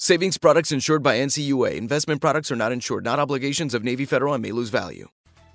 Savings 0.00 0.38
products 0.38 0.70
insured 0.70 1.02
by 1.02 1.16
NCUA. 1.16 1.74
Investment 1.74 2.20
products 2.20 2.52
are 2.52 2.56
not 2.56 2.70
insured, 2.70 3.02
not 3.02 3.18
obligations 3.18 3.74
of 3.74 3.82
Navy 3.82 4.04
Federal 4.04 4.32
and 4.32 4.40
may 4.40 4.52
lose 4.52 4.68
value. 4.68 5.08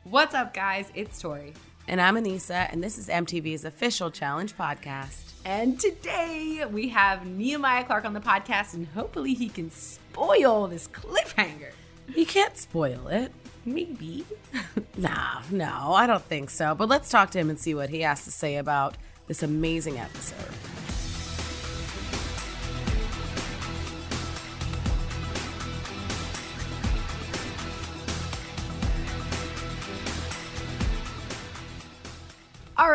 What's 0.03 0.35
up, 0.35 0.53
guys? 0.53 0.91
It's 0.93 1.21
Tori. 1.21 1.53
And 1.87 2.01
I'm 2.01 2.17
Anissa, 2.17 2.69
and 2.69 2.83
this 2.83 2.97
is 2.97 3.07
MTV's 3.07 3.63
official 3.63 4.11
challenge 4.11 4.57
podcast. 4.57 5.31
And 5.45 5.79
today 5.79 6.65
we 6.69 6.89
have 6.89 7.25
Nehemiah 7.25 7.85
Clark 7.85 8.03
on 8.03 8.11
the 8.11 8.19
podcast, 8.19 8.73
and 8.73 8.85
hopefully 8.87 9.33
he 9.33 9.47
can 9.47 9.71
spoil 9.71 10.67
this 10.67 10.89
cliffhanger. 10.89 11.71
He 12.13 12.25
can't 12.25 12.57
spoil 12.57 13.07
it. 13.07 13.31
Maybe. 13.63 14.25
nah, 14.97 15.41
no, 15.51 15.93
I 15.93 16.05
don't 16.05 16.21
think 16.21 16.49
so. 16.49 16.75
But 16.75 16.89
let's 16.89 17.09
talk 17.09 17.31
to 17.31 17.39
him 17.39 17.49
and 17.49 17.57
see 17.57 17.75
what 17.75 17.89
he 17.89 18.01
has 18.01 18.25
to 18.25 18.31
say 18.31 18.57
about 18.57 18.97
this 19.27 19.41
amazing 19.41 19.99
episode. 19.99 20.72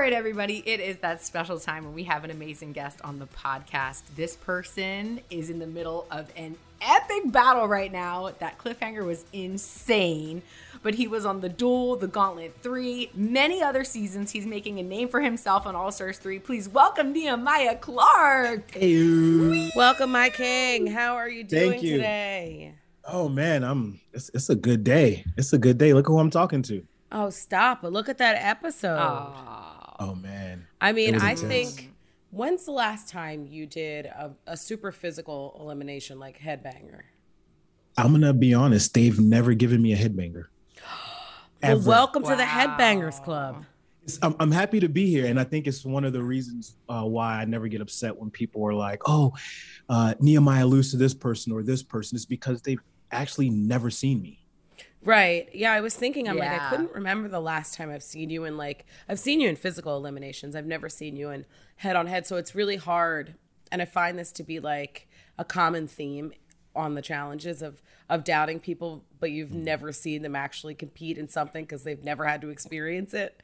Right, 0.09 0.17
everybody, 0.17 0.63
it 0.65 0.81
is 0.81 0.97
that 1.01 1.23
special 1.23 1.61
time 1.61 1.85
when 1.85 1.93
we 1.93 2.03
have 2.05 2.25
an 2.25 2.31
amazing 2.31 2.73
guest 2.73 2.99
on 3.05 3.19
the 3.19 3.27
podcast. 3.27 4.01
This 4.17 4.37
person 4.37 5.21
is 5.29 5.51
in 5.51 5.59
the 5.59 5.67
middle 5.67 6.07
of 6.11 6.33
an 6.35 6.57
epic 6.81 7.31
battle 7.31 7.69
right 7.69 7.93
now. 7.93 8.31
That 8.39 8.57
cliffhanger 8.57 9.05
was 9.05 9.27
insane, 9.35 10.41
but 10.83 10.95
he 10.95 11.07
was 11.07 11.27
on 11.27 11.43
The 11.43 11.51
Duel, 11.51 11.97
The 11.97 12.07
Gauntlet 12.07 12.57
3, 12.63 13.11
many 13.13 13.63
other 13.63 13.85
seasons. 13.85 14.31
He's 14.31 14.47
making 14.47 14.79
a 14.79 14.83
name 14.83 15.11
for 15.11 15.21
himself 15.21 15.67
on 15.67 15.77
All 15.77 15.93
Stars 15.93 16.17
3. 16.17 16.39
Please 16.39 16.71
welcome 16.71 17.13
Nehemiah 17.13 17.77
Clark. 17.77 18.71
Hey. 18.71 19.71
Welcome, 19.77 20.11
my 20.11 20.31
king. 20.31 20.87
How 20.87 21.17
are 21.17 21.29
you 21.29 21.45
doing 21.45 21.73
Thank 21.73 21.83
you. 21.83 21.99
today? 21.99 22.73
Oh 23.05 23.29
man, 23.29 23.63
I'm 23.63 24.01
it's, 24.15 24.31
it's 24.33 24.49
a 24.49 24.57
good 24.57 24.85
day. 24.85 25.27
It's 25.37 25.53
a 25.53 25.59
good 25.59 25.77
day. 25.77 25.93
Look 25.93 26.07
who 26.07 26.19
I'm 26.19 26.31
talking 26.31 26.63
to. 26.63 26.83
Oh, 27.13 27.29
stop. 27.29 27.83
But 27.83 27.93
look 27.93 28.09
at 28.09 28.17
that 28.19 28.37
episode. 28.43 28.97
Oh 29.99 30.15
man. 30.15 30.67
I 30.81 30.93
mean, 30.93 31.17
I 31.17 31.33
intense. 31.33 31.41
think 31.41 31.93
when's 32.31 32.65
the 32.65 32.73
last 32.73 33.09
time 33.09 33.47
you 33.47 33.67
did 33.67 34.07
a, 34.07 34.33
a 34.47 34.57
super 34.57 34.93
physical 34.93 35.57
elimination 35.61 36.19
like 36.19 36.39
headbanger? 36.39 37.03
I'm 37.97 38.13
gonna 38.13 38.33
be 38.33 38.55
honest, 38.55 38.95
they've 38.95 39.19
never 39.19 39.55
given 39.55 39.83
me 39.83 39.93
a 39.93 39.97
headbanger. 39.97 40.45
Well, 41.61 41.73
Ever. 41.73 41.89
welcome 41.89 42.23
to 42.23 42.37
the 42.37 42.45
Headbangers 42.45 43.21
Club. 43.25 43.65
I'm, 44.23 44.37
I'm 44.39 44.53
happy 44.53 44.79
to 44.79 44.89
be 44.89 45.07
here, 45.07 45.27
and 45.27 45.41
I 45.41 45.43
think 45.43 45.67
it's 45.67 45.85
one 45.85 46.05
of 46.05 46.13
the 46.13 46.23
reasons 46.23 46.77
uh, 46.89 47.03
why 47.03 47.41
I 47.41 47.47
never 47.47 47.67
get 47.67 47.81
upset 47.81 48.17
when 48.17 48.31
people 48.31 48.65
are 48.65 48.75
like, 48.75 49.03
"Oh, 49.07 49.33
uh, 49.89 50.15
Nehemiah 50.21 50.65
lose 50.65 50.93
to 50.93 50.97
this 50.97 51.15
person 51.15 51.53
or 51.53 51.65
this 51.65 51.83
person." 51.83 52.15
It's 52.15 52.25
because 52.25 52.63
they've 52.63 52.81
actually 53.11 53.51
never 53.51 53.91
seen 53.91 54.23
me. 54.23 54.39
Right. 55.05 55.49
Yeah, 55.55 55.73
I 55.73 55.81
was 55.81 55.95
thinking, 55.95 56.29
I'm 56.29 56.37
like, 56.39 56.51
I 56.51 56.71
couldn't 56.71 56.93
remember 56.93 57.29
the 57.29 57.41
last 57.41 57.75
time 57.75 57.91
I've 57.91 58.03
seen 58.03 58.31
you 58.31 58.45
in 58.45 58.57
like, 58.57 58.85
I've 59.09 59.19
seen 59.21 59.41
you 59.41 59.49
in 59.49 59.57
physical 59.57 59.97
eliminations. 59.97 60.57
I've 60.57 60.67
never 60.67 60.89
seen 60.89 61.17
you 61.17 61.31
in 61.31 61.47
head 61.77 61.95
on 61.97 62.07
head. 62.07 62.27
So 62.27 62.37
it's 62.37 62.55
really 62.55 62.77
hard. 62.77 63.35
And 63.71 63.81
I 63.81 63.85
find 63.85 64.19
this 64.19 64.33
to 64.33 64.43
be 64.43 64.59
like 64.61 65.09
a 65.39 65.45
common 65.45 65.87
theme 65.87 66.33
on 66.75 66.95
the 66.95 67.03
challenges 67.03 67.63
of 67.63 67.83
of 68.11 68.25
doubting 68.25 68.59
people, 68.59 69.05
but 69.21 69.31
you've 69.31 69.53
never 69.53 69.93
seen 69.93 70.23
them 70.23 70.35
actually 70.35 70.75
compete 70.75 71.19
in 71.19 71.29
something 71.29 71.65
because 71.65 71.83
they've 71.83 72.03
never 72.03 72.25
had 72.25 72.41
to 72.41 72.49
experience 72.49 73.13
it. 73.13 73.43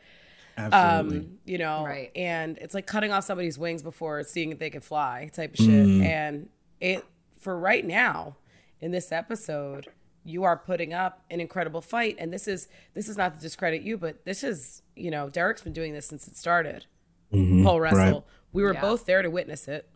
Absolutely. 0.57 1.19
Um, 1.27 1.39
you 1.45 1.59
know, 1.59 1.85
Right. 1.85 2.11
and 2.17 2.57
it's 2.59 2.75
like 2.75 2.87
cutting 2.87 3.13
off 3.13 3.25
somebody's 3.25 3.59
wings 3.59 3.83
before 3.83 4.23
seeing 4.23 4.53
if 4.53 4.59
they 4.59 4.71
can 4.71 4.81
fly 4.81 5.31
type 5.35 5.51
of 5.53 5.57
shit. 5.59 5.69
Mm-hmm. 5.69 6.03
And 6.03 6.49
it 6.81 7.05
for 7.39 7.59
right 7.59 7.85
now 7.85 8.37
in 8.81 8.91
this 8.91 9.13
episode, 9.13 9.89
you 10.25 10.45
are 10.45 10.57
putting 10.57 10.93
up 10.95 11.23
an 11.31 11.41
incredible 11.41 11.81
fight. 11.81 12.17
And 12.19 12.33
this 12.33 12.49
is 12.49 12.69
this 12.95 13.09
is 13.09 13.17
not 13.17 13.35
to 13.35 13.41
discredit 13.41 13.83
you, 13.83 13.97
but 13.99 14.25
this 14.25 14.43
is, 14.43 14.83
you 14.97 15.11
know, 15.11 15.29
Derek's 15.29 15.63
been 15.63 15.73
doing 15.73 15.93
this 15.93 16.07
since 16.07 16.27
it 16.27 16.37
started. 16.37 16.87
Mhm. 17.33 17.65
Pole 17.65 17.81
wrestle. 17.81 17.99
Right. 17.99 18.23
We 18.53 18.63
were 18.63 18.75
Yeah. 18.75 18.81
both 18.81 19.05
there 19.07 19.23
to 19.23 19.31
witness 19.31 19.69
it. 19.69 19.89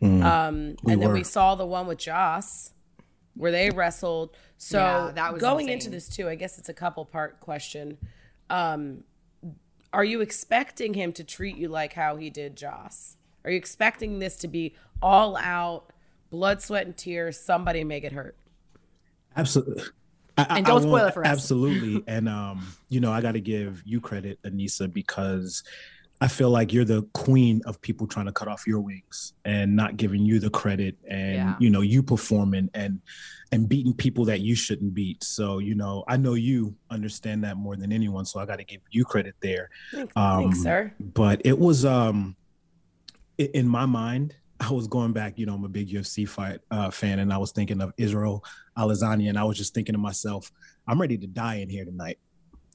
Mhm. 0.00 0.22
Um, 0.22 0.76
We 0.82 0.92
and 0.94 1.02
then 1.02 1.12
we 1.12 1.24
saw 1.24 1.54
the 1.54 1.66
one 1.66 1.86
with 1.86 1.98
Joss 1.98 2.72
where 3.34 3.50
they 3.52 3.70
wrestled. 3.70 4.36
So 4.56 4.78
Yeah, 4.78 5.12
that 5.14 5.32
was 5.32 5.40
going 5.40 5.66
insane. 5.68 5.74
into 5.78 5.90
this 5.90 6.08
too, 6.08 6.28
I 6.28 6.34
guess 6.34 6.58
it's 6.58 6.68
a 6.68 6.74
couple 6.74 7.04
part 7.04 7.40
question. 7.40 7.98
Um, 8.48 9.04
are 9.92 10.04
you 10.04 10.20
expecting 10.20 10.94
him 10.94 11.12
to 11.14 11.24
treat 11.24 11.56
you 11.56 11.68
like 11.68 11.94
how 11.94 12.16
he 12.16 12.30
did 12.30 12.56
Joss? 12.56 13.16
Are 13.44 13.50
you 13.50 13.56
expecting 13.56 14.18
this 14.18 14.36
to 14.38 14.48
be 14.48 14.74
all 15.02 15.36
out, 15.36 15.92
blood, 16.30 16.60
sweat, 16.62 16.86
and 16.86 16.96
tears? 16.96 17.38
Somebody 17.38 17.84
may 17.84 18.00
get 18.00 18.12
hurt. 18.12 18.36
Absolutely. 19.36 19.82
I, 20.38 20.46
I- 20.48 20.56
And 20.58 20.66
don't 20.66 20.78
I 20.78 20.86
spoil 20.86 21.06
it 21.06 21.14
for 21.14 21.24
us. 21.24 21.30
Absolutely. 21.32 22.02
and 22.12 22.28
um, 22.28 22.66
you 22.88 23.00
know, 23.00 23.12
I 23.12 23.20
got 23.20 23.32
to 23.32 23.40
give 23.40 23.82
you 23.84 24.00
credit, 24.00 24.38
Anissa, 24.42 24.92
because 24.92 25.62
I 26.22 26.28
feel 26.28 26.50
like 26.50 26.72
you're 26.72 26.84
the 26.84 27.02
queen 27.14 27.62
of 27.64 27.80
people 27.80 28.06
trying 28.06 28.26
to 28.26 28.32
cut 28.32 28.46
off 28.46 28.66
your 28.66 28.80
wings 28.80 29.32
and 29.46 29.74
not 29.74 29.96
giving 29.96 30.22
you 30.26 30.38
the 30.38 30.50
credit, 30.50 30.96
and 31.08 31.34
Yeah. 31.34 31.56
you 31.58 31.70
know, 31.70 31.80
you 31.80 32.02
performing 32.02 32.68
and 32.74 33.00
and 33.52 33.68
beating 33.68 33.92
people 33.94 34.24
that 34.26 34.40
you 34.40 34.54
shouldn't 34.54 34.92
beat. 34.94 35.24
So 35.24 35.58
you 35.60 35.74
know, 35.74 36.04
I 36.08 36.16
know 36.18 36.34
you 36.34 36.74
understand 36.90 37.42
that 37.44 37.56
more 37.56 37.74
than 37.74 37.90
anyone. 37.90 38.24
So 38.26 38.38
I 38.38 38.44
got 38.46 38.56
to 38.58 38.64
give 38.64 38.82
you 38.90 39.04
credit 39.04 39.34
there. 39.40 39.70
Thanks, 39.92 40.12
Um, 40.14 40.42
thanks 40.44 40.62
sir. 40.62 40.92
But 41.00 41.40
it 41.46 41.58
was 41.58 41.84
um, 41.86 42.36
in 43.38 43.66
my 43.66 43.86
mind. 43.86 44.34
I 44.60 44.72
was 44.72 44.86
going 44.86 45.12
back, 45.12 45.38
you 45.38 45.46
know, 45.46 45.54
I'm 45.54 45.64
a 45.64 45.68
big 45.68 45.88
UFC 45.88 46.28
fight 46.28 46.60
uh, 46.70 46.90
fan, 46.90 47.18
and 47.18 47.32
I 47.32 47.38
was 47.38 47.50
thinking 47.52 47.80
of 47.80 47.92
Israel 47.96 48.44
Adesanya, 48.76 49.28
and 49.30 49.38
I 49.38 49.44
was 49.44 49.56
just 49.56 49.72
thinking 49.74 49.94
to 49.94 49.98
myself, 49.98 50.52
I'm 50.86 51.00
ready 51.00 51.16
to 51.18 51.26
die 51.26 51.56
in 51.56 51.68
here 51.70 51.84
tonight. 51.84 52.18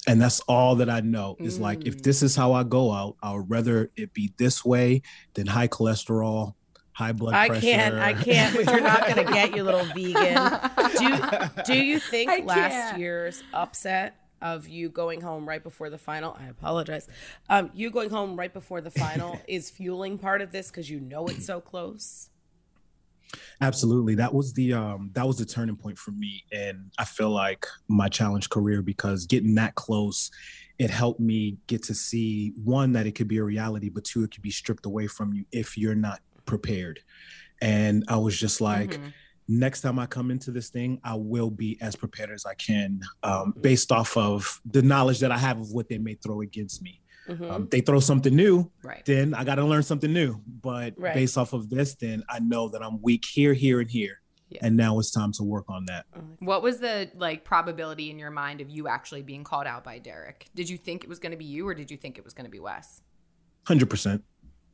And 0.08 0.22
that's 0.22 0.40
all 0.42 0.76
that 0.78 0.90
I 0.90 1.00
know 1.02 1.36
is 1.40 1.60
like, 1.60 1.86
if 1.88 1.98
Mm. 1.98 2.02
this 2.04 2.22
is 2.24 2.36
how 2.36 2.54
I 2.54 2.64
go 2.64 2.92
out, 2.92 3.16
I 3.24 3.34
would 3.34 3.50
rather 3.50 3.92
it 3.96 4.14
be 4.14 4.34
this 4.38 4.64
way 4.64 5.02
than 5.34 5.48
high 5.48 5.68
cholesterol, 5.68 6.54
high 6.92 7.12
blood 7.12 7.34
I 7.34 7.48
pressure. 7.48 7.68
I 7.68 7.72
can't, 7.72 7.96
I 7.96 8.14
can't, 8.14 8.56
but 8.56 8.66
you're 8.72 8.82
not 8.82 9.08
gonna 9.08 9.24
get 9.24 9.56
you 9.56 9.64
little 9.64 9.86
vegan. 9.86 10.60
Do 11.00 11.64
do 11.66 11.76
you 11.84 12.00
think 12.00 12.30
I 12.32 12.40
last 12.42 12.72
can't. 12.72 13.00
year's 13.00 13.44
upset 13.54 14.16
of 14.46 14.68
you 14.68 14.90
going 14.90 15.22
home 15.22 15.50
right 15.50 15.64
before 15.64 15.90
the 15.90 15.98
final? 15.98 16.38
I 16.40 16.46
apologize. 16.46 17.10
Um, 17.50 17.72
you 17.74 17.90
going 17.90 18.12
home 18.12 18.38
right 18.38 18.54
before 18.54 18.80
the 18.80 18.92
final 18.92 19.42
is 19.48 19.72
fueling 19.72 20.20
part 20.20 20.42
of 20.42 20.52
this 20.52 20.68
because 20.70 20.88
you 20.90 21.00
know 21.00 21.28
it's 21.28 21.46
so 21.46 21.60
close. 21.60 22.30
Absolutely. 23.60 24.16
That 24.16 24.34
was 24.34 24.54
the 24.54 24.74
um 24.74 25.10
that 25.14 25.26
was 25.26 25.38
the 25.38 25.46
turning 25.46 25.76
point 25.76 25.98
for 25.98 26.12
me 26.12 26.44
and 26.52 26.92
I 27.00 27.06
feel 27.06 27.32
like 27.32 27.66
my 27.88 28.08
challenge 28.08 28.50
career 28.50 28.82
because 28.84 29.26
getting 29.26 29.56
that 29.56 29.74
close 29.76 30.30
it 30.78 30.90
helped 30.90 31.20
me 31.20 31.58
get 31.68 31.82
to 31.84 31.96
see 31.96 32.54
one 32.64 32.92
that 32.92 33.08
it 33.08 33.14
could 33.14 33.28
be 33.28 33.38
a 33.38 33.44
reality 33.44 33.90
but 33.90 34.04
two 34.04 34.24
it 34.24 34.32
could 34.32 34.44
be 34.44 34.52
stripped 34.52 34.86
away 34.86 35.08
from 35.08 35.34
you 35.34 35.44
if 35.52 35.76
you're 35.78 35.96
not 35.96 36.20
prepared. 36.46 37.00
And 37.62 38.04
I 38.08 38.18
was 38.18 38.40
just 38.40 38.62
like 38.62 38.92
Mhm. 38.92 39.14
Next 39.48 39.82
time 39.82 40.00
I 40.00 40.06
come 40.06 40.32
into 40.32 40.52
this 40.52 40.70
thing, 40.70 41.00
I 41.04 41.16
will 41.16 41.50
be 41.52 41.78
as 41.82 41.96
prepared 41.96 42.32
as 42.32 42.46
I 42.46 42.54
can, 42.56 43.02
um, 43.24 43.54
based 43.62 43.92
off 43.92 44.18
of 44.18 44.60
the 44.66 44.82
knowledge 44.82 45.20
that 45.20 45.32
I 45.32 45.38
have 45.38 45.60
of 45.60 45.72
what 45.72 45.88
they 45.90 45.98
may 45.98 46.16
throw 46.16 46.42
against 46.42 46.82
me. 46.82 47.02
Mhm. 47.28 47.52
Um, 47.52 47.68
they 47.72 47.82
throw 47.82 48.00
something 48.00 48.36
new, 48.36 48.72
Right. 48.84 49.04
then 49.06 49.34
I 49.34 49.44
got 49.44 49.56
to 49.56 49.66
learn 49.66 49.84
something 49.84 50.12
new. 50.14 50.42
But 50.62 50.94
Right. 50.98 51.14
based 51.16 51.38
off 51.38 51.54
of 51.54 51.70
this, 51.70 51.96
then 51.96 52.24
I 52.30 52.40
know 52.40 52.70
that 52.70 52.84
I'm 52.84 53.02
weak 53.02 53.26
here, 53.26 53.54
here, 53.54 53.80
and 53.80 53.90
here. 53.90 54.22
Yeah. 54.50 54.60
And 54.62 54.78
now 54.78 55.00
it's 55.00 55.10
time 55.10 55.32
to 55.34 55.44
work 55.44 55.66
on 55.68 55.86
that. 55.88 56.06
What 56.38 56.62
was 56.62 56.78
the 56.80 57.10
like 57.16 57.44
probability 57.44 58.12
in 58.12 58.20
your 58.20 58.30
mind 58.30 58.62
of 58.62 58.70
you 58.70 58.88
actually 58.88 59.24
being 59.24 59.44
called 59.44 59.66
out 59.66 59.84
by 59.84 59.98
Derek? 59.98 60.46
Did 60.54 60.70
you 60.70 60.78
think 60.78 61.04
it 61.04 61.10
was 61.10 61.18
going 61.18 61.32
to 61.32 61.38
be 61.38 61.46
you, 61.46 61.68
or 61.68 61.74
did 61.74 61.90
you 61.90 61.98
think 61.98 62.20
it 62.20 62.24
was 62.24 62.36
going 62.36 62.46
to 62.46 62.52
be 62.52 62.60
Wes? 62.60 63.02
100%. 63.66 64.24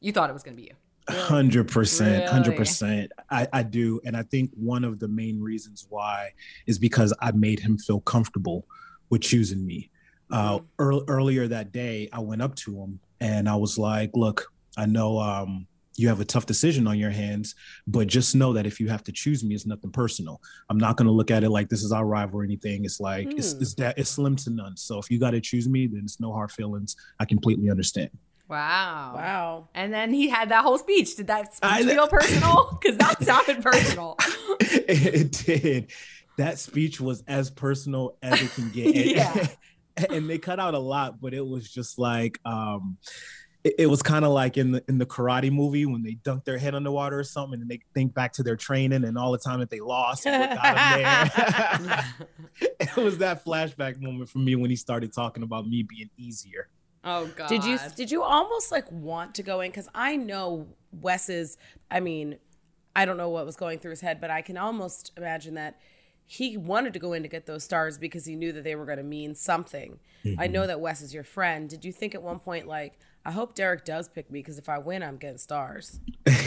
You 0.01 0.11
thought 0.11 0.29
it 0.29 0.33
was 0.33 0.43
going 0.43 0.57
to 0.57 0.61
be 0.61 0.67
you. 0.67 0.75
Hundred 1.09 1.67
percent, 1.67 2.27
hundred 2.29 2.55
percent. 2.55 3.11
I 3.29 3.47
I 3.51 3.63
do, 3.63 3.99
and 4.05 4.15
I 4.15 4.23
think 4.23 4.51
one 4.55 4.83
of 4.83 4.99
the 4.99 5.07
main 5.07 5.41
reasons 5.41 5.87
why 5.89 6.31
is 6.67 6.77
because 6.77 7.13
I 7.19 7.31
made 7.31 7.59
him 7.59 7.77
feel 7.77 8.01
comfortable 8.01 8.65
with 9.09 9.21
choosing 9.21 9.65
me. 9.65 9.89
Uh, 10.31 10.57
Mm-hmm. 10.59 10.65
earl- 10.79 11.03
earlier 11.09 11.47
that 11.47 11.71
day, 11.71 12.07
I 12.13 12.19
went 12.19 12.41
up 12.41 12.55
to 12.57 12.79
him 12.81 12.99
and 13.19 13.49
I 13.49 13.55
was 13.55 13.77
like, 13.77 14.11
"Look, 14.13 14.45
I 14.77 14.85
know 14.85 15.19
um, 15.19 15.67
you 15.97 16.07
have 16.07 16.21
a 16.21 16.25
tough 16.25 16.45
decision 16.45 16.87
on 16.87 16.97
your 16.97 17.09
hands, 17.11 17.55
but 17.87 18.07
just 18.07 18.33
know 18.35 18.53
that 18.53 18.65
if 18.65 18.79
you 18.79 18.87
have 18.87 19.03
to 19.05 19.11
choose 19.11 19.43
me, 19.43 19.55
it's 19.55 19.65
nothing 19.65 19.91
personal. 19.91 20.39
I'm 20.69 20.77
not 20.77 20.95
going 20.95 21.07
to 21.07 21.11
look 21.11 21.31
at 21.31 21.43
it 21.43 21.49
like 21.49 21.67
this 21.67 21.83
is 21.83 21.91
our 21.91 22.05
rival 22.05 22.39
or 22.39 22.43
anything. 22.45 22.85
It's 22.85 22.99
like 23.01 23.33
it's 23.33 23.53
Hmm. 23.53 23.61
it's 23.63 23.73
that 23.75 23.97
it's 23.97 24.11
slim 24.11 24.35
to 24.37 24.49
none. 24.51 24.77
So 24.77 24.99
if 24.99 25.09
you 25.11 25.19
got 25.19 25.31
to 25.31 25.41
choose 25.41 25.67
me, 25.67 25.87
then 25.87 26.01
it's 26.05 26.19
no 26.21 26.31
hard 26.31 26.51
feelings. 26.51 26.95
I 27.19 27.25
completely 27.25 27.69
understand." 27.71 28.11
Wow. 28.51 29.13
Wow. 29.15 29.69
And 29.73 29.93
then 29.93 30.13
he 30.13 30.27
had 30.29 30.49
that 30.49 30.63
whole 30.63 30.77
speech. 30.77 31.15
Did 31.15 31.27
that 31.27 31.53
speech 31.55 31.71
I- 31.71 31.83
feel 31.83 32.07
personal? 32.07 32.67
Because 32.81 32.97
that 32.97 33.23
sounded 33.23 33.63
personal. 33.63 34.17
it 34.59 35.31
did. 35.31 35.91
That 36.37 36.59
speech 36.59 36.99
was 36.99 37.23
as 37.27 37.49
personal 37.49 38.17
as 38.21 38.41
it 38.41 38.51
can 38.51 38.69
get. 38.69 38.87
And, 39.97 40.07
Yeah. 40.09 40.15
and 40.15 40.29
they 40.29 40.37
cut 40.37 40.59
out 40.59 40.73
a 40.73 40.79
lot, 40.79 41.19
but 41.21 41.33
it 41.33 41.45
was 41.45 41.69
just 41.71 41.99
like 41.99 42.39
um 42.45 42.97
it, 43.63 43.75
it 43.79 43.85
was 43.87 44.01
kind 44.01 44.25
of 44.25 44.31
like 44.31 44.57
in 44.57 44.71
the 44.71 44.83
in 44.89 44.97
the 44.97 45.05
karate 45.05 45.51
movie 45.51 45.85
when 45.85 46.01
they 46.01 46.13
dunk 46.23 46.43
their 46.45 46.57
head 46.57 46.73
underwater 46.73 47.19
or 47.19 47.23
something 47.23 47.61
and 47.61 47.69
they 47.69 47.79
think 47.93 48.13
back 48.13 48.33
to 48.33 48.43
their 48.43 48.55
training 48.55 49.03
and 49.03 49.17
all 49.17 49.31
the 49.31 49.37
time 49.37 49.59
that 49.59 49.69
they 49.69 49.79
lost 49.81 50.25
and 50.25 50.41
what 50.41 50.61
got 50.61 50.77
'em 51.79 51.83
there. 51.87 52.69
it 52.79 52.95
was 52.95 53.17
that 53.19 53.45
flashback 53.45 53.99
moment 54.01 54.29
for 54.29 54.39
me 54.39 54.55
when 54.55 54.69
he 54.69 54.75
started 54.75 55.13
talking 55.13 55.43
about 55.43 55.67
me 55.67 55.83
being 55.83 56.09
easier. 56.17 56.67
Oh 57.03 57.27
God. 57.35 57.49
Did 57.49 57.63
you 57.63 57.77
did 57.95 58.11
you 58.11 58.23
almost 58.23 58.71
like 58.71 58.91
want 58.91 59.35
to 59.35 59.43
go 59.43 59.61
in? 59.61 59.71
Because 59.71 59.89
I 59.93 60.15
know 60.15 60.67
Wes's. 60.91 61.57
I 61.89 61.99
mean, 61.99 62.37
I 62.95 63.05
don't 63.05 63.17
know 63.17 63.29
what 63.29 63.45
was 63.45 63.55
going 63.55 63.79
through 63.79 63.91
his 63.91 64.01
head, 64.01 64.19
but 64.21 64.29
I 64.29 64.41
can 64.41 64.57
almost 64.57 65.11
imagine 65.17 65.55
that 65.55 65.79
he 66.25 66.55
wanted 66.55 66.93
to 66.93 66.99
go 66.99 67.13
in 67.13 67.23
to 67.23 67.27
get 67.27 67.45
those 67.45 67.63
stars 67.63 67.97
because 67.97 68.25
he 68.25 68.35
knew 68.35 68.53
that 68.53 68.63
they 68.63 68.75
were 68.75 68.85
going 68.85 68.97
to 68.97 69.03
mean 69.03 69.35
something. 69.35 69.99
I 70.23 70.27
mm-hmm. 70.27 70.53
know 70.53 70.67
that 70.67 70.79
Wes 70.79 71.01
is 71.01 71.13
your 71.13 71.25
friend. 71.25 71.69
Did 71.69 71.83
you 71.83 71.91
think 71.91 72.15
at 72.15 72.23
one 72.23 72.39
point 72.39 72.67
like, 72.67 72.97
I 73.25 73.31
hope 73.31 73.53
Derek 73.53 73.83
does 73.83 74.07
pick 74.07 74.31
me 74.31 74.39
because 74.39 74.57
if 74.57 74.69
I 74.69 74.77
win, 74.77 75.03
I'm 75.03 75.17
getting 75.17 75.37
stars. 75.37 75.99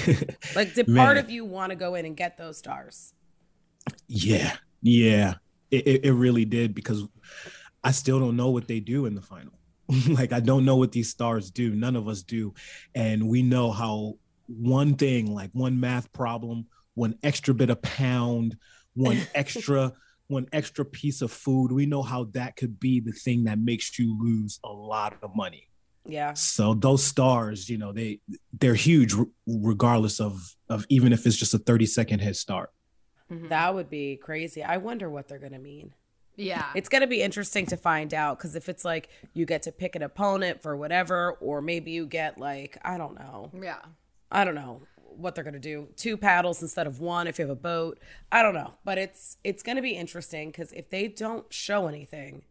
Like, 0.54 0.74
did 0.74 0.94
part 0.94 1.16
of 1.16 1.30
you 1.30 1.44
want 1.44 1.70
to 1.70 1.76
go 1.76 1.94
in 1.94 2.04
and 2.04 2.14
get 2.14 2.36
those 2.36 2.58
stars? 2.58 3.14
Yeah, 4.06 4.54
yeah, 4.82 5.34
it, 5.70 5.86
it, 5.86 6.04
it 6.04 6.12
really 6.12 6.44
did 6.44 6.74
because 6.74 7.08
I 7.82 7.90
still 7.90 8.20
don't 8.20 8.36
know 8.36 8.50
what 8.50 8.68
they 8.68 8.80
do 8.80 9.06
in 9.06 9.14
the 9.14 9.22
final. 9.22 9.54
like 10.08 10.32
I 10.32 10.40
don't 10.40 10.64
know 10.64 10.76
what 10.76 10.92
these 10.92 11.10
stars 11.10 11.50
do. 11.50 11.75
None 11.75 11.96
of 11.96 12.08
us 12.08 12.22
do, 12.22 12.54
and 12.94 13.28
we 13.28 13.42
know 13.42 13.70
how 13.70 14.14
one 14.46 14.94
thing, 14.94 15.34
like 15.34 15.50
one 15.52 15.81
math 15.81 16.12
problem, 16.12 16.66
one 16.94 17.16
extra 17.22 17.54
bit 17.54 17.70
of 17.70 17.82
pound, 17.82 18.56
one 18.94 19.19
extra, 19.34 19.92
one 20.28 20.46
extra 20.52 20.84
piece 20.84 21.22
of 21.22 21.31
food. 21.32 21.72
We 21.72 21.86
know 21.86 22.02
how 22.02 22.25
that 22.32 22.56
could 22.56 22.81
be 22.81 23.00
the 23.00 23.12
thing 23.12 23.44
that 23.44 23.58
makes 23.58 23.98
you 23.98 24.19
lose 24.20 24.60
a 24.64 24.72
lot 24.72 25.16
of 25.22 25.34
money. 25.34 25.69
Yeah. 26.06 26.34
So 26.34 26.75
those 26.75 27.02
stars, 27.02 27.69
you 27.69 27.78
know, 27.78 27.92
they 27.92 28.20
they're 28.52 28.75
huge, 28.75 29.14
regardless 29.46 30.20
of 30.20 30.54
of 30.69 30.84
even 30.88 31.12
if 31.12 31.26
it's 31.26 31.37
just 31.37 31.54
a 31.54 31.58
thirty 31.58 31.87
second 31.87 32.20
head 32.20 32.37
start. 32.37 32.70
Mhm. 33.30 33.48
That 33.48 33.75
would 33.75 33.88
be 33.88 34.16
crazy. 34.16 34.62
I 34.62 34.76
wonder 34.76 35.08
what 35.08 35.28
they're 35.28 35.38
going 35.38 35.52
to 35.52 35.58
mean. 35.58 35.94
Yeah. 36.36 36.66
It's 36.75 36.88
going 36.88 37.02
to 37.02 37.06
be 37.06 37.22
interesting 37.22 37.66
to 37.66 37.76
find 37.76 38.12
out 38.12 38.38
because 38.38 38.56
if 38.56 38.69
it's 38.69 38.84
like 38.84 39.08
you 39.34 39.46
get 39.46 39.62
to 39.62 39.72
pick 39.72 39.94
an 39.94 40.02
opponent 40.02 40.62
for 40.62 40.76
whatever, 40.76 41.32
or 41.40 41.60
maybe 41.60 41.90
you 41.92 42.06
get 42.06 42.38
like, 42.38 42.78
I 42.84 42.98
don't 42.98 43.14
know, 43.14 43.50
yeah. 43.60 43.78
I 44.31 44.44
don't 44.44 44.54
know 44.56 44.82
what 45.16 45.34
they're 45.34 45.44
going 45.44 45.54
to 45.54 45.60
do. 45.60 45.86
Two 45.96 46.16
paddles 46.16 46.60
instead 46.60 46.86
of 46.88 47.00
one 47.00 47.26
if 47.28 47.38
you 47.38 47.44
have 47.44 47.50
a 47.50 47.54
boat. 47.60 48.00
I 48.32 48.42
don't 48.42 48.54
know. 48.54 48.75
But 48.84 48.98
it's 48.98 49.36
it's 49.44 49.62
going 49.62 49.76
to 49.76 49.82
be 49.82 49.92
interesting 49.92 50.48
because 50.48 50.72
if 50.72 50.90
they 50.90 51.06
don't 51.08 51.50
show 51.52 51.86
anything 51.86 52.42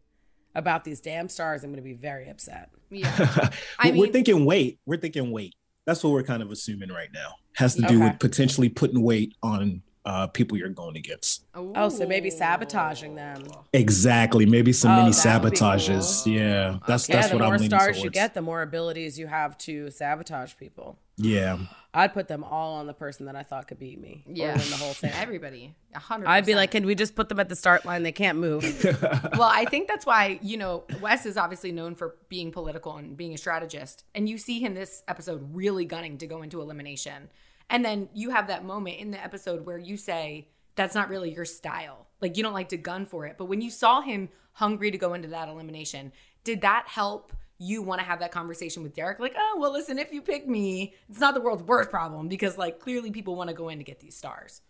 about 0.55 0.83
these 0.85 1.01
damn 1.01 1.27
stars, 1.27 1.63
I'm 1.63 1.71
going 1.71 1.77
to 1.77 1.81
be 1.83 1.93
very 1.93 2.29
upset. 2.29 2.69
Yeah. 2.89 3.49
I 3.79 3.91
we're 3.91 4.07
thinking 4.07 4.45
weight. 4.45 4.79
We're 4.85 4.97
thinking 4.97 5.31
weight. 5.31 5.55
That's 5.85 6.01
what 6.03 6.13
we're 6.13 6.23
kind 6.23 6.41
of 6.41 6.51
assuming 6.51 6.89
right 6.89 7.09
now. 7.13 7.33
Has 7.55 7.75
to 7.75 7.81
do 7.81 7.97
Okay. 7.97 8.11
with 8.11 8.19
potentially 8.19 8.69
putting 8.69 9.01
weight 9.01 9.35
on 9.43 9.81
uh, 10.05 10.27
people 10.27 10.57
you're 10.57 10.69
going 10.69 10.97
against. 10.97 11.45
Oh, 11.55 11.89
so 11.89 12.05
maybe 12.05 12.29
sabotaging 12.29 13.15
them. 13.15 13.43
Exactly. 13.71 14.45
Maybe 14.45 14.73
some 14.73 14.91
Oh, 14.91 14.95
mini 15.03 15.11
that 15.15 15.41
would 15.43 15.51
be 15.53 15.57
sabotages. 15.57 16.23
cool. 16.25 16.33
Yeah, 16.33 16.77
that's 16.87 17.07
Yeah, 17.07 17.15
that's 17.15 17.29
the 17.29 17.35
what 17.37 17.45
I'm 17.45 17.51
leaning 17.53 17.69
stars 17.69 17.85
towards. 17.97 18.03
you 18.03 18.09
get, 18.09 18.33
the 18.33 18.41
more 18.41 18.61
abilities 18.61 19.17
you 19.17 19.27
have 19.27 19.57
to 19.59 19.89
sabotage 19.91 20.55
people. 20.57 20.97
Yeah, 21.15 21.59
I'd 21.93 22.11
put 22.11 22.27
them 22.27 22.43
all 22.43 22.73
on 22.73 22.87
the 22.87 22.93
person 22.93 23.27
that 23.27 23.35
I 23.35 23.43
thought 23.43 23.67
could 23.67 23.77
beat 23.77 24.01
me. 24.01 24.23
Yeah. 24.27 24.55
Or 24.55 24.57
the 24.57 24.75
whole 24.77 24.93
thing. 24.93 25.11
Everybody. 25.15 25.75
A 25.93 25.99
hundred. 25.99 26.27
I'd 26.27 26.45
be 26.45 26.55
like, 26.55 26.71
can 26.71 26.87
we 26.87 26.95
just 26.95 27.15
put 27.15 27.29
them 27.29 27.39
at 27.39 27.49
the 27.49 27.55
start 27.55 27.85
line? 27.85 28.01
They 28.01 28.11
can't 28.11 28.39
move. 28.39 28.63
well, 29.37 29.43
I 29.43 29.65
think 29.65 29.87
that's 29.87 30.05
why, 30.05 30.39
you 30.41 30.57
know, 30.57 30.85
Wes 31.01 31.27
is 31.27 31.37
obviously 31.37 31.71
known 31.71 31.93
for 31.93 32.15
being 32.29 32.51
political 32.51 32.97
and 32.97 33.15
being 33.15 33.33
a 33.35 33.37
strategist. 33.37 34.03
And 34.15 34.27
you 34.27 34.39
see 34.39 34.59
him 34.59 34.73
this 34.73 35.03
episode 35.07 35.47
really 35.55 35.85
gunning 35.85 36.17
to 36.17 36.25
go 36.27 36.41
into 36.41 36.61
elimination. 36.61 37.29
And 37.69 37.83
then 37.83 38.09
you 38.13 38.29
have 38.29 38.47
that 38.47 38.65
moment 38.65 38.97
in 38.97 39.11
the 39.11 39.23
episode 39.23 39.65
where 39.65 39.77
you 39.77 39.97
say, 39.97 40.47
that's 40.75 40.95
not 40.95 41.09
really 41.09 41.33
your 41.33 41.45
style. 41.45 42.07
Like, 42.21 42.37
you 42.37 42.43
don't 42.43 42.53
like 42.53 42.69
to 42.69 42.77
gun 42.77 43.05
for 43.05 43.25
it. 43.25 43.35
But 43.37 43.45
when 43.45 43.61
you 43.61 43.69
saw 43.69 44.01
him 44.01 44.29
hungry 44.53 44.91
to 44.91 44.97
go 44.97 45.13
into 45.13 45.27
that 45.29 45.49
elimination, 45.49 46.11
did 46.43 46.61
that 46.61 46.85
help 46.87 47.33
you 47.57 47.81
want 47.81 47.99
to 47.99 48.05
have 48.05 48.19
that 48.19 48.31
conversation 48.31 48.83
with 48.83 48.95
Derek? 48.95 49.19
Like, 49.19 49.35
oh, 49.37 49.57
well, 49.59 49.71
listen, 49.71 49.99
if 49.99 50.11
you 50.11 50.21
pick 50.21 50.47
me, 50.47 50.93
it's 51.09 51.19
not 51.19 51.33
the 51.33 51.41
world's 51.41 51.63
worst 51.63 51.89
problem 51.89 52.27
because, 52.27 52.57
like, 52.57 52.79
clearly 52.79 53.11
people 53.11 53.35
want 53.35 53.49
to 53.49 53.55
go 53.55 53.69
in 53.69 53.77
to 53.77 53.83
get 53.83 53.99
these 53.99 54.15
stars. 54.15 54.61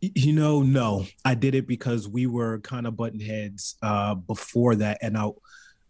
You 0.00 0.32
know, 0.32 0.62
no, 0.62 1.06
I 1.24 1.34
did 1.34 1.54
it 1.54 1.66
because 1.66 2.08
we 2.08 2.26
were 2.26 2.60
kind 2.60 2.86
of 2.86 2.96
button 2.96 3.20
heads 3.20 3.76
uh, 3.82 4.14
before 4.14 4.74
that, 4.76 4.98
and 5.02 5.18
I 5.18 5.28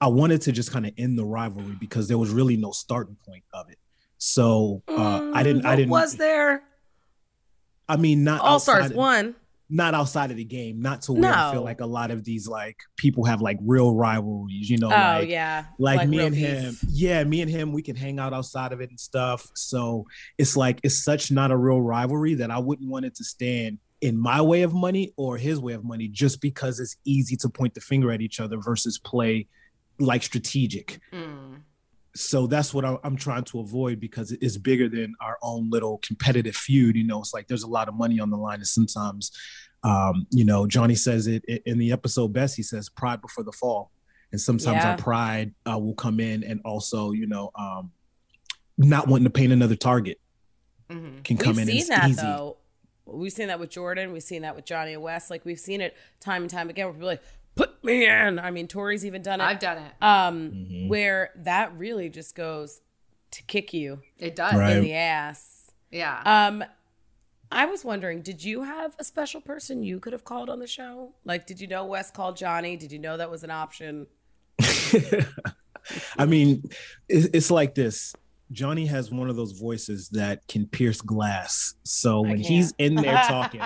I 0.01 0.09
wanted 0.09 0.41
to 0.43 0.53
just 0.53 0.73
kind 0.73 0.87
of 0.87 0.93
end 0.97 1.19
the 1.19 1.25
rivalry 1.25 1.77
because 1.79 2.09
there 2.09 2.19
was 2.19 2.31
really 2.31 2.57
no 2.57 2.73
starting 2.73 3.17
point 3.25 3.45
of 3.53 3.71
it. 3.71 3.79
So 4.21 4.83
uh, 4.87 5.33
I 5.35 5.43
didn't. 5.43 5.65
I 5.65 5.77
didn't. 5.77 5.91
Was 5.91 6.17
there 6.17 6.63
I 7.89 7.97
mean, 7.97 8.23
not 8.23 8.41
All 8.43 8.61
Stars 8.61 8.93
one? 8.93 9.35
not 9.69 9.95
outside 9.95 10.31
of 10.31 10.37
the 10.37 10.45
game, 10.45 10.81
not 10.83 11.03
to 11.03 11.13
where 11.13 11.33
I 11.33 11.53
feel 11.53 11.63
like 11.63 11.81
a 11.81 11.87
lot 11.87 12.11
of 12.11 12.25
these 12.25 12.47
like 12.47 12.77
people 12.97 13.25
have 13.25 13.41
like 13.41 13.57
real 13.63 13.95
rivalries, 13.95 14.69
you 14.69 14.79
know, 14.79 14.89
Oh 14.89 14.91
like 14.91 15.29
yeah, 15.29 15.65
like, 15.79 16.09
me 16.09 16.19
real 16.19 16.27
and 16.27 16.35
beef. 16.35 16.45
him. 16.45 16.77
Yeah, 16.89 17.25
me 17.25 17.41
and 17.41 17.51
him, 17.51 17.73
we 17.73 17.83
can 17.83 17.97
hang 17.97 18.19
out 18.19 18.33
outside 18.33 18.73
of 18.73 18.81
it 18.81 18.91
and 18.91 18.99
stuff. 18.99 19.49
So 19.55 20.07
it's 20.39 20.57
like 20.57 20.81
it's 20.83 21.03
such 21.03 21.31
not 21.31 21.51
a 21.51 21.57
real 21.57 21.81
rivalry 21.81 22.35
that 22.35 22.51
I 22.51 22.59
wouldn't 22.59 22.89
want 22.89 23.07
it 23.07 23.15
to 23.17 23.25
stand 23.25 23.79
in 24.01 24.19
my 24.19 24.41
way 24.41 24.63
of 24.63 24.73
money 24.73 25.13
or 25.17 25.37
his 25.37 25.59
way 25.61 25.73
of 25.73 25.85
money 25.85 26.09
just 26.09 26.41
because 26.41 26.79
it's 26.81 26.97
easy 27.05 27.37
to 27.37 27.49
point 27.49 27.75
the 27.75 27.81
finger 27.81 28.11
at 28.11 28.21
each 28.21 28.41
other 28.41 28.59
versus 28.59 28.99
play 28.99 29.47
like 29.99 30.23
strategic. 30.23 31.01
Mm. 31.13 31.63
So 32.15 32.47
that's 32.49 32.75
what 32.75 32.85
I'm 33.05 33.17
trying 33.17 33.45
to 33.45 33.61
avoid 33.61 34.01
because 34.01 34.33
it's 34.33 34.57
bigger 34.57 34.89
than 34.89 35.15
our 35.21 35.39
own 35.43 35.71
little 35.71 35.99
competitive 35.99 36.57
feud. 36.57 36.97
You 36.97 37.05
know, 37.07 37.21
it's 37.21 37.33
like 37.33 37.47
there's 37.47 37.63
a 37.63 37.69
lot 37.69 37.89
of 37.89 37.95
money 37.95 38.19
on 38.19 38.31
the 38.31 38.37
line, 38.37 38.57
and 38.59 38.67
sometimes, 38.67 39.31
um, 39.85 40.27
you 40.31 40.45
know, 40.45 40.67
Johnny 40.67 40.97
says 40.97 41.27
it 41.29 41.45
in 41.45 41.79
the 41.79 41.93
episode 41.93 42.33
best. 42.33 42.57
He 42.57 42.63
says, 42.65 42.89
"Pride 42.89 43.21
before 43.21 43.45
the 43.45 43.53
fall," 43.53 43.93
and 44.33 44.41
sometimes 44.41 44.83
Yeah. 44.83 44.91
our 44.91 44.97
pride 44.97 45.55
uh, 45.71 45.79
will 45.79 45.95
come 45.95 46.19
in, 46.19 46.43
and 46.43 46.61
also, 46.65 47.13
you 47.13 47.27
know, 47.29 47.51
um, 47.55 47.93
not 48.77 49.07
wanting 49.07 49.25
to 49.25 49.31
paint 49.31 49.53
another 49.53 49.77
target 49.77 50.19
hmm 50.91 51.21
can 51.23 51.37
come 51.37 51.57
We've 51.57 51.69
in. 51.69 51.79
seen 51.79 51.89
that 51.91 52.09
easy. 52.09 52.23
though. 52.23 52.57
We've 53.07 53.33
seen 53.33 53.49
that 53.49 53.61
with 53.61 53.71
Jordan. 53.71 54.13
We've 54.13 54.23
seen 54.23 54.43
that 54.43 54.57
with 54.57 54.65
Johnny 54.65 54.95
and 54.95 55.03
Wes. 55.03 55.31
Like 55.31 55.45
we've 55.45 55.59
seen 55.61 55.81
it 55.81 55.97
time 56.21 56.43
and 56.43 56.51
time 56.51 56.71
again. 56.71 56.87
Where 56.87 56.95
people 56.95 57.07
like, 57.09 57.23
put 57.61 57.85
me 57.85 58.07
in. 58.07 58.39
I 58.39 58.51
mean, 58.51 58.69
Tori's 58.69 59.05
even 59.05 59.23
done 59.23 59.41
it. 59.41 59.45
I've 59.45 59.59
done 59.59 59.79
it. 59.79 59.93
um, 60.03 60.51
Mhm. 60.53 60.89
where 60.89 61.31
that 61.37 61.77
really 61.77 62.09
just 62.09 62.35
goes 62.35 62.81
to 63.33 63.43
kick 63.45 63.73
you 63.73 64.01
It 64.19 64.35
does. 64.37 64.55
Right. 64.55 64.77
in 64.77 64.83
the 64.83 64.95
ass. 64.95 65.71
Yeah. 65.91 66.21
Um, 66.25 66.65
I 67.53 67.67
was 67.67 67.85
wondering, 67.85 68.23
did 68.23 68.45
you 68.45 68.63
have 68.63 68.95
a 68.99 69.05
special 69.05 69.41
person 69.41 69.83
you 69.83 69.99
could 70.01 70.13
have 70.13 70.25
called 70.25 70.49
on 70.49 70.61
the 70.61 70.67
show? 70.69 71.15
Like, 71.25 71.47
did 71.47 71.61
you 71.61 71.67
know 71.67 71.85
Wes 71.85 72.11
called 72.11 72.37
Johnny? 72.37 72.77
Did 72.77 72.93
you 72.93 72.99
know 73.01 73.17
that 73.17 73.31
was 73.31 73.43
an 73.45 73.51
option? 73.51 74.07
I 76.19 76.27
mean, 76.27 76.63
it's 77.09 77.51
like 77.51 77.75
this. 77.75 78.15
Johnny 78.53 78.87
has 78.87 79.11
one 79.11 79.31
of 79.31 79.37
those 79.37 79.53
voices 79.53 80.09
that 80.11 80.47
can 80.49 80.67
pierce 80.67 81.01
glass. 81.01 81.75
So 81.85 82.21
when 82.21 82.39
he's 82.39 82.73
in 82.79 82.95
there 82.97 83.15
talking, 83.29 83.63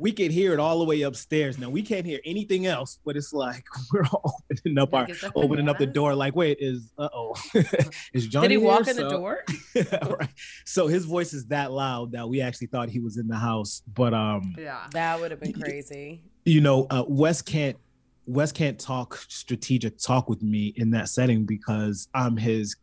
we 0.00 0.12
could 0.12 0.30
hear 0.30 0.54
it 0.54 0.58
all 0.58 0.78
the 0.78 0.84
way 0.84 1.02
upstairs. 1.02 1.58
Now 1.58 1.68
we 1.68 1.82
can't 1.82 2.06
hear 2.06 2.20
anything 2.24 2.66
else, 2.66 2.98
but 3.04 3.16
it's 3.16 3.32
like 3.32 3.64
we're 3.92 4.04
all 4.06 4.42
opening 4.50 4.78
up 4.78 4.94
our 4.94 5.06
opening 5.36 5.68
up 5.68 5.78
the 5.78 5.86
door. 5.86 6.14
Like, 6.14 6.34
wait, 6.34 6.56
is 6.60 6.90
uh 6.98 7.08
oh, 7.14 7.36
is 8.14 8.26
Johnny? 8.26 8.48
Did 8.48 8.54
he 8.54 8.56
walk 8.58 8.86
here? 8.86 8.92
in 8.92 8.96
the 8.96 9.10
door? 9.10 9.44
right. 10.18 10.28
So 10.64 10.86
his 10.86 11.04
voice 11.04 11.34
is 11.34 11.46
that 11.46 11.70
loud 11.70 12.12
that 12.12 12.28
we 12.28 12.40
actually 12.40 12.68
thought 12.68 12.88
he 12.88 12.98
was 12.98 13.18
in 13.18 13.28
the 13.28 13.36
house. 13.36 13.82
But 13.94 14.14
um, 14.14 14.54
Yeah. 14.58 14.86
That 14.92 15.20
would 15.20 15.30
have 15.30 15.40
been 15.40 15.52
crazy. 15.52 16.22
you 16.44 16.62
know, 16.62 16.86
uh, 16.90 17.04
Wes 17.06 17.42
can't 17.42 17.76
Wes 18.26 18.52
can't 18.52 18.78
talk 18.78 19.18
strategic 19.28 19.98
talk 19.98 20.28
with 20.30 20.42
me 20.42 20.72
in 20.76 20.90
that 20.92 21.08
setting 21.10 21.44
because 21.44 22.08
I'm 22.14 22.36
his 22.38 22.76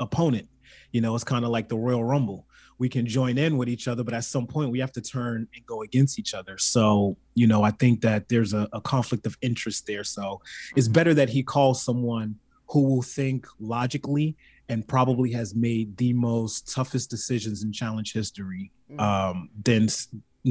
opponent. 0.00 0.48
You 0.90 1.00
know, 1.00 1.14
it's 1.14 1.24
kind 1.24 1.44
of 1.44 1.50
like 1.52 1.68
the 1.68 1.76
Royal 1.76 2.02
Rumble. 2.02 2.46
We 2.78 2.88
can 2.88 3.06
join 3.06 3.38
in 3.38 3.56
with 3.56 3.68
each 3.68 3.86
other, 3.88 4.02
but 4.02 4.14
at 4.14 4.24
some 4.24 4.46
point 4.46 4.70
we 4.70 4.80
have 4.80 4.92
to 4.92 5.00
turn 5.00 5.48
and 5.54 5.66
go 5.66 5.82
against 5.82 6.18
each 6.18 6.34
other. 6.34 6.58
So, 6.58 7.16
you 7.34 7.46
know, 7.46 7.62
I 7.62 7.70
think 7.70 8.00
that 8.02 8.28
there's 8.28 8.52
a, 8.52 8.68
a 8.72 8.80
conflict 8.80 9.26
of 9.26 9.36
interest 9.42 9.86
there. 9.86 10.04
So 10.04 10.40
it's 10.76 10.88
better 10.88 11.14
that 11.14 11.28
he 11.28 11.42
calls 11.42 11.82
someone 11.82 12.36
who 12.68 12.82
will 12.82 13.02
think 13.02 13.46
logically 13.60 14.36
and 14.68 14.86
probably 14.86 15.30
has 15.32 15.54
made 15.54 15.96
the 15.96 16.12
most 16.12 16.72
toughest 16.72 17.10
decisions 17.10 17.62
in 17.62 17.72
challenge 17.72 18.12
history. 18.12 18.72
Um, 18.98 19.50
than 19.62 19.88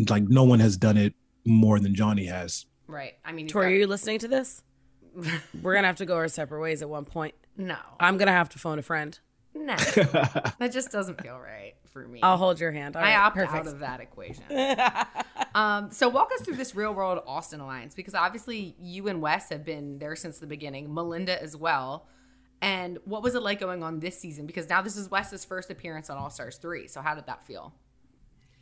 like 0.10 0.24
no 0.24 0.44
one 0.44 0.60
has 0.60 0.78
done 0.78 0.98
it 0.98 1.14
more 1.46 1.80
than 1.80 1.96
Johnny 1.96 2.26
has. 2.26 2.66
Right. 2.88 3.14
I 3.24 3.32
mean, 3.32 3.46
you've 3.46 3.54
Tori, 3.54 3.74
are 3.74 3.78
you 3.78 3.88
listening 3.88 4.20
to 4.20 4.28
this? 4.28 4.64
We're 5.62 5.76
gonna 5.76 5.88
have 5.88 5.98
to 5.98 6.06
go 6.06 6.16
our 6.16 6.28
separate 6.28 6.62
ways 6.62 6.82
at 6.82 6.90
one 6.90 7.06
point. 7.06 7.36
no, 7.56 7.78
I'm 8.00 8.18
gonna 8.18 8.32
have 8.32 8.50
to 8.50 8.60
phone 8.60 8.80
a 8.80 8.82
friend. 8.82 9.18
No, 9.56 9.76
that 10.60 10.70
just 10.72 10.92
doesn't 10.92 11.22
feel 11.22 11.38
right 11.38 11.74
for 11.92 12.08
me. 12.08 12.20
I'll 12.24 12.38
hold 12.38 12.60
your 12.60 12.72
hand. 12.72 12.96
All 12.96 13.04
I 13.04 13.10
right, 13.14 13.18
opt 13.18 13.36
perfect. 13.36 13.54
out 13.56 13.68
of 13.68 13.80
that 13.80 14.00
equation. 14.02 14.44
um, 15.56 15.92
so 15.92 16.10
walk 16.10 16.32
us 16.34 16.42
through 16.46 16.56
this 16.56 16.76
real 16.76 16.94
world 16.94 17.22
Austin 17.28 17.60
alliance 17.60 17.94
because 17.94 18.16
obviously 18.16 18.76
you 18.80 19.08
and 19.08 19.22
Wes 19.22 19.50
have 19.50 19.64
been 19.64 20.00
there 20.00 20.16
since 20.16 20.40
the 20.40 20.48
beginning, 20.48 20.94
Melinda 20.94 21.42
as 21.42 21.56
well. 21.56 22.08
And 22.62 22.98
what 23.06 23.22
was 23.24 23.36
it 23.36 23.42
like 23.44 23.60
going 23.60 23.84
on 23.84 24.00
this 24.00 24.18
season? 24.18 24.46
Because 24.48 24.70
now 24.70 24.82
this 24.82 24.96
is 24.96 25.12
Wes's 25.12 25.44
first 25.44 25.70
appearance 25.70 26.10
on 26.10 26.18
All 26.18 26.30
Stars 26.30 26.58
3. 26.58 26.88
So 26.88 27.02
how 27.02 27.14
did 27.14 27.26
that 27.28 27.46
feel? 27.46 27.74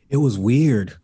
It 0.09 0.17
was 0.17 0.37
weird. 0.39 0.97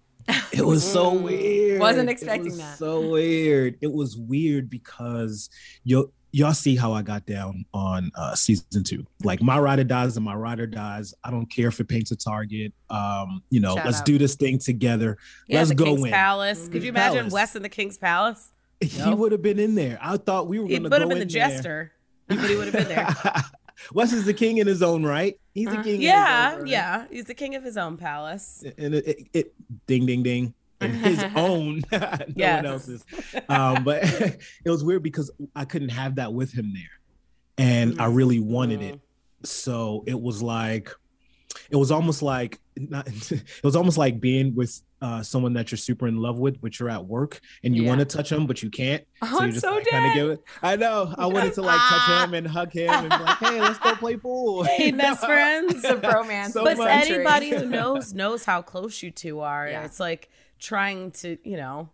It 0.52 0.66
was 0.66 0.84
so 0.90 1.14
weird. 1.18 1.80
Wasn't 1.80 2.10
It 2.10 2.12
expecting 2.12 2.46
was 2.46 2.58
that. 2.58 2.78
So 2.78 3.12
weird. 3.12 3.78
It 3.82 3.94
was 3.94 4.18
weird 4.18 4.70
because 4.70 5.50
you 5.84 6.12
y'all 6.32 6.54
see 6.54 6.76
how 6.76 6.94
I 6.94 7.02
got 7.02 7.26
down 7.26 7.66
on 7.74 8.12
uh 8.16 8.36
season 8.36 8.84
two. 8.84 9.06
Like 9.24 9.42
my 9.42 9.58
rider 9.60 9.84
dies 9.84 10.18
and 10.18 10.26
my 10.26 10.36
rider 10.36 10.68
dies. 10.68 11.14
I 11.24 11.32
don't 11.32 11.46
care 11.48 11.68
if 11.70 11.80
it 11.80 11.88
paints 11.88 12.12
a 12.12 12.16
target. 12.16 12.74
Um, 12.90 13.42
you 13.50 13.60
know, 13.60 13.76
Shout 13.76 13.86
let's 13.86 14.00
out. 14.00 14.06
do 14.06 14.18
this 14.18 14.36
thing 14.36 14.60
together. 14.60 15.18
Yeah, 15.48 15.60
let's 15.60 15.72
go 15.72 15.86
King's 15.86 16.06
in. 16.06 16.12
Palace. 16.12 16.68
Could 16.70 16.84
you 16.84 16.90
imagine 16.90 17.18
Palace. 17.20 17.34
Wes 17.34 17.56
in 17.56 17.62
the 17.64 17.70
King's 17.70 17.98
Palace? 17.98 18.52
He 18.80 19.00
Nope. 19.00 19.18
would 19.18 19.32
have 19.32 19.42
been 19.42 19.58
in 19.58 19.74
there. 19.74 19.98
I 20.02 20.18
thought 20.18 20.48
we 20.48 20.60
were 20.60 20.68
gonna 20.68 20.82
would 20.84 20.92
go 20.92 21.00
have 21.00 21.10
been 21.10 21.18
the 21.18 21.22
in 21.24 21.30
jester. 21.30 21.92
He 22.30 22.36
would 22.56 22.72
have 22.72 22.74
been 22.74 22.88
there. 22.88 23.16
Wes 23.94 24.12
is 24.14 24.26
the 24.26 24.34
king 24.36 24.58
in 24.58 24.68
his 24.68 24.84
own 24.84 25.04
right. 25.04 25.40
He's 25.56 25.66
the 25.68 25.80
Uh, 25.80 25.84
king. 25.84 25.96
in 25.96 26.02
his 26.02 26.08
yeah, 26.10 26.52
own 26.54 26.60
right. 26.62 26.68
yeah. 26.70 27.06
He's 27.10 27.26
the 27.26 27.34
king 27.34 27.56
of 27.56 27.64
his 27.64 27.76
own 27.78 27.98
palace. 27.98 28.64
and 28.78 28.94
it, 28.94 29.08
it, 29.08 29.28
it 29.34 29.54
ding 29.88 30.06
ding 30.06 30.22
ding 30.24 30.54
in 30.82 30.92
his 31.04 31.24
own 31.36 31.82
no 31.92 32.18
Yes. 32.36 32.64
one 32.64 32.66
else's 32.74 33.06
um 33.50 33.84
but 33.84 34.04
it 34.66 34.70
was 34.70 34.84
weird 34.84 35.04
because 35.04 35.32
i 35.56 35.66
couldn't 35.66 35.90
have 35.90 36.16
that 36.16 36.34
with 36.34 36.52
him 36.54 36.74
there 36.74 37.66
and 37.66 38.00
i 38.02 38.06
really 38.06 38.40
wanted 38.40 38.82
it 38.82 39.00
so 39.44 40.04
it 40.08 40.20
was 40.20 40.42
like 40.42 40.90
it 41.72 41.76
was 41.76 41.92
almost 41.92 42.22
like 42.22 42.60
not, 42.76 43.08
it 43.32 43.44
was 43.64 43.76
almost 43.76 43.98
like 43.98 44.20
being 44.20 44.54
with 44.54 44.82
uh, 45.02 45.22
someone 45.24 45.54
that 45.54 45.72
you're 45.72 45.78
super 45.78 46.08
in 46.08 46.18
love 46.18 46.38
with, 46.40 46.60
but 46.62 46.80
you're 46.80 46.90
at 46.90 47.06
work 47.06 47.40
and 47.64 47.76
you 47.76 47.84
Yeah. 47.84 47.90
want 47.90 48.00
to 48.00 48.06
touch 48.06 48.32
him, 48.32 48.46
but 48.48 48.62
you 48.64 48.70
can't. 48.70 49.04
Oh, 49.22 49.40
I'm 49.42 49.52
you 49.52 49.60
so 49.60 49.76
like, 49.76 49.86
kinda 49.88 50.10
dead. 50.10 50.16
give 50.16 50.30
it. 50.32 50.44
I 50.62 50.76
know. 50.76 51.14
I 51.18 51.26
wanted 51.28 51.54
to 51.56 51.62
like 51.62 51.80
touch 51.80 52.24
him 52.28 52.34
and 52.36 52.48
hug 52.48 52.72
him 52.72 52.90
and 52.90 53.10
be 53.10 53.18
like, 53.18 53.38
"Hey, 53.38 53.62
let's 53.62 53.80
go 53.80 53.96
play 53.96 54.18
pool." 54.18 54.64
Hey, 54.64 54.92
best 54.92 55.24
friends. 55.26 55.76
It's 55.76 55.84
a 55.86 55.96
bromance. 55.96 56.52
So 56.52 56.64
but 56.64 56.78
much. 56.78 57.10
anybody 57.10 57.50
who 57.52 57.66
knows 57.66 58.14
knows 58.14 58.44
how 58.46 58.62
close 58.62 59.02
you 59.02 59.10
two 59.12 59.40
are. 59.40 59.68
Yeah. 59.68 59.86
It's 59.86 60.00
like 60.00 60.30
trying 60.60 61.12
to, 61.12 61.38
you 61.44 61.58
know, 61.58 61.90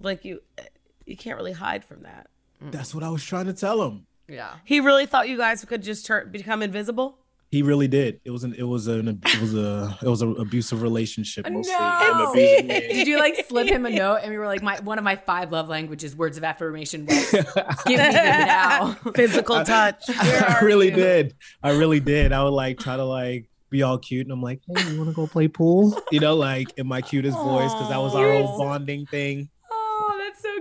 like 0.00 0.24
you 0.24 0.40
you 1.06 1.16
can't 1.16 1.36
really 1.36 1.52
hide 1.52 1.84
from 1.84 2.02
that. 2.02 2.28
That's 2.60 2.94
what 2.94 3.02
I 3.02 3.08
was 3.08 3.24
trying 3.24 3.46
to 3.46 3.52
tell 3.52 3.82
him. 3.82 4.06
Yeah. 4.28 4.54
He 4.64 4.80
really 4.80 5.06
thought 5.06 5.28
you 5.28 5.36
guys 5.36 5.64
could 5.64 5.82
just 5.82 6.06
turn 6.06 6.30
become 6.30 6.62
invisible. 6.62 7.18
He 7.50 7.62
really 7.62 7.86
did. 7.86 8.18
It 8.24 8.30
was 8.30 8.44
an 8.44 8.54
it 8.56 8.62
was 8.62 8.86
an 8.86 9.08
it 9.08 9.40
was 9.40 9.54
a 9.54 9.98
it 10.00 10.08
was 10.08 10.22
an 10.22 10.36
abusive 10.38 10.80
relationship 10.80 11.46
mostly. 11.50 11.74
No. 11.74 12.32
Him. 12.32 12.66
Did 12.66 13.06
you 13.06 13.18
like 13.18 13.44
slip 13.46 13.68
him 13.68 13.84
a 13.84 13.90
note 13.90 14.20
and 14.22 14.30
we 14.30 14.38
were 14.38 14.46
like, 14.46 14.62
my 14.62 14.80
one 14.80 14.96
of 14.96 15.04
my 15.04 15.16
five 15.16 15.52
love 15.52 15.68
languages, 15.68 16.16
words 16.16 16.38
of 16.38 16.44
affirmation 16.44 17.04
was 17.04 17.30
give 17.30 17.44
me 17.86 17.96
them 17.96 18.46
now. 18.46 18.92
Physical 19.14 19.62
touch. 19.64 20.08
Where 20.08 20.48
I 20.60 20.64
really 20.64 20.88
you? 20.88 20.94
did. 20.96 21.34
I 21.62 21.72
really 21.72 22.00
did. 22.00 22.32
I 22.32 22.42
would 22.42 22.54
like 22.54 22.78
try 22.78 22.96
to 22.96 23.04
like 23.04 23.50
be 23.72 23.82
all 23.82 23.98
cute 23.98 24.26
and 24.26 24.32
I'm 24.32 24.42
like, 24.42 24.60
hey, 24.68 24.92
you 24.92 24.98
want 24.98 25.10
to 25.10 25.14
go 25.16 25.26
play 25.26 25.48
pool? 25.48 25.98
You 26.12 26.20
know, 26.20 26.36
like 26.36 26.68
in 26.76 26.86
my 26.86 27.00
cutest 27.00 27.36
voice 27.38 27.72
because 27.72 27.88
that 27.88 27.98
was 27.98 28.14
our 28.14 28.30
old 28.30 28.58
bonding 28.58 29.06
thing. 29.06 29.48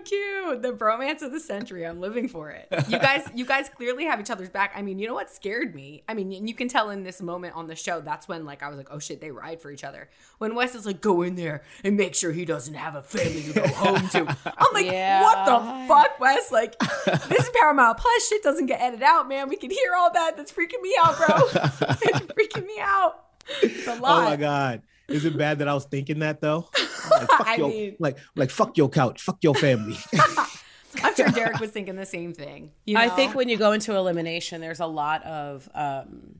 That's 0.01 0.10
so 0.10 0.15
cute. 0.51 0.62
The 0.62 0.72
bromance 0.74 1.22
of 1.22 1.31
the 1.31 1.39
century. 1.39 1.86
I'm 1.86 2.00
living 2.01 2.27
for 2.27 2.50
it. 2.50 2.67
You 2.88 3.00
guys, 3.00 3.27
you 3.36 3.46
guys 3.46 3.70
clearly 3.70 4.05
have 4.05 4.20
each 4.20 4.29
other's 4.29 4.50
back. 4.50 4.74
I 4.75 4.81
mean, 4.81 5.00
you 5.00 5.08
know 5.08 5.13
what 5.13 5.29
scared 5.29 5.74
me? 5.75 6.03
I 6.10 6.13
mean, 6.13 6.31
and 6.34 6.48
you 6.48 6.55
can 6.55 6.67
tell 6.67 6.89
in 6.89 7.03
this 7.03 7.22
moment 7.22 7.55
on 7.55 7.67
the 7.67 7.75
show, 7.75 8.01
that's 8.01 8.27
when 8.27 8.46
like 8.46 8.63
I 8.63 8.70
was 8.70 8.77
like, 8.77 8.88
oh 8.91 9.00
shit, 9.00 9.22
they 9.22 9.31
ride 9.31 9.62
for 9.62 9.72
each 9.72 9.84
other. 9.84 10.10
When 10.38 10.55
Wes 10.55 10.75
is 10.75 10.86
like, 10.86 11.01
go 11.01 11.22
in 11.22 11.36
there 11.36 11.63
and 11.84 11.96
make 11.98 12.15
sure 12.15 12.31
he 12.31 12.46
doesn't 12.46 12.74
have 12.74 12.96
a 12.96 13.01
family 13.01 13.43
to 13.43 13.53
go 13.53 13.67
home 13.67 14.08
to. 14.10 14.38
I'm 14.46 14.74
like, 14.74 14.86
Yeah. 14.86 15.22
what 15.24 15.46
the 15.46 15.88
fuck, 15.88 16.20
Wes? 16.20 16.51
Like, 16.51 16.77
this 16.79 17.43
is 17.43 17.50
Paramount 17.60 17.98
Plus. 17.98 18.27
Shit 18.27 18.43
doesn't 18.43 18.65
get 18.67 18.81
edited 18.81 19.03
out, 19.03 19.27
man. 19.27 19.50
We 19.50 19.55
can 19.58 19.70
hear 19.72 19.93
all 19.98 20.12
that. 20.13 20.38
That's 20.38 20.51
freaking 20.51 20.81
me 20.81 20.96
out, 21.01 21.17
bro. 21.17 21.27
it's 22.01 22.20
freaking 22.34 22.65
me 22.65 22.77
out. 22.79 23.25
It's 23.62 23.88
a 23.88 23.96
lot. 23.96 24.22
Oh 24.22 24.29
my 24.29 24.36
god. 24.36 24.81
Is 25.08 25.25
it 25.25 25.38
bad 25.38 25.60
that 25.60 25.67
I 25.67 25.74
was 25.74 25.86
thinking 25.86 26.20
that 26.20 26.41
though? 26.41 26.70
Like 27.10 27.29
fuck 27.29 27.48
I 27.48 27.55
your 27.55 27.70
mean- 27.70 27.96
like 28.00 28.17
like 28.36 28.50
fuck 28.51 28.77
your 28.77 28.88
couch, 28.88 29.22
fuck 29.24 29.38
your 29.41 29.55
family. 29.55 29.98
I'm 31.03 31.15
sure 31.15 31.27
Derek 31.29 31.60
was 31.60 31.72
thinking 31.72 31.96
the 31.96 32.05
same 32.05 32.31
thing. 32.34 32.72
You 32.86 32.98
I 32.98 33.10
think 33.10 33.34
when 33.34 33.50
you 33.50 33.58
go 33.58 33.72
into 33.72 33.96
elimination, 33.96 34.62
there's 34.62 34.79
a 34.79 34.86
lot 34.86 35.24
of 35.24 35.67
um, 35.74 36.39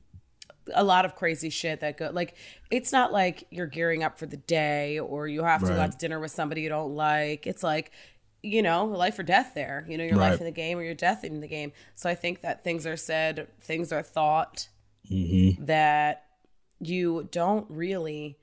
a 0.72 0.84
lot 0.84 1.04
of 1.04 1.16
crazy 1.16 1.50
shit 1.50 1.80
that 1.80 1.96
go. 1.98 2.10
Like 2.12 2.36
it's 2.70 2.92
not 2.92 3.12
like 3.12 3.44
you're 3.50 3.66
gearing 3.66 4.04
up 4.04 4.18
for 4.18 4.26
the 4.26 4.36
day 4.36 4.98
or 5.00 5.26
you 5.26 5.42
have 5.42 5.62
to 5.62 5.66
go 5.68 5.80
out 5.80 5.92
to 5.92 5.98
dinner 5.98 6.20
with 6.20 6.30
somebody 6.30 6.62
you 6.62 6.68
don't 6.68 6.94
like. 6.94 7.46
It's 7.46 7.62
like 7.64 7.90
you 8.42 8.62
know 8.62 8.84
life 8.84 9.18
or 9.18 9.24
death. 9.24 9.52
There, 9.54 9.84
you 9.88 9.98
know 9.98 10.04
your 10.04 10.16
Right. 10.16 10.30
life 10.30 10.38
in 10.38 10.44
the 10.46 10.52
game 10.52 10.78
or 10.78 10.84
your 10.84 10.94
death 10.94 11.24
in 11.24 11.40
the 11.40 11.48
game. 11.48 11.72
So 11.96 12.08
I 12.08 12.14
think 12.14 12.42
that 12.42 12.62
things 12.62 12.86
are 12.86 12.96
said, 12.96 13.48
things 13.60 13.92
are 13.92 14.02
thought 14.02 14.68
Mm-hmm. 15.10 15.64
that 15.64 16.24
you 16.78 17.28
don't 17.32 17.66
really 17.68 18.38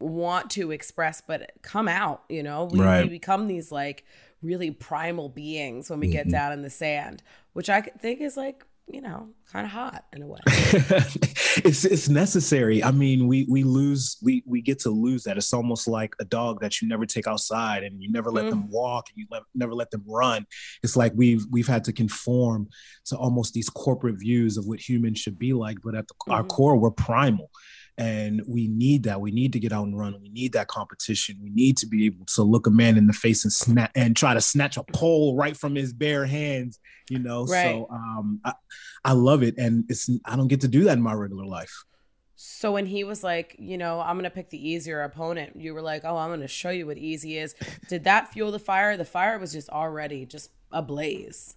want 0.00 0.50
to 0.50 0.70
express 0.70 1.20
but 1.26 1.50
come 1.62 1.88
out 1.88 2.22
you 2.28 2.42
know 2.42 2.64
we, 2.64 2.80
Right. 2.80 3.04
we 3.04 3.08
become 3.10 3.46
these 3.46 3.70
like 3.72 4.04
really 4.42 4.70
primal 4.70 5.28
beings 5.28 5.88
when 5.88 6.00
we 6.00 6.08
get 6.08 6.26
Mhm. 6.26 6.30
down 6.32 6.52
in 6.52 6.62
the 6.62 6.70
sand 6.70 7.22
which 7.52 7.70
i 7.70 7.80
think 7.80 8.20
is 8.20 8.36
like 8.36 8.66
you 8.88 9.00
know 9.00 9.30
kind 9.50 9.64
of 9.64 9.72
hot 9.72 10.04
in 10.12 10.22
a 10.22 10.26
way 10.26 10.40
it's 11.64 11.84
it's 11.84 12.08
necessary. 12.08 12.82
I 12.82 12.90
mean, 12.90 13.28
we 13.28 13.46
we 13.48 13.62
lose 13.62 14.16
we 14.20 14.42
we 14.44 14.60
get 14.60 14.80
to 14.80 14.90
lose 14.90 15.22
that. 15.22 15.36
It's 15.36 15.52
almost 15.52 15.86
like 15.86 16.14
a 16.20 16.24
dog 16.24 16.60
that 16.60 16.82
you 16.82 16.88
never 16.88 17.06
take 17.06 17.26
outside 17.28 17.84
and 17.84 18.02
you 18.02 18.10
never 18.10 18.30
let 18.30 18.46
Mm. 18.46 18.50
them 18.50 18.70
walk 18.70 19.06
and 19.10 19.16
you 19.18 19.26
let, 19.30 19.42
never 19.54 19.72
let 19.72 19.90
them 19.92 20.02
run. 20.06 20.46
It's 20.82 20.96
like 20.96 21.12
we've 21.14 21.46
we've 21.50 21.68
had 21.68 21.84
to 21.84 21.92
conform 21.92 22.68
to 23.06 23.16
almost 23.16 23.54
these 23.54 23.70
corporate 23.70 24.18
views 24.18 24.56
of 24.56 24.66
what 24.66 24.80
humans 24.86 25.20
should 25.20 25.38
be 25.38 25.52
like, 25.52 25.78
but 25.84 25.94
at 25.94 26.06
the, 26.08 26.14
our 26.32 26.42
Mhm. 26.42 26.48
core 26.48 26.76
we're 26.76 26.90
primal. 26.90 27.50
And 27.96 28.42
we 28.48 28.66
need 28.68 29.04
that. 29.04 29.20
We 29.20 29.30
need 29.30 29.52
to 29.52 29.60
get 29.60 29.72
out 29.72 29.84
and 29.86 29.96
run. 29.96 30.20
We 30.20 30.28
need 30.30 30.52
that 30.54 30.66
competition. 30.68 31.38
We 31.42 31.50
need 31.50 31.76
to 31.78 31.86
be 31.86 32.06
able 32.06 32.24
to 32.34 32.42
look 32.42 32.66
a 32.66 32.70
man 32.70 32.96
in 32.96 33.06
the 33.06 33.12
face 33.12 33.44
and 33.44 33.52
snap 33.52 33.92
and 33.94 34.16
try 34.16 34.34
to 34.34 34.40
snatch 34.40 34.76
a 34.76 34.82
pole 34.82 35.36
right 35.36 35.56
from 35.56 35.74
his 35.76 35.92
bare 35.92 36.26
hands. 36.26 36.80
You 37.08 37.20
know, 37.20 37.44
Right. 37.44 37.62
so 37.62 37.86
um, 37.90 38.40
I, 38.44 38.54
I 39.04 39.12
love 39.12 39.42
it, 39.42 39.58
and 39.58 39.84
it's 39.88 40.08
I 40.24 40.34
don't 40.36 40.48
get 40.48 40.62
to 40.62 40.68
do 40.68 40.84
that 40.84 40.94
in 40.96 41.02
my 41.02 41.12
regular 41.12 41.44
life. 41.46 41.84
so 42.34 42.72
when 42.72 42.84
he 42.86 43.04
was 43.04 43.22
like 43.22 43.54
you 43.58 43.78
know 43.78 44.00
i'm 44.00 44.16
gonna 44.18 44.28
pick 44.28 44.50
the 44.50 44.68
easier 44.70 45.02
opponent 45.02 45.54
you 45.54 45.72
were 45.72 45.80
like 45.80 46.02
oh 46.04 46.16
i'm 46.16 46.30
gonna 46.30 46.48
show 46.48 46.68
you 46.70 46.84
what 46.84 46.98
easy 46.98 47.38
is 47.38 47.54
did 47.88 48.02
that 48.04 48.28
fuel 48.32 48.50
the 48.50 48.58
fire 48.58 48.96
the 48.96 49.04
fire 49.04 49.38
was 49.38 49.52
just 49.52 49.68
already 49.70 50.26
just 50.26 50.50
ablaze 50.72 51.54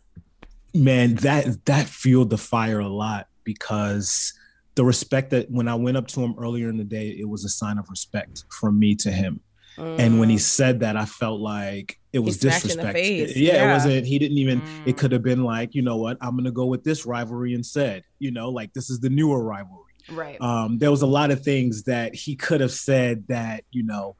Man, 0.73 1.15
that 1.15 1.65
that 1.65 1.87
fueled 1.87 2.29
the 2.29 2.37
fire 2.37 2.79
a 2.79 2.87
lot 2.87 3.27
because 3.43 4.33
the 4.77 4.85
respect 4.85 5.31
that 5.31 5.49
when 5.49 5.67
I 5.67 5.73
went 5.75 5.97
up 5.97 6.07
to 6.09 6.21
him 6.21 6.35
earlier 6.37 6.69
in 6.69 6.77
the 6.77 6.83
day, 6.83 7.09
it 7.09 7.27
was 7.27 7.43
a 7.43 7.49
sign 7.49 7.79
of 7.79 7.89
respect 7.89 8.45
from 8.51 8.77
me 8.79 8.93
to 8.95 9.11
him. 9.11 9.41
And 9.79 10.19
when 10.19 10.27
he 10.29 10.39
said 10.39 10.79
that, 10.79 10.97
I 10.97 11.05
felt 11.05 11.39
like 11.39 11.99
it 12.11 12.17
was 12.17 12.39
smacked 12.39 12.65
you 12.65 12.71
in 12.71 12.77
the 12.77 12.83
disrespect. 12.93 13.37
Yeah, 13.37 13.53
Yeah. 13.53 13.69
it 13.69 13.73
wasn't. 13.73 14.05
He 14.07 14.17
didn't 14.17 14.39
even. 14.39 14.61
Mm. 14.61 14.87
It 14.87 14.97
could 14.97 15.11
have 15.11 15.21
been 15.21 15.43
like, 15.43 15.75
you 15.75 15.83
know 15.83 15.97
what? 15.97 16.17
I'm 16.19 16.35
gonna 16.35 16.49
go 16.51 16.65
with 16.65 16.83
this 16.83 17.05
rivalry 17.05 17.53
instead. 17.53 18.01
You 18.17 18.31
know, 18.31 18.49
like 18.49 18.73
this 18.73 18.89
is 18.89 18.99
the 18.99 19.09
newer 19.09 19.43
rivalry. 19.43 19.83
right. 20.11 20.41
um, 20.41 20.77
there 20.79 20.89
was 20.89 21.01
a 21.03 21.07
lot 21.07 21.29
of 21.31 21.43
things 21.43 21.83
that 21.83 22.15
he 22.15 22.35
could 22.35 22.61
have 22.61 22.71
said 22.71 23.27
that 23.27 23.65
you 23.71 23.83
know 23.83 24.15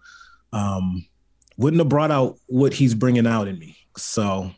um, 0.53 1.05
wouldn't 1.57 1.79
have 1.79 1.89
brought 1.89 2.11
out 2.11 2.37
what 2.47 2.73
he's 2.73 2.93
bringing 2.93 3.25
out 3.25 3.47
in 3.47 3.57
me. 3.57 3.77
So 3.97 4.51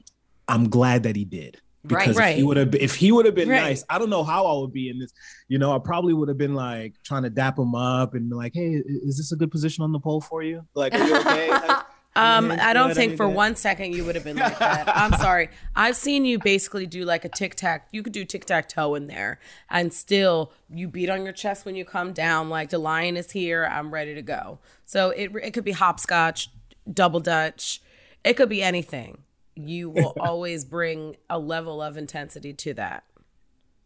I'm 0.49 0.69
glad 0.69 1.03
that 1.03 1.15
he 1.15 1.23
did. 1.23 1.61
Because 1.89 2.15
right, 2.15 2.31
if 2.31 2.37
he 2.37 2.43
would 2.43 2.57
have 2.57 2.75
if 2.75 2.95
he 2.95 3.11
would 3.11 3.25
have 3.25 3.35
been 3.35 3.49
right. 3.49 3.61
nice, 3.61 3.83
I 3.89 3.99
don't 3.99 4.09
know 4.09 4.23
how 4.23 4.45
I 4.45 4.59
would 4.61 4.71
be 4.71 4.89
in 4.89 4.99
this. 4.99 5.11
You 5.47 5.59
know, 5.59 5.75
I 5.75 5.79
probably 5.79 6.13
would 6.13 6.29
have 6.29 6.37
been 6.37 6.55
like 6.55 6.93
trying 7.03 7.23
to 7.23 7.29
dap 7.29 7.59
him 7.59 7.75
up 7.75 8.13
and 8.13 8.29
be 8.29 8.35
like, 8.35 8.53
"Hey, 8.53 8.81
is 8.85 9.17
this 9.17 9.31
a 9.31 9.35
good 9.35 9.51
position 9.51 9.83
on 9.83 9.91
the 9.91 9.99
pole 9.99 10.21
for 10.21 10.43
you? 10.43 10.65
Like, 10.75 10.93
are 10.93 11.05
you 11.05 11.17
okay?" 11.17 11.51
Um, 12.15 12.51
I 12.51 12.73
don't 12.73 12.93
think 12.95 13.13
I 13.13 13.15
for 13.15 13.27
that. 13.27 13.35
one 13.35 13.55
second 13.55 13.93
you 13.93 14.03
would 14.03 14.15
have 14.15 14.23
been 14.23 14.35
like 14.35 14.57
that. 14.59 14.89
I'm 14.93 15.13
sorry. 15.21 15.49
I've 15.75 15.95
seen 15.95 16.25
you 16.25 16.39
basically 16.39 16.85
do 16.85 17.05
like 17.05 17.23
a 17.23 17.29
tic 17.29 17.55
tac. 17.55 17.87
You 17.91 18.03
could 18.03 18.13
do 18.13 18.25
tic 18.25 18.45
tac 18.45 18.67
toe 18.67 18.95
in 18.95 19.07
there, 19.07 19.39
and 19.69 19.93
still 19.93 20.51
you 20.69 20.87
beat 20.87 21.09
on 21.09 21.23
your 21.23 21.33
chest 21.33 21.65
when 21.65 21.75
you 21.75 21.85
come 21.85 22.11
down. 22.11 22.49
Like 22.49 22.71
the 22.71 22.79
lion 22.79 23.15
is 23.15 23.31
here. 23.31 23.65
I'm 23.65 23.93
ready 23.93 24.15
to 24.15 24.21
go. 24.21 24.59
So 24.85 25.11
it 25.11 25.31
it 25.41 25.51
could 25.51 25.63
be 25.63 25.71
hopscotch, 25.71 26.49
double 26.91 27.19
dutch. 27.19 27.81
It 28.23 28.33
could 28.33 28.49
be 28.49 28.63
anything. 28.63 29.19
You 29.59 29.89
will 29.89 30.13
always 30.19 30.65
bring 30.65 31.17
a 31.29 31.37
level 31.39 31.81
of 31.81 31.97
intensity 31.97 32.53
to 32.53 32.73
that. 32.75 33.03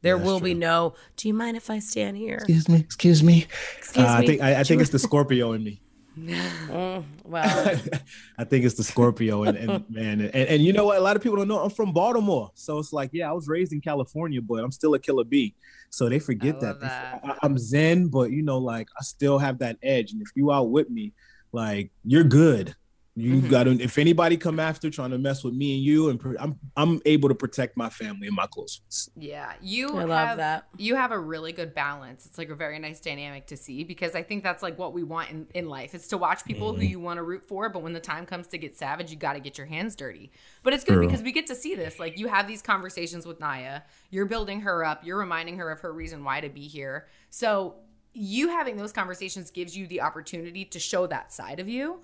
There 0.01 0.17
will 0.17 0.41
be 0.41 0.53
no. 0.53 0.95
Do 1.15 1.29
you 1.29 1.33
mind 1.33 1.55
if 1.55 1.69
I 1.69 1.79
stand 1.79 2.17
here? 2.17 2.35
excuse 2.35 2.67
me, 2.67 2.79
excuse 2.79 3.23
me. 3.23 3.47
Excuse 3.77 4.05
Uh, 4.05 4.09
I 4.09 4.25
think 4.25 4.41
I, 4.41 4.59
I 4.59 4.63
think 4.63 4.81
it's 4.81 4.91
the 4.91 4.99
Scorpio 5.07 5.53
in 5.53 5.63
me. 5.63 5.81
Well, 6.15 7.05
I 8.37 8.43
think 8.43 8.65
it's 8.65 8.75
the 8.75 8.83
Scorpio, 8.83 9.43
and, 9.43 9.57
and 9.57 9.89
man, 9.89 10.21
and, 10.21 10.35
and 10.35 10.61
you 10.61 10.73
know 10.73 10.85
what? 10.85 10.97
A 10.97 11.01
lot 11.01 11.15
of 11.15 11.23
people 11.23 11.37
don't 11.37 11.47
know 11.47 11.59
I'm 11.59 11.69
from 11.69 11.93
Baltimore, 11.93 12.51
so 12.53 12.77
it's 12.77 12.93
like, 12.93 13.09
yeah, 13.13 13.29
I 13.29 13.33
was 13.33 13.47
raised 13.47 13.73
in 13.73 13.81
California, 13.81 14.41
but 14.41 14.63
I'm 14.63 14.71
still 14.71 14.93
a 14.93 14.99
killer 14.99 15.23
bee. 15.23 15.55
So 15.89 16.09
they 16.09 16.19
forget 16.19 16.57
I 16.57 16.59
that. 16.59 16.81
that. 16.81 17.21
I, 17.23 17.37
I'm 17.41 17.57
Zen, 17.57 18.07
but 18.07 18.31
you 18.31 18.43
know, 18.43 18.57
like 18.57 18.89
I 18.99 19.03
still 19.03 19.39
have 19.39 19.59
that 19.59 19.77
edge, 19.81 20.11
and 20.11 20.21
if 20.21 20.29
you 20.35 20.51
out 20.51 20.69
with 20.69 20.89
me, 20.89 21.13
like 21.51 21.91
you're 22.03 22.23
good. 22.23 22.75
You 23.15 23.35
Mm-hmm. 23.35 23.49
got 23.49 23.63
to. 23.65 23.79
If 23.79 23.99
anybody 23.99 24.37
come 24.37 24.59
after 24.59 24.89
trying 24.89 25.11
to 25.11 25.19
mess 25.19 25.43
with 25.43 25.53
me 25.53 25.75
and 25.75 25.83
you, 25.83 26.09
and 26.09 26.19
pr- 26.19 26.33
I'm 26.39 26.57
I'm 26.75 26.99
able 27.05 27.29
to 27.29 27.35
protect 27.35 27.77
my 27.77 27.87
family 27.89 28.25
and 28.25 28.35
my 28.35 28.47
close 28.47 28.81
ones. 28.83 29.07
Yeah, 29.15 29.53
you 29.61 29.89
I 29.99 30.03
love 30.05 30.27
have 30.29 30.37
that. 30.37 30.67
you 30.77 30.95
have 30.95 31.11
a 31.11 31.19
really 31.19 31.51
good 31.51 31.75
balance. 31.75 32.25
It's 32.25 32.39
like 32.39 32.49
a 32.49 32.55
very 32.55 32.79
nice 32.79 32.99
dynamic 32.99 33.45
to 33.47 33.57
see 33.57 33.83
because 33.83 34.15
I 34.15 34.23
think 34.23 34.41
that's 34.43 34.63
like 34.63 34.79
what 34.79 34.93
we 34.93 35.03
want 35.03 35.29
in, 35.29 35.47
in 35.53 35.69
life. 35.69 35.93
It's 35.93 36.07
to 36.07 36.17
watch 36.17 36.43
people 36.43 36.71
Mm-hmm. 36.71 36.81
who 36.81 36.87
you 36.87 36.99
want 36.99 37.17
to 37.17 37.23
root 37.23 37.43
for, 37.47 37.69
but 37.69 37.83
when 37.83 37.93
the 37.93 37.99
time 37.99 38.25
comes 38.25 38.47
to 38.47 38.57
get 38.57 38.75
savage, 38.75 39.11
you 39.11 39.17
got 39.17 39.33
to 39.33 39.39
get 39.39 39.59
your 39.59 39.67
hands 39.67 39.95
dirty. 39.95 40.31
But 40.63 40.73
it's 40.73 40.83
good 40.83 40.93
True. 40.95 41.05
because 41.05 41.21
we 41.21 41.31
get 41.31 41.45
to 41.47 41.55
see 41.55 41.75
this. 41.75 41.99
Like 41.99 42.17
you 42.17 42.27
have 42.29 42.47
these 42.47 42.63
conversations 42.63 43.27
with 43.27 43.39
Naya, 43.39 43.81
you're 44.09 44.25
building 44.25 44.61
her 44.61 44.83
up, 44.83 45.05
you're 45.05 45.19
reminding 45.19 45.57
her 45.59 45.69
of 45.69 45.81
her 45.81 45.93
reason 45.93 46.23
why 46.23 46.41
to 46.41 46.49
be 46.49 46.67
here. 46.67 47.05
So 47.29 47.75
you 48.15 48.49
having 48.49 48.75
those 48.77 48.91
conversations 48.91 49.49
gives 49.51 49.75
you 49.77 49.85
the 49.87 50.01
opportunity 50.01 50.65
to 50.65 50.79
show 50.79 51.05
that 51.07 51.31
side 51.31 51.59
of 51.59 51.67
you. 51.67 52.01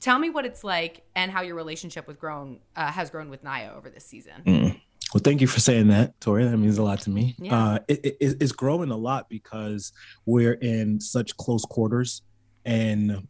Tell 0.00 0.18
me 0.18 0.30
what 0.30 0.44
it's 0.44 0.62
like 0.62 1.02
and 1.14 1.30
how 1.30 1.42
your 1.42 1.54
relationship 1.54 2.06
with 2.06 2.18
grown 2.18 2.60
uh, 2.76 2.90
has 2.92 3.10
grown 3.10 3.28
with 3.30 3.42
Naya 3.42 3.72
over 3.76 3.88
this 3.90 4.04
season. 4.06 4.80
Well, 5.14 5.20
thank 5.22 5.40
you 5.40 5.46
for 5.46 5.60
saying 5.60 5.88
that, 5.88 6.20
Tori. 6.20 6.44
That 6.44 6.56
means 6.56 6.78
a 6.78 6.82
lot 6.82 7.00
to 7.02 7.10
me. 7.10 7.34
Yeah. 7.38 7.56
Uh, 7.56 7.78
it, 7.88 8.04
it- 8.20 8.36
it's 8.40 8.52
growing 8.52 8.90
a 8.90 8.96
lot 8.96 9.28
because 9.28 9.92
we're 10.26 10.54
in 10.54 11.00
such 11.00 11.36
close 11.36 11.64
quarters, 11.64 12.22
and 12.64 13.26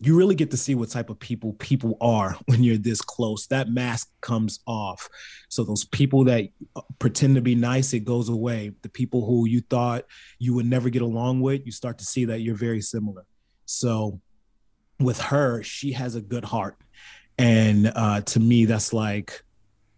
you 0.00 0.16
really 0.16 0.34
get 0.34 0.50
to 0.50 0.56
see 0.56 0.74
what 0.74 0.90
type 0.90 1.08
of 1.08 1.18
people 1.18 1.54
people 1.54 1.96
are 2.00 2.36
when 2.46 2.62
you're 2.62 2.76
this 2.76 3.00
close. 3.00 3.46
That 3.46 3.68
mask 3.70 4.10
comes 4.20 4.60
off. 4.66 5.08
So 5.48 5.64
those 5.64 5.84
people 5.86 6.24
that 6.24 6.44
uh, 6.76 6.82
pretend 6.98 7.36
to 7.36 7.40
be 7.40 7.54
nice, 7.54 7.92
it 7.94 8.00
goes 8.00 8.28
away. 8.28 8.72
The 8.82 8.88
people 8.90 9.24
who 9.24 9.46
you 9.46 9.62
thought 9.62 10.04
you 10.38 10.52
would 10.54 10.66
never 10.66 10.90
get 10.90 11.02
along 11.02 11.40
with, 11.40 11.64
you 11.64 11.72
start 11.72 11.98
to 11.98 12.04
see 12.04 12.26
that 12.26 12.40
you're 12.40 12.54
very 12.56 12.82
similar. 12.82 13.24
So 13.64 14.20
with 15.00 15.20
her, 15.20 15.62
she 15.62 15.92
has 15.92 16.14
a 16.14 16.20
good 16.20 16.44
heart, 16.44 16.76
and 17.38 17.92
uh, 17.94 18.20
to 18.22 18.40
me, 18.40 18.64
that's 18.64 18.92
like 18.92 19.42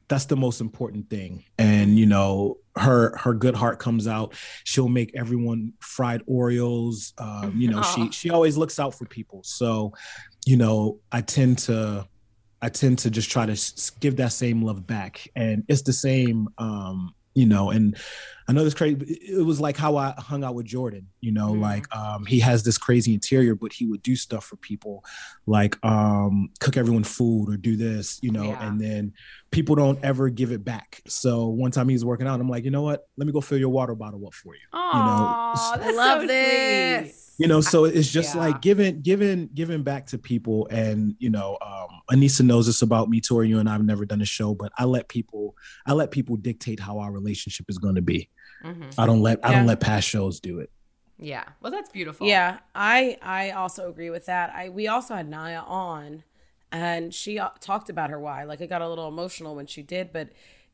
that's 0.09 0.27
the 0.27 0.37
most 0.37 0.61
important 0.61 1.11
thing. 1.11 1.45
And 1.59 1.99
you 1.99 2.07
know 2.07 2.59
her 2.77 3.17
her 3.17 3.35
good 3.35 3.55
heart 3.55 3.79
comes 3.79 4.07
out. 4.07 4.35
She'll 4.65 4.89
make 4.89 5.13
everyone 5.15 5.73
fried 5.81 6.25
oreos. 6.27 7.13
Um, 7.19 7.55
you 7.57 7.69
know 7.69 7.79
Aw. 7.79 7.83
she 7.83 8.11
she 8.13 8.31
always 8.31 8.57
looks 8.57 8.79
out 8.79 8.95
for 8.95 9.07
people. 9.07 9.43
So 9.45 9.93
you 10.45 10.57
know 10.57 11.01
i 11.11 11.21
tend 11.21 11.59
to 11.59 12.07
i 12.63 12.69
tend 12.69 12.97
to 13.01 13.11
just 13.11 13.29
try 13.29 13.45
to 13.45 13.93
give 14.01 14.17
that 14.17 14.33
same 14.33 14.63
love 14.63 14.87
back. 14.87 15.29
And 15.35 15.65
it's 15.69 15.83
the 15.83 15.93
same 15.93 16.49
um 16.59 17.15
you 17.35 17.47
know 17.47 17.71
and 17.71 17.97
i 18.49 18.53
know 18.53 18.63
this 18.65 18.75
crazy 18.75 18.95
but 18.95 19.09
it 19.09 19.19
it 19.39 19.43
was 19.45 19.61
like 19.61 19.77
how 19.77 19.97
i 19.97 20.15
hung 20.19 20.45
out 20.45 20.55
with 20.55 20.67
jordan 20.67 21.07
you 21.21 21.33
know 21.33 21.53
Mhm. 21.55 21.61
like 21.61 21.97
um 21.97 22.25
he 22.27 22.39
has 22.41 22.63
this 22.63 22.79
crazy 22.79 23.13
interior 23.15 23.55
but 23.55 23.73
he 23.73 23.87
would 23.87 24.03
do 24.03 24.15
stuff 24.17 24.45
for 24.45 24.57
people 24.57 25.05
like 25.47 25.77
um 25.85 26.49
cook 26.61 26.77
everyone 26.77 27.05
food 27.05 27.49
or 27.49 27.57
do 27.57 27.77
this 27.77 28.19
you 28.23 28.31
know 28.31 28.45
Yeah. 28.45 28.67
and 28.69 28.81
then 28.81 29.13
people 29.51 29.75
don't 29.75 29.99
ever 30.05 30.29
give 30.29 30.53
it 30.53 30.65
back 30.65 31.01
so 31.07 31.47
one 31.49 31.71
time 31.71 31.89
he 31.89 31.95
was 31.95 32.05
working 32.05 32.27
out 32.27 32.41
i'm 32.41 32.49
like 32.49 32.65
you 32.65 32.71
know 32.71 32.83
what 32.83 33.07
let 33.17 33.27
me 33.27 33.33
go 33.33 33.41
fill 33.41 33.59
your 33.59 33.69
water 33.71 33.95
bottle 33.95 34.27
up 34.27 34.35
for 34.35 34.55
you 34.55 34.61
Aw, 34.73 35.73
I 35.75 35.79
that's 35.79 35.97
love 35.97 36.21
so 36.23 36.27
this. 36.27 37.35
you 37.39 37.47
know 37.49 37.61
so 37.61 37.85
it's 37.85 38.09
just 38.11 38.35
Yeah. 38.35 38.41
like 38.43 38.63
giving 38.63 39.01
giving 39.03 39.49
giving 39.55 39.83
back 39.83 40.07
to 40.07 40.19
people 40.19 40.67
and 40.71 41.15
you 41.19 41.31
know 41.31 41.59
um 41.65 42.01
anissa 42.11 42.43
knows 42.43 42.67
this 42.67 42.83
about 42.83 43.09
me 43.09 43.21
tori 43.21 43.49
you 43.49 43.59
and 43.59 43.69
i've 43.69 43.85
never 43.85 44.05
done 44.07 44.21
a 44.23 44.25
show 44.27 44.55
but 44.55 44.73
i 44.79 44.85
let 44.85 45.09
people 45.09 45.55
i 45.87 45.93
let 45.93 46.11
people 46.11 46.37
dictate 46.37 46.79
how 46.81 46.99
our 46.99 47.11
relationship 47.13 47.67
is 47.69 47.79
going 47.79 47.95
to 47.97 48.03
be 48.03 48.29
Mhm. 48.65 48.95
i 48.99 49.07
don't 49.07 49.21
let 49.21 49.45
i 49.45 49.53
don't 49.53 49.67
let 49.67 49.81
past 49.81 50.09
shows 50.09 50.41
do 50.41 50.61
it 50.61 50.71
Yeah. 51.19 51.45
Well, 51.63 51.73
that's 51.73 51.89
beautiful. 51.89 52.27
Yeah, 52.27 52.59
I 52.75 53.17
I 53.23 53.51
also 53.53 53.89
agree 53.89 54.11
with 54.11 54.27
that. 54.27 54.51
I 54.55 54.69
we 54.69 54.87
also 54.87 55.15
had 55.15 55.29
Naya 55.29 55.61
on, 55.61 56.25
and 56.71 57.15
she 57.15 57.39
uh, 57.39 57.49
talked 57.61 57.89
about 57.89 58.11
her 58.11 58.21
why. 58.21 58.45
Like 58.45 58.61
I 58.61 58.67
got 58.67 58.83
a 58.83 58.89
little 58.89 59.09
emotional 59.09 59.55
when 59.57 59.67
she 59.67 59.83
did, 59.83 60.13
but 60.13 60.29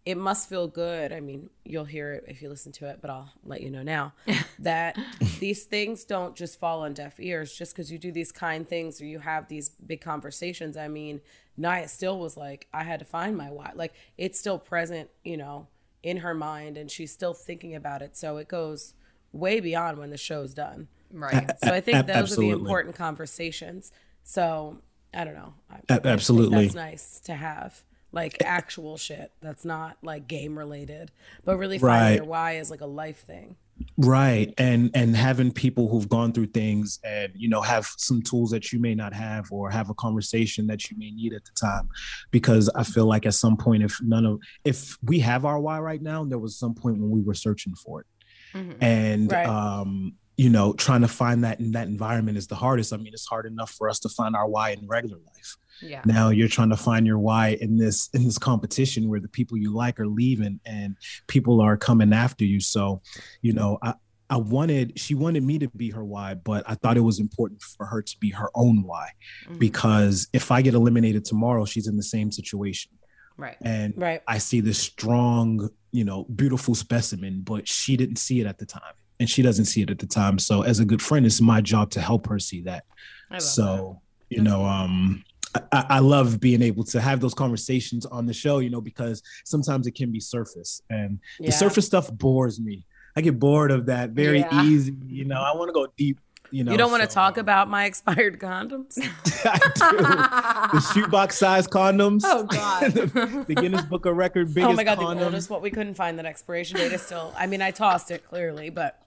it 0.04 0.16
must 0.16 0.48
feel 0.48 0.66
good. 0.66 1.12
I 1.12 1.20
mean, 1.20 1.48
you'll 1.64 1.84
hear 1.84 2.12
it 2.14 2.24
if 2.26 2.42
you 2.42 2.48
listen 2.48 2.72
to 2.72 2.86
it, 2.88 2.98
but 3.00 3.08
I'll 3.08 3.30
let 3.44 3.60
you 3.60 3.70
know 3.70 3.84
now 3.84 4.14
that 4.58 4.98
these 5.38 5.62
things 5.64 6.04
don't 6.04 6.34
just 6.34 6.58
fall 6.58 6.80
on 6.82 6.92
deaf 6.92 7.20
ears 7.20 7.54
just 7.54 7.72
because 7.72 7.92
you 7.92 7.98
do 7.98 8.10
these 8.10 8.32
kind 8.32 8.68
things 8.68 9.00
or 9.00 9.04
you 9.06 9.20
have 9.20 9.46
these 9.46 9.68
big 9.68 10.00
conversations. 10.00 10.76
I 10.76 10.88
mean, 10.88 11.20
Naya 11.56 11.86
still 11.86 12.18
was 12.18 12.36
like, 12.36 12.66
I 12.74 12.82
had 12.82 12.98
to 12.98 13.04
find 13.06 13.36
my 13.36 13.50
why. 13.52 13.70
Like 13.76 13.92
it's 14.18 14.40
still 14.40 14.58
present, 14.58 15.08
you 15.22 15.36
know, 15.36 15.68
in 16.02 16.18
her 16.18 16.34
mind, 16.34 16.76
and 16.76 16.90
she's 16.90 17.12
still 17.12 17.34
thinking 17.34 17.74
about 17.74 18.02
it. 18.02 18.16
So 18.16 18.36
it 18.38 18.48
goes 18.48 18.94
way 19.32 19.60
beyond 19.60 19.98
when 19.98 20.10
the 20.10 20.18
show's 20.18 20.52
done. 20.54 20.88
Right. 21.12 21.50
So 21.62 21.72
I 21.72 21.80
think 21.80 21.98
Ab- 21.98 22.06
those 22.06 22.32
are 22.36 22.40
the 22.40 22.50
important 22.50 22.96
conversations. 22.96 23.92
So 24.24 24.78
I 25.14 25.24
don't 25.24 25.34
know. 25.34 25.54
I, 25.70 25.76
A- 25.94 26.00
I 26.06 26.10
absolutely. 26.12 26.62
that's 26.64 26.74
nice 26.74 27.20
to 27.20 27.34
have 27.34 27.82
like 28.12 28.42
actual 28.42 28.96
shit 28.98 29.32
that's 29.40 29.64
not 29.64 29.96
like 30.02 30.26
game 30.28 30.58
related, 30.58 31.10
but 31.44 31.56
really 31.56 31.78
finding 31.78 31.98
Right. 32.08 32.16
your 32.16 32.24
why 32.24 32.52
is 32.56 32.70
like 32.70 32.80
a 32.82 32.86
life 32.86 33.20
thing. 33.24 33.56
Right 33.96 34.52
and 34.58 34.90
and 34.94 35.16
having 35.16 35.50
people 35.50 35.88
who've 35.88 36.08
gone 36.08 36.32
through 36.32 36.46
things 36.46 36.98
and 37.04 37.32
you 37.34 37.48
know 37.48 37.60
have 37.60 37.86
some 37.96 38.22
tools 38.22 38.50
that 38.50 38.72
you 38.72 38.78
may 38.78 38.94
not 38.94 39.12
have 39.12 39.50
or 39.50 39.70
have 39.70 39.90
a 39.90 39.94
conversation 39.94 40.66
that 40.66 40.90
you 40.90 40.96
may 40.98 41.10
need 41.10 41.32
at 41.32 41.44
the 41.44 41.50
time 41.52 41.88
because 42.30 42.68
i 42.76 42.82
feel 42.84 43.06
like 43.06 43.26
at 43.26 43.34
some 43.34 43.56
point 43.56 43.82
if 43.82 43.98
none 44.02 44.24
of 44.24 44.38
if 44.64 44.96
we 45.02 45.18
have 45.18 45.44
our 45.44 45.58
why 45.58 45.80
right 45.80 46.02
now 46.02 46.24
there 46.24 46.38
was 46.38 46.56
some 46.56 46.74
point 46.74 46.98
when 46.98 47.10
we 47.10 47.20
were 47.22 47.34
searching 47.34 47.74
for 47.74 48.00
it 48.00 48.06
Mhm. 48.54 48.76
and 48.80 49.32
Right. 49.32 49.46
um 49.46 50.12
you 50.36 50.50
know 50.50 50.72
trying 50.74 51.00
to 51.02 51.08
find 51.08 51.44
that 51.44 51.58
in 51.60 51.72
that 51.72 51.88
environment 51.88 52.36
is 52.38 52.46
the 52.46 52.54
hardest 52.54 52.92
i 52.92 52.96
mean 52.98 53.12
it's 53.12 53.26
hard 53.26 53.46
enough 53.46 53.70
for 53.70 53.88
us 53.88 53.98
to 54.00 54.08
find 54.08 54.36
our 54.36 54.48
why 54.48 54.70
in 54.70 54.86
regular 54.86 55.16
life 55.34 55.56
Yeah. 55.82 56.02
now 56.04 56.28
you're 56.30 56.48
trying 56.48 56.70
to 56.70 56.76
find 56.76 57.06
your 57.06 57.18
why 57.18 57.58
in 57.60 57.76
this 57.76 58.08
in 58.14 58.24
this 58.24 58.38
competition 58.38 59.08
where 59.08 59.20
the 59.20 59.28
people 59.28 59.56
you 59.58 59.74
like 59.74 59.98
are 60.00 60.06
leaving 60.06 60.60
and 60.64 60.96
people 61.26 61.60
are 61.60 61.76
coming 61.76 62.12
after 62.12 62.44
you 62.44 62.60
so 62.60 63.02
you 63.40 63.52
know 63.52 63.78
i 63.82 63.94
i 64.30 64.36
wanted 64.36 64.98
she 64.98 65.14
wanted 65.14 65.42
me 65.42 65.58
to 65.58 65.68
be 65.70 65.90
her 65.90 66.04
why 66.04 66.34
but 66.34 66.62
i 66.68 66.74
thought 66.76 66.96
it 66.96 67.00
was 67.00 67.18
important 67.18 67.60
for 67.62 67.86
her 67.86 68.00
to 68.00 68.16
be 68.20 68.30
her 68.30 68.48
own 68.54 68.82
why 68.84 69.08
Mhm. 69.48 69.58
because 69.58 70.28
if 70.32 70.50
i 70.50 70.62
get 70.62 70.74
eliminated 70.74 71.24
tomorrow 71.24 71.64
she's 71.64 71.86
in 71.88 71.96
the 71.96 72.02
same 72.02 72.30
situation 72.30 72.92
Right. 73.38 73.56
and 73.62 73.94
Right. 73.96 74.20
I 74.28 74.38
see 74.38 74.60
this 74.60 74.78
strong, 74.78 75.70
you 75.90 76.04
know, 76.04 76.24
beautiful 76.24 76.74
specimen, 76.74 77.40
but 77.42 77.66
she 77.66 77.96
didn't 77.96 78.16
see 78.16 78.40
it 78.40 78.46
at 78.46 78.58
the 78.58 78.66
time. 78.66 78.94
And 79.18 79.28
she 79.28 79.40
doesn't 79.42 79.64
see 79.64 79.80
it 79.82 79.90
at 79.90 79.98
the 79.98 80.06
time. 80.06 80.38
So 80.38 80.62
as 80.62 80.80
a 80.80 80.84
good 80.84 81.00
friend, 81.00 81.24
it's 81.24 81.40
my 81.40 81.60
job 81.62 81.90
to 81.92 82.00
help 82.00 82.26
her 82.28 82.38
see 82.38 82.60
that. 82.62 82.84
I 83.30 83.34
love 83.36 83.42
So, 83.42 84.00
you 84.28 84.42
know, 84.42 84.64
um 84.66 85.24
I, 85.54 85.86
I 85.90 85.98
love 85.98 86.40
being 86.40 86.62
able 86.62 86.84
to 86.84 87.00
have 87.00 87.20
those 87.20 87.34
conversations 87.34 88.06
on 88.06 88.26
the 88.26 88.32
show, 88.34 88.58
you 88.60 88.70
know, 88.70 88.80
because 88.80 89.22
sometimes 89.44 89.86
it 89.86 89.94
can 89.94 90.10
be 90.10 90.20
surface 90.20 90.82
and 90.90 91.18
Yeah. 91.38 91.46
the 91.46 91.52
surface 91.52 91.86
stuff 91.86 92.10
bores 92.12 92.60
me. 92.60 92.84
I 93.16 93.20
get 93.20 93.38
bored 93.38 93.70
of 93.70 93.86
that 93.86 94.10
very 94.10 94.40
Yeah. 94.40 94.64
easy, 94.64 94.94
you 95.06 95.24
know. 95.26 95.40
I 95.42 95.54
want 95.54 95.68
to 95.68 95.72
go 95.74 95.86
deep, 95.98 96.18
you 96.50 96.64
know. 96.64 96.72
you 96.72 96.78
don't 96.78 96.90
want 96.90 97.02
to 97.02 97.10
so, 97.10 97.14
talk 97.14 97.36
about 97.36 97.68
my 97.68 97.84
expired 97.90 98.38
condoms? 98.40 98.96
I 99.44 99.58
do. 99.74 100.78
The 100.78 100.92
shoebox 100.94 101.36
size 101.36 101.66
condoms. 101.68 102.22
Oh, 102.24 102.44
God. 102.44 102.82
the, 102.92 103.44
the 103.46 103.54
Guinness 103.54 103.82
Book 103.82 104.06
of 104.06 104.16
Record 104.16 104.54
biggest 104.54 104.70
oh 104.70 104.74
my 104.74 104.84
god, 104.84 104.98
the 104.98 105.02
condom. 105.02 105.24
oldest 105.24 105.50
what 105.50 105.60
we 105.60 105.70
couldn't 105.70 105.94
find 105.94 106.18
that 106.18 106.24
expiration 106.24 106.78
date 106.78 106.92
is 106.92 107.02
still. 107.02 107.34
I 107.36 107.46
mean, 107.46 107.60
I 107.60 107.70
tossed 107.70 108.10
it 108.10 108.26
clearly, 108.26 108.70
but 108.70 109.01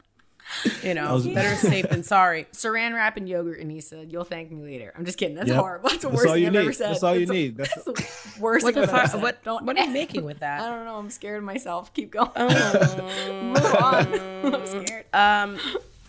You 0.83 0.93
know, 0.93 1.19
better 1.33 1.55
safe 1.69 1.89
than 1.89 2.03
sorry. 2.03 2.45
Saran 2.53 2.93
wrap 2.93 3.17
and 3.17 3.27
yogurt, 3.27 3.59
Anissa. 3.61 4.09
You'll 4.11 4.23
thank 4.23 4.51
me 4.51 4.61
later. 4.63 4.93
I'm 4.97 5.03
just 5.05 5.17
kidding. 5.17 5.35
That's 5.35 5.47
Yep. 5.49 5.57
horrible. 5.59 5.89
That's 5.89 6.01
the 6.03 6.09
worst 6.09 6.27
all 6.27 6.33
thing 6.33 6.41
you 6.43 6.47
I've 6.47 6.53
need. 6.53 6.59
ever 6.59 6.73
said. 6.73 6.91
That's 6.91 7.03
all 7.03 7.15
you 7.15 7.25
That's 7.25 7.29
the- 7.29 7.33
need. 7.35 7.57
That's- 7.57 7.83
That's 7.85 8.35
the 8.35 8.41
worst 8.41 8.63
What 8.63 8.75
the 8.75 8.81
I've 8.83 9.11
fuck? 9.11 9.21
What, 9.21 9.43
Don't- 9.43 9.65
what 9.65 9.77
are 9.77 9.83
you 9.85 9.91
making 9.91 10.23
with 10.23 10.39
that? 10.39 10.61
I 10.61 10.69
don't 10.69 10.85
know. 10.85 10.97
I'm 10.97 11.09
scared 11.09 11.39
of 11.39 11.43
myself. 11.43 11.93
Keep 11.93 12.11
going. 12.11 12.29
Oh. 12.35 13.41
Move 13.43 13.65
on. 13.81 14.53
I'm 14.55 14.65
scared. 14.85 15.05
Um, 15.13 15.57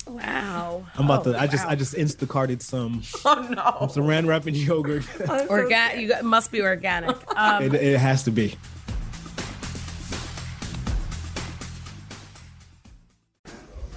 wow. 0.07 0.85
I'm 0.97 1.05
about 1.07 1.27
Oh, 1.27 1.33
to. 1.33 1.41
I 1.41 1.47
just. 1.47 1.67
I 1.67 1.75
just 1.75 1.95
Instacarted 1.95 2.63
some 2.63 3.03
Oh 3.25 3.47
no. 3.51 3.89
some 3.89 4.05
Saran 4.05 4.27
wrap 4.27 4.47
and 4.47 4.57
yogurt. 4.57 5.05
I'm 5.29 5.49
so 5.49 5.57
you 5.97 6.09
got, 6.09 6.25
must 6.25 6.53
be 6.53 6.61
organic. 6.63 7.17
Um, 7.37 7.63
it, 7.65 7.75
it 7.75 7.99
has 7.99 8.23
to 8.25 8.31
be. 8.31 8.55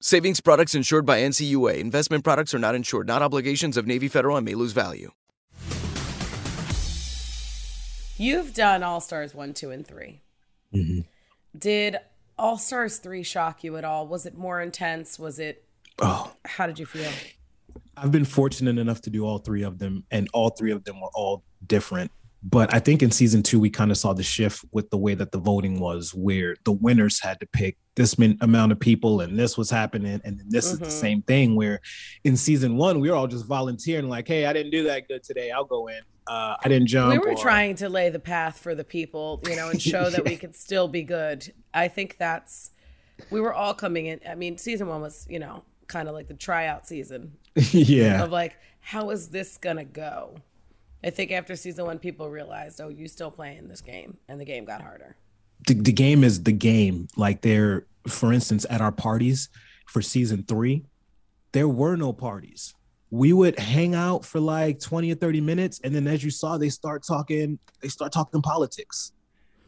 Savings 0.00 0.40
products 0.40 0.76
insured 0.76 1.04
by 1.04 1.18
NCUA. 1.18 1.78
Investment 1.78 2.22
products 2.22 2.54
are 2.54 2.58
not 2.60 2.76
insured, 2.76 3.08
not 3.08 3.20
obligations 3.20 3.76
of 3.76 3.84
Navy 3.84 4.06
Federal 4.06 4.36
and 4.36 4.44
may 4.44 4.54
lose 4.54 4.70
value. 4.70 5.10
You've 8.16 8.54
done 8.54 8.84
All 8.84 9.00
Stars 9.00 9.34
1, 9.34 9.54
2, 9.54 9.70
and 9.70 9.84
3. 9.86 10.20
Mm-hmm. 10.74 11.00
Did 11.58 11.96
All 12.38 12.58
Stars 12.58 12.98
3 12.98 13.24
shock 13.24 13.64
you 13.64 13.76
at 13.76 13.84
all? 13.84 14.06
Was 14.06 14.24
it 14.24 14.36
more 14.36 14.60
intense? 14.60 15.18
Was 15.18 15.40
it, 15.40 15.64
Oh, 16.00 16.32
how 16.44 16.68
did 16.68 16.78
you 16.78 16.86
feel? 16.86 17.10
I've 17.96 18.12
been 18.12 18.24
fortunate 18.24 18.78
enough 18.78 19.00
to 19.02 19.10
do 19.10 19.24
all 19.26 19.38
three 19.38 19.64
of 19.64 19.80
them, 19.80 20.04
and 20.12 20.28
all 20.32 20.50
three 20.50 20.70
of 20.70 20.84
them 20.84 21.00
were 21.00 21.10
all 21.12 21.42
different. 21.66 22.12
But 22.42 22.72
I 22.72 22.78
think 22.78 23.02
in 23.02 23.10
season 23.10 23.42
two, 23.42 23.58
we 23.58 23.68
kind 23.68 23.90
of 23.90 23.96
saw 23.98 24.12
the 24.12 24.22
shift 24.22 24.64
with 24.70 24.90
the 24.90 24.96
way 24.96 25.14
that 25.14 25.32
the 25.32 25.38
voting 25.38 25.80
was, 25.80 26.14
where 26.14 26.56
the 26.64 26.70
winners 26.72 27.20
had 27.20 27.40
to 27.40 27.46
pick 27.46 27.76
this 27.96 28.16
min- 28.16 28.38
amount 28.42 28.70
of 28.70 28.78
people, 28.78 29.20
and 29.22 29.36
this 29.36 29.58
was 29.58 29.68
happening, 29.70 30.20
and 30.24 30.38
then 30.38 30.46
this 30.48 30.66
is 30.66 30.78
the 30.78 30.86
Mhm. 30.86 30.90
same 30.90 31.22
thing. 31.22 31.56
Where 31.56 31.80
in 32.22 32.36
season 32.36 32.76
one, 32.76 33.00
we 33.00 33.10
were 33.10 33.16
all 33.16 33.26
just 33.26 33.44
volunteering, 33.44 34.08
like, 34.08 34.28
"Hey, 34.28 34.46
I 34.46 34.52
didn't 34.52 34.70
do 34.70 34.84
that 34.84 35.08
good 35.08 35.24
today. 35.24 35.50
I'll 35.50 35.64
go 35.64 35.88
in. 35.88 35.98
Uh, 36.28 36.56
I 36.64 36.68
didn't 36.68 36.86
jump." 36.86 37.10
we 37.12 37.18
were 37.18 37.32
or- 37.32 37.42
trying 37.42 37.74
to 37.76 37.88
lay 37.88 38.08
the 38.08 38.20
path 38.20 38.58
for 38.58 38.74
the 38.76 38.84
people, 38.84 39.42
you 39.48 39.56
know, 39.56 39.70
and 39.70 39.82
show 39.82 40.08
that 40.08 40.24
we 40.24 40.36
could 40.36 40.54
still 40.54 40.86
be 40.86 41.02
good. 41.02 41.52
I 41.74 41.88
think 41.88 42.18
that's, 42.18 42.70
we 43.30 43.40
were 43.40 43.52
all 43.52 43.74
coming 43.74 44.06
in. 44.06 44.20
I 44.28 44.36
mean, 44.36 44.58
season 44.58 44.86
one 44.86 45.00
was, 45.00 45.26
you 45.28 45.40
know, 45.40 45.64
kind 45.88 46.08
of 46.08 46.14
like 46.14 46.28
the 46.28 46.34
tryout 46.34 46.86
season 46.86 47.32
yeah, 47.72 48.22
of 48.22 48.30
like, 48.30 48.56
how 48.80 49.10
is 49.10 49.30
this 49.30 49.56
gonna 49.58 49.84
go? 49.84 50.36
I 51.04 51.10
think 51.10 51.30
after 51.30 51.54
season 51.56 51.86
one, 51.86 51.98
people 51.98 52.28
realized, 52.28 52.80
oh, 52.80 52.88
you 52.88 53.06
still 53.08 53.30
playing 53.30 53.68
this 53.68 53.80
game, 53.80 54.16
and 54.28 54.40
the 54.40 54.44
game 54.44 54.64
got 54.64 54.82
harder. 54.82 55.16
the, 55.66 55.74
the 55.74 55.92
game 55.92 56.24
is 56.24 56.42
the 56.42 56.52
game. 56.52 57.08
Like 57.16 57.40
there, 57.42 57.86
for 58.08 58.32
instance, 58.32 58.66
at 58.68 58.80
our 58.80 58.92
parties 58.92 59.48
for 59.86 60.02
season 60.02 60.44
three, 60.46 60.84
there 61.52 61.68
were 61.68 61.96
no 61.96 62.12
parties. 62.12 62.74
We 63.10 63.32
would 63.32 63.58
hang 63.58 63.94
out 63.94 64.24
for 64.24 64.38
like 64.40 64.80
20 64.80 65.12
or 65.12 65.14
30 65.14 65.40
minutes, 65.40 65.80
and 65.82 65.94
then 65.94 66.06
as 66.06 66.22
you 66.22 66.30
saw, 66.30 66.58
they 66.58 66.68
start 66.68 67.04
talking, 67.06 67.58
they 67.80 67.88
start 67.88 68.12
talking 68.12 68.42
politics. 68.42 69.12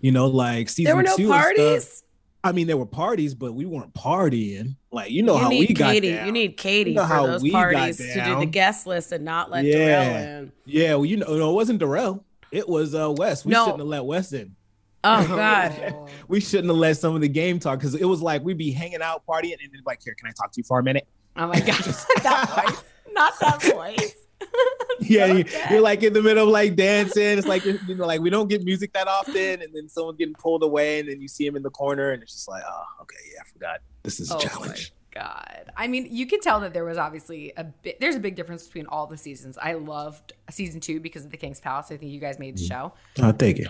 You 0.00 0.12
know, 0.12 0.26
like 0.26 0.68
season 0.68 0.84
There 0.88 0.96
were 0.96 1.02
no 1.02 1.16
two 1.16 1.32
and 1.32 1.42
stuff- 1.42 1.56
parties. 1.56 2.02
I 2.42 2.53
mean, 2.53 2.66
there 2.66 2.76
were 2.79 2.87
parties, 2.87 3.35
but 3.35 3.53
we 3.53 3.66
weren't 3.66 3.92
partying. 3.92 4.76
Like, 4.90 5.11
you 5.11 5.22
know 5.22 5.35
you 5.35 5.40
how 5.42 5.48
need 5.50 5.68
we 5.68 5.74
got 5.74 5.92
Katie. 5.92 6.12
down. 6.14 6.26
You 6.26 6.33
need 6.33 6.57
Katie 6.57 6.90
You 6.90 6.96
know 6.96 7.03
for 7.03 7.09
how 7.09 7.26
those 7.26 7.42
we 7.42 7.50
got 7.50 7.72
parties 7.72 7.98
to 7.98 8.24
do 8.24 8.38
the 8.40 8.46
guest 8.46 8.87
list 8.87 9.12
and 9.12 9.24
not 9.24 9.50
let 9.50 9.64
Yeah. 9.64 9.74
Darrell 9.76 10.16
in. 10.44 10.53
Yeah, 10.64 10.94
well, 10.94 11.05
you 11.05 11.16
know, 11.18 11.26
no, 11.37 11.50
it 11.50 11.55
wasn't 11.55 11.79
Darrell. 11.81 12.24
It 12.50 12.68
was 12.68 12.94
uh 12.94 13.12
Wes. 13.16 13.44
We 13.44 13.53
No. 13.53 13.64
shouldn't 13.64 13.81
have 13.81 13.88
let 13.88 14.05
Wes 14.07 14.33
in. 14.33 14.57
Oh 15.05 15.26
God. 15.37 15.94
We 16.29 16.40
shouldn't 16.40 16.68
have 16.68 16.76
let 16.76 16.96
some 16.96 17.14
of 17.14 17.20
the 17.20 17.29
game 17.29 17.59
talk 17.59 17.79
because 17.79 17.94
it 17.94 18.05
was 18.05 18.22
like 18.22 18.42
we'd 18.44 18.57
be 18.59 18.70
hanging 18.70 19.03
out, 19.03 19.24
partying, 19.26 19.53
and 19.62 19.72
then 19.72 19.83
like, 19.85 20.00
here, 20.03 20.14
can 20.14 20.29
I 20.29 20.33
talk 20.33 20.53
to 20.53 20.59
you 20.61 20.64
for 20.64 20.79
a 20.79 20.83
minute? 20.83 21.07
Oh 21.37 21.46
my 21.48 21.59
god. 21.61 21.83
that 22.22 22.64
voice. 22.68 22.83
Not 23.12 23.38
that 23.40 23.62
voice. 23.62 24.14
yeah, 25.00 25.26
you, 25.26 25.44
you're 25.70 25.80
like 25.80 26.02
in 26.02 26.12
the 26.12 26.22
middle 26.22 26.44
of 26.44 26.50
like 26.50 26.76
dancing. 26.76 27.38
It's 27.38 27.46
like 27.46 27.64
you 27.64 27.78
know, 27.88 28.06
like 28.06 28.20
we 28.20 28.30
don't 28.30 28.48
get 28.48 28.64
music 28.64 28.92
that 28.92 29.08
often, 29.08 29.62
and 29.62 29.74
then 29.74 29.88
someone's 29.88 30.18
getting 30.18 30.34
pulled 30.34 30.62
away, 30.62 31.00
and 31.00 31.08
then 31.08 31.20
you 31.20 31.28
see 31.28 31.46
him 31.46 31.56
in 31.56 31.62
the 31.62 31.70
corner, 31.70 32.12
and 32.12 32.22
it's 32.22 32.32
just 32.32 32.48
like, 32.48 32.62
oh, 32.66 32.84
okay, 33.02 33.16
yeah, 33.32 33.40
I 33.40 33.48
forgot. 33.52 33.80
This 34.02 34.20
is 34.20 34.30
a 34.30 34.36
Oh 34.36 34.38
challenge. 34.38 34.92
my 35.14 35.20
god. 35.22 35.72
I 35.76 35.86
mean, 35.86 36.08
you 36.10 36.26
could 36.26 36.42
tell 36.42 36.60
that 36.60 36.72
there 36.72 36.84
was 36.84 36.98
obviously 36.98 37.52
a 37.56 37.64
bit 37.64 38.00
there's 38.00 38.16
a 38.16 38.20
big 38.20 38.36
difference 38.36 38.66
between 38.66 38.86
all 38.86 39.06
the 39.06 39.16
seasons. 39.16 39.58
I 39.60 39.74
loved 39.74 40.32
season 40.50 40.80
2 40.80 41.00
because 41.00 41.24
of 41.24 41.30
the 41.30 41.36
King's 41.36 41.60
Palace. 41.60 41.86
I 41.90 41.96
think 41.96 42.12
you 42.12 42.20
guys 42.20 42.38
made 42.38 42.56
the 42.56 42.62
mm-hmm. 42.62 42.90
show. 42.90 43.24
I'll 43.24 43.32
take 43.32 43.58
it. 43.58 43.68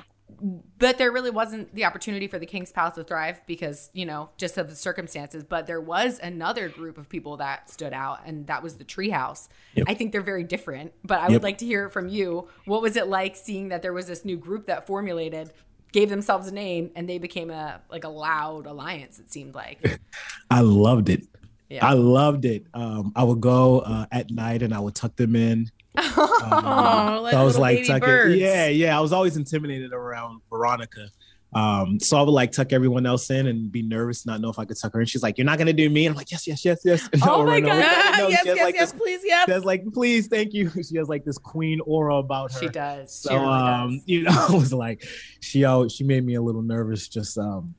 But 0.78 0.98
there 0.98 1.12
really 1.12 1.30
wasn't 1.30 1.74
the 1.74 1.84
opportunity 1.84 2.26
for 2.26 2.38
the 2.38 2.46
King's 2.46 2.72
Palace 2.72 2.94
to 2.94 3.04
thrive 3.04 3.40
because, 3.46 3.90
you 3.92 4.06
know, 4.06 4.30
just 4.36 4.56
of 4.58 4.68
the 4.70 4.76
circumstances. 4.76 5.44
But 5.44 5.66
there 5.66 5.80
was 5.80 6.18
another 6.18 6.68
group 6.68 6.96
of 6.98 7.08
people 7.08 7.36
that 7.38 7.68
stood 7.70 7.92
out, 7.92 8.20
and 8.24 8.46
that 8.46 8.62
was 8.62 8.76
the 8.76 8.84
Treehouse. 8.84 9.48
Yep. 9.74 9.86
I 9.88 9.94
think 9.94 10.12
they're 10.12 10.20
very 10.22 10.44
different, 10.44 10.92
but 11.04 11.18
I 11.20 11.24
Yep. 11.24 11.30
would 11.32 11.42
like 11.42 11.58
to 11.58 11.66
hear 11.66 11.88
from 11.90 12.08
you. 12.08 12.48
What 12.64 12.82
was 12.82 12.96
it 12.96 13.08
like 13.08 13.36
seeing 13.36 13.68
that 13.68 13.82
there 13.82 13.92
was 13.92 14.06
this 14.06 14.24
new 14.24 14.36
group 14.36 14.66
that 14.66 14.86
formulated, 14.86 15.52
gave 15.92 16.08
themselves 16.08 16.48
a 16.48 16.52
name, 16.54 16.90
and 16.96 17.08
they 17.08 17.18
became 17.18 17.50
a 17.50 17.80
like 17.90 18.04
a 18.04 18.08
loud 18.08 18.66
alliance? 18.66 19.18
It 19.18 19.30
seemed 19.30 19.54
like. 19.54 20.00
I 20.50 20.60
loved 20.60 21.08
it. 21.08 21.24
Yeah. 21.68 21.86
I 21.86 21.92
loved 21.92 22.44
it. 22.46 22.66
Um, 22.74 23.12
I 23.14 23.22
would 23.22 23.40
go 23.40 23.80
uh, 23.80 24.06
at 24.10 24.30
night 24.30 24.62
and 24.62 24.74
I 24.74 24.80
would 24.80 24.94
tuck 24.96 25.14
them 25.16 25.36
in. 25.36 25.70
Oh, 25.96 27.20
like 27.22 27.32
so 27.32 27.40
I 27.40 27.42
was 27.44 27.58
like 27.58 27.86
tucking. 27.86 28.00
birds. 28.00 28.36
Yeah, 28.36 28.66
yeah. 28.68 28.96
I 28.96 29.00
was 29.00 29.12
always 29.12 29.36
intimidated 29.36 29.92
around 29.92 30.40
Veronica. 30.50 31.08
Um, 31.52 31.98
so 31.98 32.16
I 32.16 32.22
would 32.22 32.30
like 32.30 32.52
tuck 32.52 32.72
everyone 32.72 33.06
else 33.06 33.28
in 33.30 33.48
and 33.48 33.72
be 33.72 33.82
nervous, 33.82 34.24
not 34.24 34.40
know 34.40 34.50
if 34.50 34.60
I 34.60 34.64
could 34.64 34.78
tuck 34.78 34.92
her 34.94 35.00
in. 35.00 35.06
She's 35.06 35.22
like, 35.22 35.36
"You're 35.36 35.46
not 35.46 35.58
gonna 35.58 35.72
do 35.72 35.90
me." 35.90 36.06
And 36.06 36.12
I'm 36.12 36.16
like, 36.16 36.30
"Yes, 36.30 36.46
yes, 36.46 36.64
yes, 36.64 36.80
yes." 36.84 37.08
And 37.12 37.22
Oh 37.24 37.44
my. 37.44 37.60
God. 37.60 38.18
No, 38.18 38.28
yes, 38.28 38.42
yes, 38.44 38.58
like, 38.62 38.74
yes, 38.76 38.92
this- 38.92 39.00
please, 39.00 39.20
yes. 39.24 39.46
She 39.46 39.52
has 39.52 39.64
like, 39.64 39.84
"Please, 39.92 40.28
thank 40.28 40.54
you." 40.54 40.70
She 40.88 40.96
has 40.96 41.08
like 41.08 41.24
this 41.24 41.38
queen 41.38 41.80
aura 41.84 42.16
about 42.16 42.52
her. 42.52 42.60
She 42.60 42.68
does. 42.68 43.12
So 43.12 43.30
she 43.30 43.34
really 43.34 43.48
um, 43.48 43.90
does. 43.96 44.02
you 44.06 44.22
know, 44.22 44.46
I 44.48 44.54
was 44.54 44.72
like, 44.72 45.04
she 45.40 45.64
always, 45.64 45.92
she 45.92 46.04
made 46.04 46.24
me 46.24 46.34
a 46.36 46.42
little 46.42 46.62
nervous, 46.62 47.08
just 47.08 47.36
um, 47.36 47.74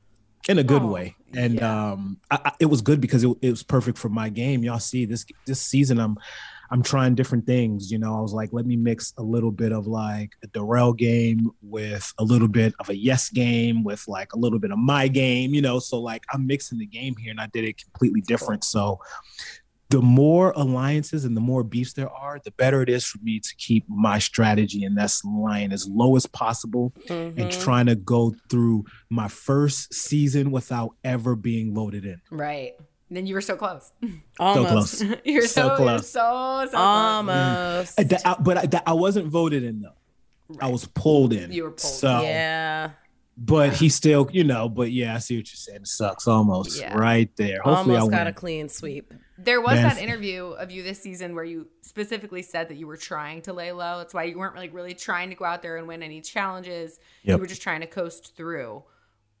in 0.50 0.58
a 0.58 0.64
good 0.64 0.82
Oh, 0.82 0.88
way. 0.88 1.16
And 1.34 1.54
yeah. 1.54 1.92
um, 1.92 2.18
I, 2.30 2.40
I, 2.44 2.52
it 2.60 2.66
was 2.66 2.82
good 2.82 3.00
because 3.00 3.24
it, 3.24 3.30
it 3.40 3.48
was 3.50 3.62
perfect 3.62 3.96
for 3.96 4.10
my 4.10 4.28
game. 4.28 4.62
Y'all 4.64 4.80
see 4.80 5.06
this 5.06 5.24
this 5.46 5.62
season, 5.62 5.98
I'm 5.98 6.18
I'm 6.72 6.82
trying 6.82 7.14
different 7.14 7.44
things. 7.46 7.92
You 7.92 7.98
know, 7.98 8.16
I 8.16 8.20
was 8.20 8.32
like, 8.32 8.48
let 8.52 8.64
me 8.64 8.76
mix 8.76 9.12
a 9.18 9.22
little 9.22 9.50
bit 9.50 9.72
of 9.72 9.86
like 9.86 10.30
a 10.42 10.46
Darrell 10.48 10.94
game 10.94 11.50
with 11.60 12.10
a 12.18 12.24
little 12.24 12.48
bit 12.48 12.72
of 12.80 12.88
a 12.88 12.96
yes 12.96 13.28
game 13.28 13.84
with 13.84 14.02
like 14.08 14.32
a 14.32 14.38
little 14.38 14.58
bit 14.58 14.70
of 14.72 14.78
my 14.78 15.06
game. 15.06 15.52
You 15.52 15.60
know, 15.60 15.78
so 15.78 16.00
like 16.00 16.24
I'm 16.32 16.46
mixing 16.46 16.78
the 16.78 16.86
game 16.86 17.14
here, 17.16 17.30
and 17.30 17.40
I 17.40 17.48
did 17.52 17.64
it 17.64 17.76
completely 17.82 18.22
different. 18.22 18.64
So 18.64 18.98
the 19.90 20.00
more 20.00 20.52
alliances 20.56 21.26
and 21.26 21.36
the 21.36 21.40
more 21.42 21.62
beefs 21.62 21.92
there 21.92 22.08
are, 22.10 22.40
the 22.42 22.50
better 22.52 22.80
it 22.80 22.88
is 22.88 23.04
for 23.04 23.18
me 23.22 23.38
to 23.38 23.54
keep 23.58 23.84
my 23.90 24.18
strategy 24.18 24.84
and 24.84 24.96
that's 24.96 25.22
lying 25.22 25.70
as 25.70 25.86
low 25.86 26.16
as 26.16 26.24
possible 26.24 26.94
and 27.10 27.36
Mhm. 27.36 27.50
trying 27.50 27.84
to 27.84 27.94
go 27.94 28.34
through 28.48 28.86
my 29.10 29.28
first 29.28 29.92
season 29.92 30.50
without 30.50 30.96
ever 31.04 31.36
being 31.36 31.74
loaded 31.74 32.06
in. 32.06 32.22
Right. 32.30 32.72
Then 33.16 33.26
you 33.26 33.34
were 33.34 33.40
so 33.40 33.56
close. 33.56 33.92
Almost. 34.40 34.98
So 34.98 35.06
close. 35.06 35.20
you're 35.24 35.42
so, 35.46 35.68
So 35.68 35.76
close. 35.76 36.08
so 36.08 36.20
so 36.66 36.70
close. 36.70 36.74
Almost. 36.74 38.00
Uh, 38.00 38.02
that- 38.04 38.22
I- 38.26 38.36
but 38.40 38.56
I, 38.58 38.66
that- 38.66 38.82
I 38.86 38.92
wasn't 38.92 39.26
voted 39.28 39.62
in 39.64 39.80
though. 39.82 40.58
I 40.60 40.68
was 40.68 40.84
pulled 40.86 41.32
in. 41.32 41.50
You 41.52 41.62
were 41.64 41.70
pulled 41.70 41.80
So, 41.80 42.20
Yeah. 42.22 42.90
but 43.38 43.72
he 43.72 43.88
still, 43.88 44.28
you 44.32 44.44
know. 44.44 44.68
But 44.68 44.92
yeah, 44.92 45.14
I 45.14 45.18
see 45.18 45.36
what 45.38 45.48
you're 45.50 45.56
saying. 45.56 45.80
It 45.82 45.86
sucks 45.88 46.28
almost 46.28 46.78
Yeah. 46.78 46.94
right 46.96 47.30
there. 47.36 47.60
Hopefully, 47.62 47.96
Almost 47.96 48.12
I 48.14 48.16
got 48.18 48.24
win. 48.26 48.26
a 48.28 48.32
clean 48.34 48.68
sweep. 48.68 49.14
There 49.38 49.60
was 49.62 49.74
Yes. 49.76 49.94
that 49.94 50.02
interview 50.02 50.44
of 50.48 50.70
you 50.70 50.82
this 50.82 51.00
season 51.00 51.34
where 51.34 51.42
you 51.44 51.68
specifically 51.80 52.42
said 52.42 52.68
that 52.68 52.76
you 52.76 52.86
were 52.86 52.98
trying 52.98 53.40
to 53.42 53.52
lay 53.54 53.72
low. 53.72 53.98
That's 53.98 54.12
why 54.14 54.24
you 54.24 54.38
weren't 54.38 54.56
like 54.56 54.74
really 54.74 54.94
trying 54.94 55.30
to 55.30 55.34
go 55.36 55.44
out 55.46 55.62
there 55.62 55.78
and 55.78 55.88
win 55.88 56.02
any 56.02 56.20
challenges. 56.20 57.00
You 57.22 57.38
were 57.38 57.46
just 57.46 57.62
trying 57.62 57.80
to 57.80 57.86
coast 57.86 58.36
through. 58.36 58.82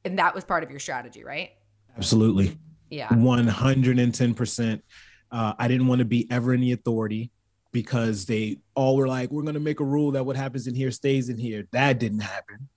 And 0.04 0.18
that 0.18 0.34
was 0.34 0.44
part 0.44 0.64
of 0.64 0.70
your 0.70 0.80
strategy, 0.80 1.22
right? 1.24 1.50
Absolutely. 1.96 2.56
Yeah. 2.92 3.08
110%. 3.08 4.82
Uh, 5.30 5.54
I 5.58 5.66
didn't 5.66 5.86
want 5.86 6.00
to 6.00 6.04
be 6.04 6.30
ever 6.30 6.52
in 6.52 6.60
the 6.60 6.72
authority 6.72 7.30
because 7.72 8.26
they 8.26 8.58
all 8.74 8.96
were 8.96 9.08
like, 9.08 9.30
we're 9.30 9.42
going 9.42 9.54
to 9.54 9.60
make 9.60 9.80
a 9.80 9.84
rule 9.84 10.10
that 10.10 10.26
what 10.26 10.36
happens 10.36 10.66
in 10.66 10.74
here 10.74 10.90
stays 10.90 11.30
in 11.30 11.38
here. 11.38 11.66
That 11.72 11.98
didn't 11.98 12.20
happen. 12.20 12.68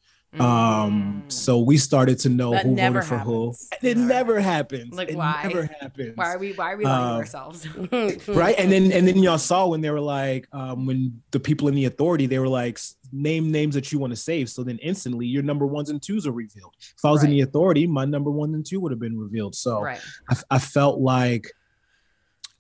Um, 0.42 1.24
Mm. 1.26 1.32
so 1.32 1.60
we 1.60 1.78
started 1.78 2.20
to 2.20 2.30
know 2.30 2.52
That 2.52 2.66
who 2.66 2.72
never 2.76 3.02
voted 3.02 3.10
for 3.10 3.18
who. 3.20 3.46
happens. 3.48 3.70
It 3.84 3.98
never 3.98 4.40
happens. 4.40 4.94
Like, 4.94 5.10
it 5.10 5.16
why? 5.16 5.42
never 5.48 5.70
happens. 5.80 6.16
why 6.18 6.34
are 6.34 6.38
we 6.38 6.54
why 6.54 6.74
are 6.74 6.78
we 6.78 6.86
lying 6.86 7.08
to 7.08 7.14
Uh, 7.14 7.18
ourselves? 7.18 7.68
right 8.28 8.56
and 8.58 8.72
then 8.72 8.92
and 8.92 9.08
then 9.08 9.18
y'all 9.18 9.38
saw 9.38 9.68
when 9.68 9.82
they 9.82 9.90
were 9.92 10.02
like 10.02 10.48
um 10.52 10.86
when 10.86 11.22
the 11.32 11.40
people 11.40 11.68
in 11.68 11.76
the 11.76 11.86
authority 11.86 12.26
they 12.26 12.40
were 12.40 12.48
like 12.48 12.80
name 13.12 13.52
names 13.52 13.76
that 13.76 13.92
you 13.92 14.00
want 14.00 14.12
to 14.12 14.18
save 14.18 14.50
so 14.50 14.64
then 14.64 14.78
instantly 14.80 15.26
your 15.26 15.44
number 15.44 15.66
ones 15.66 15.90
and 15.90 16.02
twos 16.02 16.26
are 16.28 16.32
revealed 16.32 16.74
if 16.80 17.06
i 17.06 17.10
was 17.12 17.24
in 17.24 17.30
the 17.30 17.42
authority 17.42 17.86
my 17.88 18.04
number 18.04 18.30
one 18.32 18.54
and 18.54 18.66
two 18.66 18.80
would 18.82 18.92
have 18.92 19.00
been 19.00 19.18
revealed 19.18 19.56
so 19.56 19.80
right. 19.82 20.02
I, 20.30 20.36
I 20.52 20.60
felt 20.60 21.00
like 21.00 21.50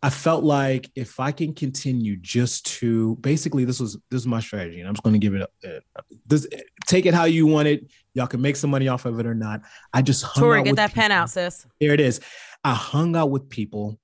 I 0.05 0.11
felt 0.11 0.43
like 0.43 0.91
if 0.93 1.19
I 1.19 1.31
can 1.31 1.55
continue 1.55 2.15
just 2.15 2.67
to 2.77 3.15
basically 3.15 3.65
this 3.65 3.79
was 3.79 3.97
this 4.11 4.21
is 4.21 4.27
my 4.27 4.39
strategy 4.39 4.79
and 4.79 4.87
I'm 4.87 4.93
just 4.93 5.01
going 5.01 5.13
to 5.13 5.19
give 5.19 5.33
it 5.33 5.41
a, 5.41 5.67
a- 5.67 5.81
this 6.27 6.45
take 6.85 7.07
it 7.07 7.15
how 7.15 7.23
you 7.23 7.47
want 7.47 7.67
it 7.67 7.87
y'all 8.13 8.27
can 8.27 8.39
make 8.39 8.55
some 8.55 8.69
money 8.69 8.87
off 8.87 9.05
of 9.05 9.19
it 9.19 9.25
or 9.25 9.33
not 9.33 9.61
I 9.95 10.03
just 10.03 10.21
hung 10.21 10.43
Tori, 10.43 10.59
out 10.59 10.65
get 10.65 10.71
with 10.73 10.77
that 10.77 10.93
pen 10.93 11.11
out, 11.11 11.31
sis. 11.31 11.65
There 11.81 11.91
it 11.91 11.99
is. 11.99 12.21
I 12.63 12.75
hung 12.75 13.15
out 13.15 13.31
with 13.31 13.49
people, 13.49 13.99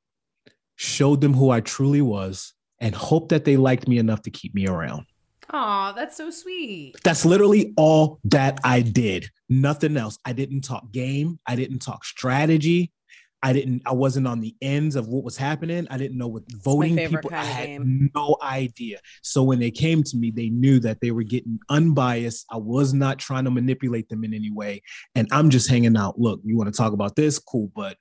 showed 0.75 1.21
them 1.21 1.35
who 1.35 1.51
I 1.51 1.59
truly 1.61 2.01
was, 2.01 2.53
and 2.79 2.95
hoped 2.95 3.29
that 3.29 3.45
they 3.45 3.55
liked 3.55 3.87
me 3.87 3.99
enough 3.99 4.23
to 4.23 4.31
keep 4.31 4.55
me 4.55 4.67
around. 4.67 5.05
Oh, 5.53 5.93
that's 5.95 6.17
so 6.17 6.31
sweet. 6.31 6.95
That's 7.03 7.25
literally 7.25 7.73
all 7.77 8.19
that 8.23 8.59
I 8.63 8.81
did. 8.81 9.29
Nothing 9.49 9.97
else. 9.97 10.17
I 10.25 10.33
didn't 10.33 10.61
talk 10.61 10.91
game. 10.91 11.39
I 11.45 11.55
didn't 11.55 11.79
talk 11.79 12.05
strategy. 12.05 12.91
I 13.43 13.53
didn't, 13.53 13.81
I 13.85 13.93
wasn't 13.93 14.27
on 14.27 14.39
the 14.39 14.55
ends 14.61 14.95
of 14.95 15.07
what 15.07 15.23
was 15.23 15.35
happening. 15.35 15.87
I 15.89 15.97
didn't 15.97 16.17
know 16.17 16.27
what 16.27 16.43
voting 16.51 16.95
people, 16.95 17.31
I 17.33 17.43
had 17.43 17.65
game. 17.67 18.11
no 18.13 18.37
idea. 18.41 18.99
So 19.23 19.41
when 19.41 19.59
they 19.59 19.71
came 19.71 20.03
to 20.03 20.17
me, 20.17 20.31
they 20.31 20.49
knew 20.49 20.79
that 20.81 20.99
they 21.01 21.11
were 21.11 21.23
getting 21.23 21.59
unbiased. 21.69 22.45
I 22.51 22.57
was 22.57 22.93
not 22.93 23.17
trying 23.17 23.45
to 23.45 23.51
manipulate 23.51 24.09
them 24.09 24.23
in 24.23 24.33
any 24.33 24.51
way. 24.51 24.83
And 25.15 25.27
I'm 25.31 25.49
just 25.49 25.69
hanging 25.69 25.97
out. 25.97 26.19
Look, 26.19 26.41
you 26.43 26.55
want 26.55 26.71
to 26.71 26.77
talk 26.77 26.93
about 26.93 27.15
this? 27.15 27.39
Cool. 27.39 27.71
But 27.75 27.97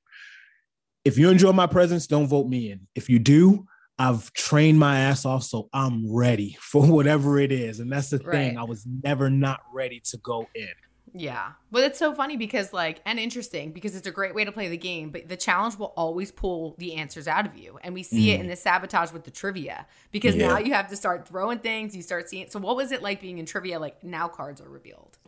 if 1.05 1.17
you 1.17 1.31
enjoy 1.31 1.53
my 1.53 1.67
presence, 1.67 2.07
don't 2.07 2.27
vote 2.27 2.47
me 2.47 2.71
in. 2.71 2.87
If 2.95 3.09
you 3.09 3.19
do, 3.19 3.67
I've 3.99 4.33
trained 4.33 4.79
my 4.79 4.99
ass 5.01 5.27
off, 5.27 5.43
so 5.43 5.69
I'm 5.73 6.11
ready 6.11 6.57
for 6.61 6.87
whatever 6.87 7.39
it 7.39 7.53
is. 7.53 7.81
And 7.81 7.91
that's 7.93 8.11
the 8.11 8.19
thing. 8.19 8.59
I 8.59 8.65
was 8.65 8.87
never 9.05 9.31
not 9.31 9.61
ready 9.73 10.01
to 10.11 10.19
go 10.19 10.47
in. 10.55 10.69
Yeah. 11.15 11.53
But 11.71 11.85
it's 11.85 11.99
so 11.99 12.15
funny 12.15 12.37
because 12.37 12.73
like 12.73 13.01
and 13.05 13.19
interesting 13.19 13.73
because 13.73 13.97
it's 13.97 14.07
a 14.07 14.11
great 14.11 14.35
way 14.35 14.45
to 14.45 14.53
play 14.53 14.69
the 14.69 14.77
game, 14.77 15.11
but 15.11 15.29
the 15.29 15.37
challenge 15.37 15.77
will 15.79 15.93
always 15.97 16.31
pull 16.31 16.75
the 16.79 16.95
answers 16.95 17.27
out 17.27 17.47
of 17.47 17.57
you. 17.57 17.79
And 17.83 17.95
we 17.95 18.03
see 18.03 18.31
it 18.31 18.35
in 18.35 18.41
mm-hmm. 18.43 18.51
the 18.51 18.57
sabotage 18.57 19.13
with 19.13 19.25
the 19.25 19.31
trivia 19.31 19.87
because 20.13 20.37
Yeah. 20.37 20.49
now 20.49 20.59
you 20.59 20.73
have 20.75 20.89
to 20.89 20.97
start 20.97 21.27
throwing 21.27 21.59
things, 21.59 21.95
you 21.97 22.03
start 22.03 22.29
seeing 22.29 22.49
So 22.49 22.59
what 22.61 22.77
was 22.77 22.93
it 22.93 23.03
like 23.03 23.21
being 23.21 23.39
in 23.39 23.47
trivia 23.47 23.79
like 23.79 24.03
now 24.05 24.29
cards 24.29 24.61
are 24.61 24.69
revealed? 24.69 25.19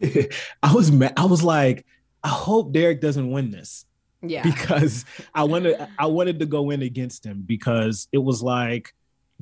I 0.62 0.74
was 0.74 0.90
ma- 0.90 1.12
I 1.16 1.24
was 1.24 1.42
like, 1.42 1.86
I 2.22 2.28
hope 2.28 2.72
Derek 2.72 3.00
doesn't 3.00 3.30
win 3.30 3.50
this 3.50 3.86
Yeah. 4.22 4.42
because 4.50 5.04
I 5.34 5.44
wanted 5.44 5.76
I 5.98 6.06
wanted 6.06 6.38
to 6.40 6.46
go 6.46 6.70
in 6.70 6.82
against 6.82 7.24
him 7.24 7.44
because 7.46 8.08
it 8.12 8.18
was 8.18 8.42
like 8.42 8.94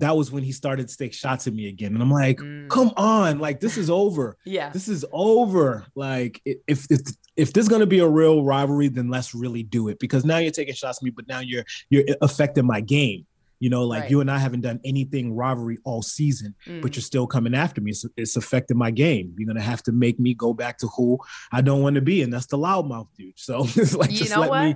that 0.03 0.17
was 0.17 0.31
when 0.31 0.43
he 0.43 0.53
started 0.53 0.89
to 0.89 0.97
take 0.97 1.15
shots 1.15 1.47
at 1.47 1.55
me 1.55 1.69
again, 1.69 1.95
and 1.95 2.03
I'm 2.03 2.11
like, 2.11 2.39
Mm. 2.39 2.69
come 2.69 2.93
on, 2.97 3.39
like 3.39 3.61
this 3.61 3.77
is 3.79 3.89
over. 3.89 4.37
Yeah. 4.45 4.71
This 4.71 4.89
is 4.89 5.05
over. 5.13 5.87
Like 5.95 6.41
if 6.45 6.87
if 6.91 7.01
if 7.37 7.53
there's 7.53 7.69
gonna 7.69 7.87
be 7.87 8.01
a 8.01 8.09
real 8.09 8.45
rivalry, 8.45 8.89
then 8.89 9.09
let's 9.09 9.35
really 9.35 9.63
do 9.63 9.89
it 9.89 9.99
because 9.99 10.25
now 10.25 10.39
you're 10.39 10.51
taking 10.53 10.75
shots 10.75 10.99
at 10.99 11.03
me, 11.03 11.11
but 11.11 11.27
now 11.29 11.41
you're 11.41 11.65
you're 11.91 12.05
affecting 12.21 12.67
my 12.67 12.81
game. 12.81 13.27
You 13.61 13.71
know, 13.71 13.85
like 13.85 14.03
Right. 14.03 14.11
you 14.11 14.21
and 14.21 14.29
I 14.29 14.39
haven't 14.39 14.63
done 14.63 14.81
anything 14.85 15.37
rivalry 15.37 15.79
all 15.85 16.03
season, 16.03 16.57
Mm. 16.67 16.83
but 16.83 16.97
you're 16.97 17.03
still 17.13 17.29
coming 17.29 17.55
after 17.55 17.81
me. 17.81 17.93
It's, 17.93 18.05
it's 18.17 18.35
affecting 18.37 18.77
my 18.77 18.91
game. 18.91 19.35
You're 19.39 19.47
gonna 19.47 19.63
have 19.73 19.83
to 19.85 19.93
make 19.93 20.19
me 20.19 20.35
go 20.35 20.53
back 20.53 20.79
to 20.79 20.89
who 20.89 21.19
I 21.53 21.61
don't 21.63 21.81
want 21.81 21.95
to 21.95 22.03
be, 22.03 22.23
and 22.23 22.33
that's 22.33 22.47
the 22.47 22.59
loudmouth 22.59 23.07
dude. 23.17 23.35
So 23.39 23.65
it's 23.77 23.95
like 23.95 24.11
You 24.11 24.19
just 24.19 24.33
know 24.35 24.41
let 24.41 24.51
what? 24.51 24.65
me 24.65 24.75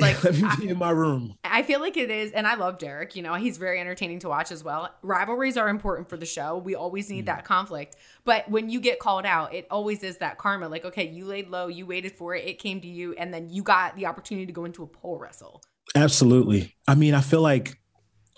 Like, 0.06 0.24
let 0.24 0.34
me 0.34 0.42
I- 0.44 0.56
be 0.56 0.68
in 0.68 0.78
my 0.78 0.90
room. 0.90 1.34
I 1.44 1.62
feel 1.62 1.80
like 1.80 1.96
it 1.96 2.10
is, 2.10 2.32
and 2.32 2.46
I 2.46 2.54
love 2.54 2.78
Derek. 2.78 3.16
You 3.16 3.22
know, 3.22 3.34
he's 3.34 3.58
very 3.58 3.78
entertaining 3.80 4.20
to 4.20 4.28
watch 4.28 4.50
as 4.50 4.64
well. 4.64 4.88
Rivalries 5.02 5.56
are 5.56 5.68
important 5.68 6.08
for 6.08 6.16
the 6.16 6.26
show. 6.26 6.56
We 6.58 6.74
always 6.74 7.08
Mm. 7.08 7.10
need 7.10 7.26
that 7.26 7.44
conflict. 7.44 7.96
But 8.24 8.48
when 8.50 8.70
you 8.70 8.80
get 8.80 8.98
called 8.98 9.26
out, 9.26 9.52
it 9.54 9.66
always 9.70 10.02
is 10.02 10.18
that 10.18 10.38
karma. 10.38 10.68
Like, 10.68 10.84
okay, 10.84 11.08
you 11.08 11.24
laid 11.26 11.48
low, 11.48 11.66
you 11.68 11.86
waited 11.86 12.12
for 12.12 12.34
it, 12.34 12.46
it 12.46 12.58
came 12.58 12.80
to 12.80 12.88
you, 12.88 13.14
and 13.14 13.32
then 13.34 13.48
you 13.50 13.62
got 13.62 13.96
the 13.96 14.06
opportunity 14.06 14.46
to 14.46 14.52
go 14.52 14.64
into 14.64 14.82
a 14.82 14.86
pole 14.86 15.18
wrestle. 15.18 15.62
Absolutely. 15.94 16.74
I 16.88 16.94
mean, 16.94 17.14
I 17.14 17.20
feel 17.20 17.42
like 17.42 17.78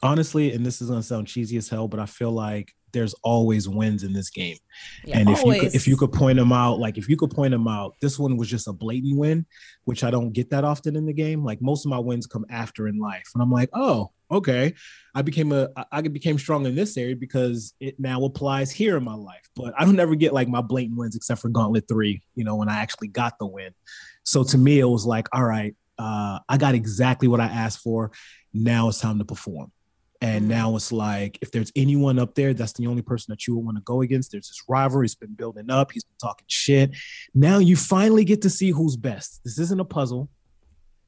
honestly, 0.02 0.52
and 0.52 0.64
this 0.66 0.80
is 0.82 0.88
gonna 0.88 1.02
sound 1.02 1.26
cheesy 1.28 1.56
as 1.56 1.68
hell, 1.68 1.86
but 1.88 2.00
I 2.00 2.06
feel 2.06 2.32
like 2.32 2.74
there's 2.92 3.14
always 3.22 3.68
wins 3.68 4.02
in 4.02 4.12
this 4.12 4.30
game. 4.30 4.56
Yeah. 5.04 5.18
and 5.18 5.30
if 5.30 5.44
you 5.44 5.60
could, 5.60 5.74
if 5.74 5.88
you 5.88 5.96
could 5.96 6.12
point 6.12 6.38
them 6.38 6.52
out, 6.52 6.78
like 6.78 6.98
if 6.98 7.08
you 7.08 7.16
could 7.16 7.30
point 7.30 7.52
them 7.52 7.68
out, 7.68 7.94
this 8.00 8.18
one 8.18 8.36
was 8.36 8.48
just 8.48 8.68
a 8.68 8.72
blatant 8.72 9.18
win, 9.18 9.46
which 9.84 10.04
I 10.04 10.10
don't 10.10 10.32
get 10.32 10.50
that 10.50 10.64
often 10.64 10.96
in 10.96 11.06
the 11.06 11.12
game. 11.12 11.44
Like 11.44 11.60
most 11.60 11.84
of 11.84 11.90
my 11.90 11.98
wins 11.98 12.26
come 12.26 12.46
after 12.50 12.88
in 12.88 12.98
life, 12.98 13.28
and 13.34 13.42
I'm 13.42 13.50
like, 13.50 13.70
oh, 13.72 14.10
okay, 14.30 14.74
I 15.14 15.22
became 15.22 15.52
a 15.52 15.68
I 15.90 16.02
became 16.02 16.38
strong 16.38 16.66
in 16.66 16.74
this 16.74 16.96
area 16.96 17.16
because 17.16 17.74
it 17.80 17.98
now 17.98 18.24
applies 18.24 18.70
here 18.70 18.96
in 18.96 19.04
my 19.04 19.14
life. 19.14 19.48
But 19.54 19.74
I 19.78 19.84
don't 19.84 20.00
ever 20.00 20.14
get 20.14 20.32
like 20.32 20.48
my 20.48 20.62
blatant 20.62 20.98
wins 20.98 21.16
except 21.16 21.40
for 21.40 21.48
Gauntlet 21.48 21.86
Three, 21.88 22.22
you 22.34 22.44
know, 22.44 22.56
when 22.56 22.68
I 22.68 22.78
actually 22.78 23.08
got 23.08 23.38
the 23.38 23.46
win. 23.46 23.72
So 24.24 24.44
to 24.44 24.58
me, 24.58 24.78
it 24.78 24.84
was 24.84 25.04
like, 25.04 25.28
all 25.32 25.44
right, 25.44 25.74
uh, 25.98 26.38
I 26.48 26.56
got 26.56 26.74
exactly 26.74 27.28
what 27.28 27.40
I 27.40 27.46
asked 27.46 27.80
for. 27.80 28.12
Now 28.52 28.88
it's 28.88 29.00
time 29.00 29.18
to 29.18 29.24
perform. 29.24 29.72
And 30.22 30.44
Mhm. 30.44 30.48
now 30.48 30.76
it's 30.76 30.92
like, 30.92 31.36
if 31.42 31.50
there's 31.50 31.70
anyone 31.76 32.18
up 32.18 32.34
there, 32.36 32.54
that's 32.54 32.72
the 32.74 32.86
only 32.86 33.02
person 33.02 33.32
that 33.32 33.46
you 33.46 33.56
would 33.56 33.64
want 33.64 33.76
to 33.76 33.82
go 33.82 34.00
against. 34.02 34.30
There's 34.30 34.48
this 34.48 34.62
rivalry. 34.68 35.04
It's 35.06 35.14
been 35.16 35.34
building 35.34 35.68
up. 35.68 35.90
He's 35.92 36.04
been 36.04 36.16
talking 36.20 36.44
shit. 36.46 36.92
Now 37.34 37.58
you 37.58 37.74
finally 37.76 38.24
get 38.24 38.40
to 38.42 38.50
see 38.50 38.70
who's 38.70 38.96
best. 38.96 39.40
This 39.44 39.58
isn't 39.58 39.80
a 39.80 39.84
puzzle. 39.84 40.30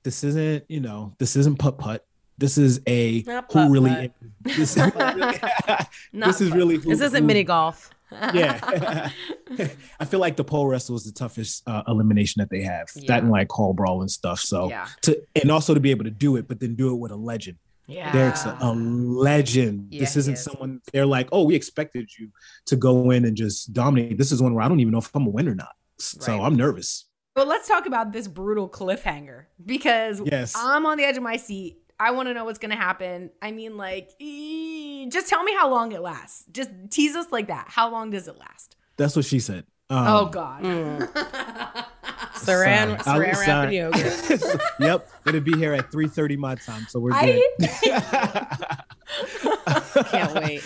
This 0.02 0.24
isn't, 0.24 0.64
you 0.68 0.80
know, 0.80 1.14
this 1.18 1.36
isn't 1.36 1.58
putt 1.58 1.78
putt. 1.78 2.04
This 2.36 2.58
is 2.58 2.80
a 2.88 3.22
Not 3.22 3.50
who 3.52 3.70
really. 3.72 4.10
This, 4.42 4.76
is 4.76 4.92
really- 4.94 5.38
this 6.12 6.40
is 6.40 6.50
really. 6.50 6.74
Who, 6.76 6.90
this 6.90 7.00
isn't 7.00 7.22
who- 7.22 7.26
mini 7.26 7.44
golf. 7.44 7.90
yeah. 8.34 9.10
I 10.00 10.04
feel 10.04 10.20
like 10.20 10.36
the 10.36 10.44
pole 10.44 10.66
wrestle 10.66 10.96
is 10.96 11.04
the 11.04 11.12
toughest 11.12 11.62
uh, 11.68 11.82
elimination 11.88 12.40
that 12.40 12.50
they 12.50 12.62
have. 12.62 12.88
Yeah. 12.96 13.02
That 13.08 13.22
and 13.22 13.30
like 13.32 13.50
hall 13.50 13.72
brawl 13.72 14.00
and 14.02 14.10
stuff. 14.10 14.40
So 14.40 14.68
Yeah. 14.68 14.88
to 15.02 15.20
and 15.40 15.50
also 15.50 15.74
to 15.74 15.80
be 15.80 15.90
able 15.90 16.04
to 16.04 16.10
do 16.10 16.36
it, 16.36 16.46
but 16.48 16.58
then 16.60 16.74
do 16.74 16.90
it 16.92 16.96
with 16.98 17.12
a 17.12 17.16
legend. 17.16 17.58
Yeah. 17.86 18.10
Derek's 18.12 18.44
a, 18.46 18.56
a 18.60 18.72
legend. 18.74 19.88
Yeah, 19.90 20.00
this 20.00 20.16
isn't 20.16 20.34
is. 20.34 20.42
someone 20.44 20.80
they're 20.92 21.06
like, 21.06 21.28
oh, 21.32 21.44
we 21.44 21.54
expected 21.54 22.10
you 22.18 22.30
to 22.66 22.76
go 22.76 23.10
in 23.10 23.24
and 23.24 23.36
just 23.36 23.72
dominate. 23.72 24.16
This 24.18 24.32
is 24.32 24.42
one 24.42 24.54
where 24.54 24.64
I 24.64 24.68
don't 24.68 24.80
even 24.80 24.92
know 24.92 24.98
if 24.98 25.14
I'm 25.14 25.26
a 25.26 25.30
win 25.30 25.48
or 25.48 25.54
not. 25.54 25.74
So 25.98 26.32
Right. 26.38 26.44
I'm 26.46 26.56
nervous. 26.56 27.04
Well, 27.36 27.46
let's 27.46 27.68
talk 27.68 27.86
about 27.86 28.12
this 28.12 28.28
brutal 28.28 28.68
cliffhanger 28.68 29.44
because 29.64 30.22
Yes. 30.24 30.54
I'm 30.56 30.86
on 30.86 30.98
the 30.98 31.04
edge 31.04 31.16
of 31.16 31.22
my 31.22 31.36
seat. 31.36 31.78
I 31.98 32.10
want 32.10 32.28
to 32.28 32.34
know 32.34 32.44
what's 32.44 32.58
going 32.58 32.70
to 32.72 32.76
happen. 32.76 33.30
I 33.40 33.52
mean, 33.52 33.76
like, 33.76 34.10
ee, 34.18 35.08
just 35.10 35.28
tell 35.28 35.42
me 35.44 35.54
how 35.54 35.70
long 35.70 35.92
it 35.92 36.00
lasts. 36.00 36.44
Just 36.50 36.70
tease 36.90 37.14
us 37.14 37.30
like 37.30 37.48
that. 37.48 37.66
How 37.68 37.90
long 37.90 38.10
does 38.10 38.26
it 38.28 38.36
last? 38.36 38.76
That's 38.96 39.14
what 39.14 39.24
she 39.24 39.38
said. 39.40 39.64
Um, 39.90 40.06
oh, 40.08 40.26
God. 40.26 40.62
Saran, 42.34 43.02
sorry. 43.02 43.28
saran 43.28 43.34
I- 43.34 43.40
wrap 43.40 43.64
and 43.64 43.72
yogurt. 43.72 44.60
yep, 44.80 45.08
it'll 45.26 45.40
be 45.40 45.56
here 45.56 45.72
at 45.74 45.90
3:30 45.90 46.36
my 46.38 46.54
time, 46.56 46.86
so 46.88 47.00
we're 47.00 47.12
I- 47.12 47.42
good. 47.58 47.70
Can't 50.06 50.34
wait. 50.34 50.62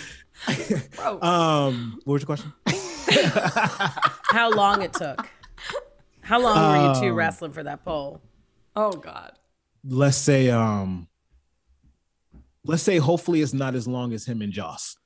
Gross. 0.97 1.23
Um, 1.23 2.01
what 2.05 2.14
was 2.14 2.23
your 2.23 2.27
question? 2.27 2.53
How 4.31 4.51
long 4.51 4.83
it 4.83 4.92
took? 4.92 5.29
How 6.21 6.40
long 6.40 6.73
were 6.73 6.94
you 6.94 7.01
two 7.01 7.11
Um, 7.11 7.14
wrestling 7.16 7.53
for 7.53 7.62
that 7.62 7.85
pole? 7.85 8.21
oh, 8.77 8.92
God. 8.92 9.33
Let's 9.85 10.16
say, 10.16 10.51
um, 10.51 11.09
let's 12.64 12.83
say, 12.83 12.99
hopefully, 12.99 13.40
it's 13.42 13.55
not 13.55 13.75
as 13.75 13.88
long 13.88 14.12
as 14.12 14.27
him 14.27 14.42
and 14.42 14.53
Joss. 14.53 14.97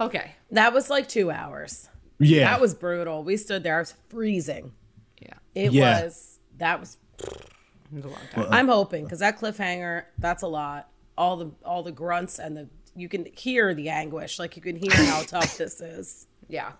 Okay. 0.00 0.32
That 0.50 0.72
was 0.74 0.90
like 0.90 1.08
two 1.08 1.30
hours. 1.30 1.88
Yeah, 2.18 2.50
That 2.50 2.60
was 2.60 2.74
brutal. 2.74 3.22
We 3.24 3.36
stood 3.36 3.62
there. 3.62 3.76
I 3.76 3.80
was 3.80 3.94
freezing. 4.08 4.72
Yeah. 5.20 5.34
It 5.54 5.72
Yeah. 5.72 6.02
was. 6.04 6.38
That 6.58 6.80
was. 6.80 6.98
It's 7.18 8.04
a 8.04 8.08
long 8.08 8.18
time. 8.32 8.46
I'm 8.50 8.68
hoping 8.68 9.04
because 9.04 9.18
that 9.20 9.38
cliffhanger, 9.38 10.04
that's 10.18 10.42
a 10.42 10.46
lot. 10.48 10.88
All 11.18 11.36
the 11.36 11.50
all 11.64 11.82
the 11.82 11.92
grunts 11.92 12.38
and 12.38 12.56
the 12.56 12.68
you 12.96 13.08
can 13.08 13.26
hear 13.36 13.74
the 13.74 13.88
anguish, 13.88 14.38
like 14.38 14.56
you 14.56 14.62
can 14.62 14.76
hear 14.76 14.90
how 14.92 15.22
tough 15.26 15.56
this 15.58 15.80
is. 15.80 16.26
yeah. 16.48 16.72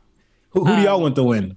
Who, 0.50 0.64
who 0.64 0.74
do 0.76 0.82
y'all 0.82 0.96
um, 0.96 1.02
want 1.02 1.14
to 1.16 1.22
win? 1.22 1.56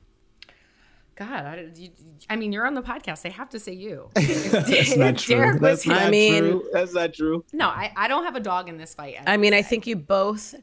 God, 1.16 1.30
I, 1.32 1.68
you, 1.76 1.90
I 2.30 2.36
mean, 2.36 2.52
you're 2.52 2.66
on 2.66 2.74
the 2.74 2.82
podcast. 2.82 3.22
They 3.22 3.30
have 3.30 3.50
to 3.50 3.60
say 3.60 3.74
you. 3.74 4.10
That's 4.16 4.96
not 4.98 5.18
true. 5.18 5.36
Derek 5.36 5.54
was 5.54 5.62
That's 5.62 5.84
here- 5.84 5.94
not 5.94 6.02
I 6.04 6.10
mean- 6.10 6.40
true. 6.44 6.70
That's 6.74 6.94
not 6.94 7.14
true. 7.14 7.46
no, 7.54 7.68
I, 7.68 7.92
I 7.96 8.08
don't 8.08 8.24
have 8.24 8.36
a 8.36 8.40
dog 8.40 8.70
in 8.70 8.78
this 8.78 8.94
fight. 8.96 9.18
I 9.26 9.38
mean, 9.38 9.54
I 9.54 9.62
think 9.62 9.86
you 9.88 9.96
both. 9.96 10.56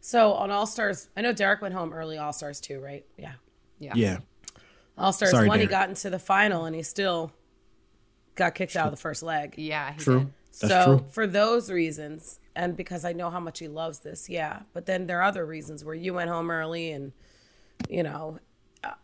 So 0.00 0.32
on 0.34 0.50
All 0.50 0.66
Stars, 0.66 1.08
I 1.16 1.20
know 1.22 1.32
Derek 1.32 1.60
went 1.60 1.74
home 1.74 1.92
early. 1.92 2.16
All 2.18 2.32
Stars 2.32 2.60
too, 2.60 2.80
right? 2.80 3.04
Yeah. 3.18 3.32
Yeah. 3.78 3.92
Yeah. 3.96 4.18
All 4.98 5.12
Stars 5.12 5.30
Sorry, 5.30 5.48
one, 5.48 5.60
he 5.60 5.66
got 5.66 5.88
into 5.88 6.10
the 6.10 6.18
final 6.18 6.64
and 6.64 6.74
he 6.74 6.82
still 6.82 7.32
got 8.34 8.54
kicked 8.54 8.76
out 8.76 8.86
of 8.86 8.92
the 8.92 9.00
first 9.00 9.22
leg. 9.22 9.54
yeah, 9.56 9.92
he 9.92 9.98
True. 9.98 10.18
did. 10.20 10.32
That's 10.60 10.72
so 10.72 10.84
true. 10.98 11.06
for 11.10 11.26
those 11.26 11.70
reasons, 11.70 12.40
and 12.56 12.76
because 12.76 13.04
I 13.04 13.12
know 13.12 13.30
how 13.30 13.38
much 13.38 13.60
he 13.60 13.68
loves 13.68 14.00
this, 14.00 14.28
yeah. 14.28 14.60
But 14.72 14.86
then 14.86 15.06
there 15.06 15.20
are 15.20 15.24
other 15.24 15.46
reasons 15.46 15.84
where 15.84 15.94
you 15.94 16.14
went 16.14 16.30
home 16.30 16.50
early, 16.50 16.90
and 16.90 17.12
you 17.88 18.02
know, 18.02 18.38
uh, 18.82 18.94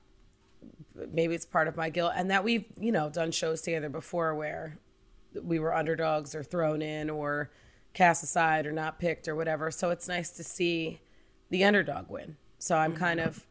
maybe 1.13 1.35
it's 1.35 1.47
part 1.47 1.69
of 1.69 1.77
my 1.77 1.91
guilt, 1.91 2.13
and 2.17 2.31
that 2.31 2.43
we've 2.43 2.65
you 2.81 2.91
know 2.91 3.09
done 3.09 3.31
shows 3.31 3.61
together 3.63 3.89
before 3.89 4.35
where 4.35 4.79
we 5.43 5.59
were 5.59 5.75
underdogs 5.75 6.35
or 6.35 6.43
thrown 6.43 6.83
in 6.83 7.11
or 7.11 7.51
cast 7.93 8.25
aside 8.25 8.67
or 8.67 8.73
not 8.73 8.99
picked 8.99 9.29
or 9.29 9.37
whatever. 9.37 9.71
So 9.71 9.91
it's 9.91 10.09
nice 10.09 10.31
to 10.31 10.45
see 10.45 11.01
the 11.51 11.65
underdog 11.65 12.11
win. 12.11 12.37
So 12.59 12.77
I'm 12.77 12.95
kind 12.95 13.21
of 13.21 13.47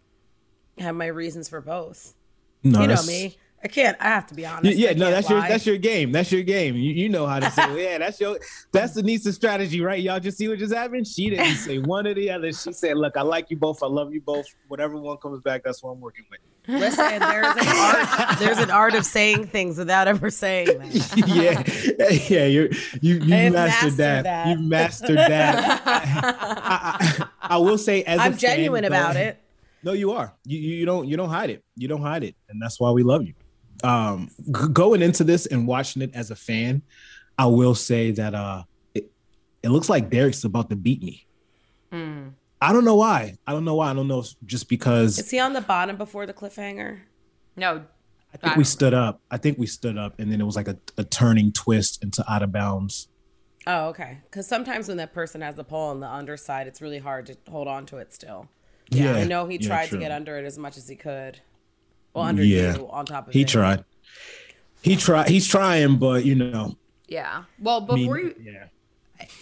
have 0.78 0.96
my 0.96 1.08
reasons 1.08 1.48
for 1.48 1.62
both. 1.62 2.16
No, 2.64 2.82
You 2.82 2.88
know 2.88 3.04
me. 3.04 3.38
I 3.66 3.70
can't. 3.70 3.96
I 4.02 4.10
have 4.10 4.28
to 4.28 4.34
be 4.34 4.46
honest. 4.46 4.78
Yeah, 4.78 4.92
no, 4.92 5.10
that's 5.10 5.30
your 5.30 5.40
that's 5.40 5.66
your 5.66 5.78
game. 5.78 6.12
That's 6.12 6.30
your 6.34 6.44
game. 6.44 6.76
You, 6.76 6.92
you 6.92 7.08
know 7.08 7.26
how 7.26 7.40
to 7.40 7.50
say, 7.50 7.82
yeah, 7.82 7.98
that's 7.98 8.20
your 8.20 8.38
that's 8.74 8.94
Denise's 8.98 9.36
strategy, 9.36 9.80
right? 9.80 10.02
Y'all 10.04 10.20
just 10.20 10.38
see 10.38 10.50
what 10.50 10.60
just 10.60 10.74
happened. 10.74 11.08
She 11.08 11.30
didn't 11.30 11.56
say 11.56 11.78
one 11.78 12.06
or 12.06 12.14
the 12.14 12.30
other. 12.30 12.52
She 12.52 12.74
said, 12.74 12.98
"Look, 12.98 13.16
I 13.16 13.22
like 13.22 13.50
you 13.50 13.56
both. 13.56 13.82
I 13.82 13.88
love 13.88 14.14
you 14.14 14.20
both. 14.20 14.48
Whatever 14.68 14.98
one 14.98 15.16
comes 15.16 15.42
back, 15.44 15.64
that's 15.64 15.82
what 15.82 15.92
I'm 15.92 16.02
working 16.02 16.26
with." 16.30 16.42
Listen, 16.68 17.20
there's 17.20 17.56
an 17.56 17.68
art. 17.68 18.40
There's 18.40 18.58
an 18.58 18.70
art 18.72 18.96
of 18.96 19.06
saying 19.06 19.48
things 19.48 19.78
without 19.78 20.10
ever 20.10 20.30
saying 20.30 20.68
them. 20.80 20.90
yeah, 21.28 21.64
yeah, 22.28 22.46
you 22.46 22.70
you 23.02 23.16
you 23.16 23.20
mastered, 23.30 23.54
mastered 23.54 23.94
that. 23.94 24.24
that. 24.24 24.48
You 24.48 24.58
mastered 24.60 25.18
that. 25.18 25.82
I, 25.86 26.98
I, 27.00 27.28
I 27.42 27.58
will 27.58 27.78
say, 27.78 28.04
as 28.04 28.20
I'm 28.20 28.32
fan, 28.34 28.40
genuine 28.40 28.82
though- 28.82 28.88
about 28.90 29.16
it. 29.16 29.40
No, 29.84 29.92
you 29.92 30.12
are. 30.12 30.34
You, 30.46 30.60
you 30.60 30.76
you 30.78 30.86
don't 30.86 31.08
you 31.08 31.18
don't 31.18 31.30
hide 31.30 31.50
it. 31.50 31.64
You 31.76 31.88
don't 31.88 32.02
hide 32.02 32.24
it, 32.24 32.36
and 32.50 32.62
that's 32.62 32.80
why 32.80 32.92
we 32.92 33.04
love 33.04 33.24
you. 33.24 33.34
Um, 33.84 34.30
g- 34.40 34.70
going 34.72 35.02
into 35.02 35.24
this 35.24 35.46
and 35.46 35.68
watching 35.68 36.02
it 36.02 36.12
as 36.14 36.32
a 36.32 36.36
fan, 36.36 36.82
I 37.38 37.48
will 37.48 37.76
say 37.76 38.12
that 38.12 38.34
uh, 38.34 38.64
it, 38.94 39.12
it 39.62 39.70
looks 39.70 39.90
like 39.90 40.10
Derek's 40.10 40.44
about 40.46 40.70
to 40.70 40.76
beat 40.76 41.04
me. 41.04 41.28
I 42.62 42.72
don't 42.74 42.86
know 42.86 42.96
why. 42.96 43.36
I 43.46 43.52
don't 43.52 43.66
know 43.66 43.76
why. 43.76 43.92
I 43.92 43.94
don't 43.94 44.08
know 44.08 44.20
if 44.20 44.34
just 44.46 44.68
because 44.68 45.20
Is 45.20 45.30
he 45.30 45.38
on 45.40 45.54
the 45.54 45.62
bottom 45.62 45.96
before 45.96 46.26
the 46.26 46.34
cliffhanger? 46.34 47.02
No, 47.56 47.84
I 48.34 48.38
think 48.38 48.56
we 48.56 48.64
stood 48.64 48.94
up. 48.96 49.22
I 49.30 49.38
think 49.38 49.60
we 49.60 49.68
stood 49.68 49.98
up, 49.98 50.18
and 50.18 50.32
then 50.32 50.42
it 50.42 50.46
was 50.46 50.56
like 50.56 50.68
a, 50.70 50.78
a 50.98 51.04
turning 51.04 51.52
twist 51.52 52.02
into 52.02 52.24
out 52.32 52.42
of 52.42 52.52
bounds. 52.52 53.10
Oh, 53.68 53.90
okay. 53.90 54.20
Because 54.24 54.48
sometimes 54.48 54.88
when 54.88 54.98
that 54.98 55.14
person 55.14 55.42
has 55.42 55.56
the 55.56 55.64
pole 55.64 55.90
on 55.90 56.00
the 56.00 56.10
underside, 56.10 56.68
it's 56.68 56.82
really 56.82 57.00
hard 57.00 57.28
to 57.28 57.38
hold 57.50 57.68
on 57.68 57.86
to 57.88 57.98
it 57.98 58.14
still. 58.14 58.48
Yeah, 58.90 59.16
I 59.16 59.24
know 59.26 59.48
he 59.48 59.58
tried 59.58 59.88
true. 59.90 59.98
to 59.98 60.04
get 60.04 60.12
under 60.12 60.38
it 60.38 60.46
as 60.46 60.58
much 60.58 60.78
as 60.78 60.88
he 60.88 60.96
could. 60.96 61.40
Well, 62.14 62.26
under 62.26 62.44
Yeah. 62.44 62.76
you 62.76 62.90
on 62.90 63.06
top 63.06 63.28
of 63.28 63.34
He 63.34 63.42
it. 63.42 63.48
tried. 63.48 63.84
He 64.82 64.96
tried. 64.96 65.30
He's 65.30 65.48
trying, 65.48 65.98
but 65.98 66.26
you 66.26 66.36
know, 66.36 66.76
yeah. 67.08 67.44
Well, 67.60 67.86
I 67.90 67.96
mean, 67.96 68.04
before 68.06 68.20
you, 68.20 68.36
yeah. 68.42 68.66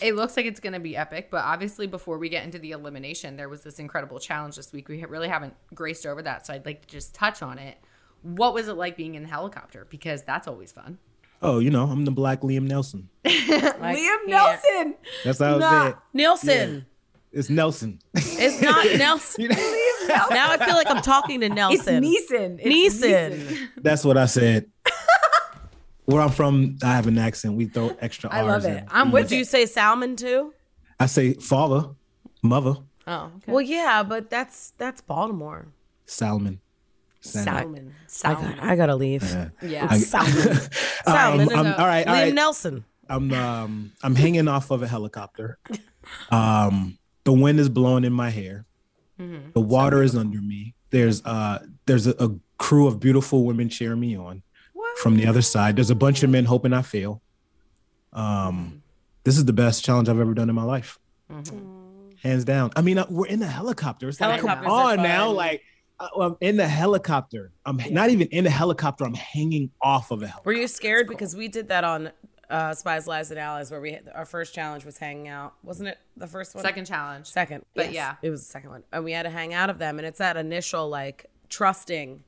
it 0.01 0.15
looks 0.15 0.37
like 0.37 0.45
it's 0.45 0.59
going 0.59 0.73
to 0.73 0.79
be 0.79 0.95
epic, 0.95 1.29
but 1.31 1.43
obviously 1.43 1.87
before 1.87 2.17
we 2.17 2.29
get 2.29 2.43
into 2.45 2.59
the 2.59 2.71
elimination, 2.71 3.35
there 3.37 3.49
was 3.49 3.61
this 3.63 3.79
incredible 3.79 4.19
challenge 4.19 4.55
this 4.55 4.71
week. 4.71 4.87
We 4.87 5.03
really 5.05 5.27
haven't 5.27 5.55
graced 5.73 6.05
over 6.05 6.21
that, 6.21 6.45
so 6.45 6.53
I'd 6.53 6.65
like 6.65 6.81
to 6.83 6.87
just 6.87 7.15
touch 7.15 7.41
on 7.41 7.57
it. 7.57 7.77
What 8.21 8.53
was 8.53 8.67
it 8.67 8.73
like 8.73 8.95
being 8.95 9.15
in 9.15 9.23
the 9.23 9.29
helicopter? 9.29 9.87
Because 9.89 10.21
that's 10.23 10.47
always 10.47 10.71
fun. 10.71 10.99
Oh, 11.41 11.57
you 11.57 11.71
know, 11.71 11.85
I'm 11.85 12.05
the 12.05 12.11
black 12.11 12.41
Liam 12.41 12.67
Nelson. 12.67 13.09
Liam. 13.25 14.27
Nelson. 14.27 14.95
That's 15.25 15.39
how 15.39 15.55
I 15.55 15.57
Nah. 15.57 15.83
said. 15.85 15.95
Nielsen. 16.13 16.85
It's 17.31 17.49
Nelson. 17.49 17.99
It's 18.13 18.61
not 18.61 18.85
Nelson. 18.97 19.47
now 19.47 20.51
I 20.51 20.57
feel 20.65 20.75
like 20.75 20.87
I'm 20.89 21.01
talking 21.01 21.39
to 21.41 21.45
It's 21.47 21.55
Nelson. 21.55 22.03
Neeson. 22.03 22.59
It's 22.61 22.97
Neeson. 23.01 23.57
That's 23.77 24.03
what 24.03 24.17
I 24.17 24.25
said. 24.25 24.65
Where 26.05 26.21
I'm 26.21 26.31
from, 26.31 26.77
I 26.83 26.87
have 26.95 27.07
an 27.07 27.17
accent. 27.17 27.55
We 27.55 27.65
throw 27.65 27.95
extra 28.01 28.29
R's. 28.29 28.35
I 28.37 28.41
R's 28.41 28.47
love 28.47 28.65
in. 28.65 28.77
it. 28.79 28.83
I'm 28.91 29.11
with 29.11 29.29
Do 29.29 29.35
you 29.35 29.39
you. 29.39 29.45
say 29.45 29.65
Salmon 29.65 30.15
too? 30.17 30.53
I 30.99 31.05
say 31.05 31.33
father, 31.35 31.89
mother, 32.41 32.75
Oh, 33.07 33.31
okay. 33.37 33.51
Well, 33.51 33.61
yeah, 33.61 34.03
but 34.03 34.29
that's 34.29 34.71
that's 34.77 35.01
Baltimore. 35.01 35.67
Salmon. 36.05 36.59
Salmon. 37.21 37.93
I, 37.97 38.03
Salmon. 38.07 38.55
got, 38.55 38.63
I 38.63 38.75
gotta 38.75 38.95
leave. 38.95 39.23
Yeah. 39.61 39.87
I- 39.89 39.97
Salmon. 39.99 40.57
Um, 41.07 41.13
Salmon. 41.15 41.51
I'm- 41.53 41.65
all 41.79 41.87
right, 41.87 42.05
all 42.07 42.15
Liam. 42.15 42.33
Nelson. 42.33 42.85
I'm 43.09 43.31
um 43.33 43.91
I'm 44.03 44.15
hanging 44.15 44.47
off 44.47 44.69
of 44.71 44.83
a 44.83 44.87
helicopter. 44.87 45.57
Um 46.29 46.97
the 47.23 47.33
wind 47.33 47.59
is 47.59 47.69
blowing 47.69 48.03
in 48.03 48.13
my 48.13 48.29
hair. 48.29 48.65
Mm-hmm. 49.19 49.51
The 49.53 49.61
water 49.61 50.01
is 50.01 50.15
under 50.15 50.41
me. 50.41 50.75
There's 50.89 51.23
uh 51.25 51.59
there's 51.85 52.07
a, 52.07 52.15
a 52.23 52.31
crew 52.57 52.87
of 52.87 52.99
beautiful 52.99 53.45
women 53.45 53.69
cheering 53.69 53.99
me 53.99 54.15
on 54.15 54.43
from 54.97 55.17
the 55.17 55.27
other 55.27 55.41
side. 55.41 55.75
There's 55.75 55.89
a 55.89 55.95
bunch 55.95 56.23
of 56.23 56.29
men 56.29 56.45
hoping 56.45 56.73
I 56.73 56.81
fail. 56.81 57.21
Um 58.13 58.81
this 59.23 59.37
is 59.37 59.45
the 59.45 59.53
best 59.53 59.85
challenge 59.85 60.09
I've 60.09 60.19
ever 60.19 60.33
done 60.33 60.49
in 60.49 60.55
my 60.55 60.63
life. 60.63 60.99
Hands 62.23 62.43
down. 62.43 62.71
I 62.75 62.81
mean, 62.81 62.97
uh, 62.97 63.05
we're 63.09 63.27
in 63.27 63.41
a 63.41 63.47
helicopter. 63.47 64.09
It's 64.09 64.19
like, 64.21 64.39
come 64.41 64.49
Helicopters 64.49 64.71
are 64.71 64.91
on 64.91 65.03
now. 65.03 65.31
Like, 65.31 65.63
uh, 65.99 66.07
I'm 66.19 66.37
in 66.39 66.57
the 66.57 66.67
helicopter. 66.67 67.51
I'm 67.65 67.81
not 67.89 68.09
even 68.09 68.27
in 68.27 68.43
the 68.43 68.49
helicopter. 68.49 69.05
I'm 69.05 69.13
hanging 69.13 69.71
off 69.81 70.11
of 70.11 70.21
a 70.21 70.27
helicopter. 70.27 70.47
Were 70.47 70.53
you 70.53 70.67
scared 70.67 71.07
because 71.07 71.35
we 71.35 71.47
did 71.47 71.69
that 71.69 71.83
on 71.83 72.11
uh, 72.51 72.73
Spies, 72.73 73.07
Lies, 73.07 73.31
and 73.31 73.39
Allies, 73.39 73.71
where 73.71 73.81
we 73.81 73.97
our 74.13 74.25
first 74.25 74.53
challenge 74.53 74.85
was 74.85 74.97
hanging 74.97 75.27
out, 75.27 75.53
wasn't 75.63 75.89
it? 75.89 75.97
The 76.17 76.27
first 76.27 76.53
one? 76.53 76.63
Second 76.63 76.85
challenge. 76.85 77.25
second, 77.27 77.65
But 77.73 77.85
Yes, 77.87 77.93
yeah. 77.95 78.15
it 78.21 78.29
was 78.29 78.41
the 78.45 78.51
second 78.51 78.69
one, 78.69 78.83
and 78.91 79.03
we 79.03 79.13
had 79.13 79.23
to 79.23 79.29
hang 79.29 79.53
out 79.53 79.69
of 79.69 79.77
them, 79.79 79.97
and 79.97 80.05
it's 80.05 80.19
that 80.19 80.37
initial 80.37 80.89
like 80.89 81.25
trusting 81.49 82.23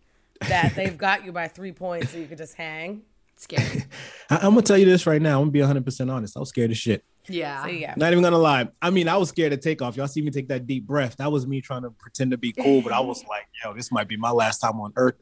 that 0.47 0.73
they've 0.75 0.97
got 0.97 1.25
you 1.25 1.31
by 1.31 1.47
three 1.47 1.71
points, 1.73 2.11
so 2.11 2.17
you 2.17 2.27
could 2.27 2.37
just 2.37 2.55
hang. 2.55 3.03
Scary. 3.35 3.83
I, 4.29 4.37
I'm 4.37 4.51
gonna 4.51 4.61
tell 4.61 4.77
you 4.77 4.85
this 4.85 5.05
right 5.05 5.21
now. 5.21 5.37
I'm 5.39 5.43
gonna 5.43 5.51
be 5.51 5.59
100 5.59 5.83
percent 5.83 6.09
honest. 6.09 6.37
I 6.37 6.39
was 6.39 6.49
scared 6.49 6.71
as 6.71 6.77
shit. 6.77 7.03
Yeah. 7.27 7.63
So 7.63 7.69
yeah, 7.69 7.93
Not 7.95 8.11
even 8.11 8.23
gonna 8.23 8.37
lie. 8.37 8.67
I 8.81 8.89
mean, 8.89 9.07
I 9.07 9.15
was 9.17 9.29
scared 9.29 9.51
to 9.51 9.57
take 9.57 9.81
off. 9.81 9.95
Y'all 9.95 10.07
see 10.07 10.21
me 10.21 10.31
take 10.31 10.47
that 10.49 10.67
deep 10.67 10.85
breath. 10.85 11.17
That 11.17 11.31
was 11.31 11.47
me 11.47 11.61
trying 11.61 11.83
to 11.83 11.91
pretend 11.91 12.31
to 12.31 12.37
be 12.37 12.51
cool, 12.51 12.81
but 12.81 12.91
I 12.91 12.99
was 12.99 13.23
like, 13.29 13.47
yo, 13.63 13.73
this 13.73 13.91
might 13.91 14.07
be 14.07 14.17
my 14.17 14.31
last 14.31 14.59
time 14.59 14.79
on 14.81 14.91
Earth. 14.95 15.15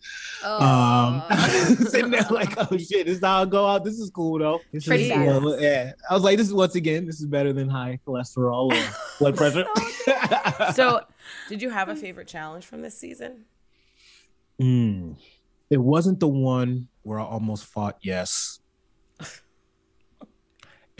Um, 0.43 1.21
sitting 1.87 2.11
there 2.11 2.25
like, 2.31 2.53
oh 2.57 2.77
shit, 2.77 3.05
this 3.05 3.17
is 3.17 3.23
how 3.23 3.43
I 3.43 3.45
go 3.45 3.67
out. 3.67 3.83
This 3.83 3.99
is 3.99 4.09
cool 4.09 4.39
though. 4.39 4.61
This 4.71 4.87
Pretty 4.87 5.05
is 5.05 5.11
badass. 5.11 5.61
yeah. 5.61 5.91
I 6.09 6.13
was 6.13 6.23
like, 6.23 6.37
this 6.37 6.47
is 6.47 6.53
once 6.53 6.75
again, 6.75 7.05
this 7.05 7.19
is 7.19 7.27
better 7.27 7.53
than 7.53 7.69
high 7.69 7.99
cholesterol 8.05 8.73
or 8.73 8.95
blood 9.19 9.37
pressure. 9.37 9.65
So, 10.73 11.01
did 11.49 11.61
you 11.61 11.69
have 11.69 11.89
a 11.89 11.95
favorite 11.95 12.27
challenge 12.27 12.65
from 12.65 12.81
this 12.81 12.97
season? 12.97 13.45
Mm. 14.59 15.17
It 15.69 15.77
wasn't 15.77 16.19
the 16.19 16.27
one 16.27 16.87
where 17.03 17.19
I 17.19 17.23
almost 17.23 17.65
fought 17.65 17.97
yes. 18.01 18.59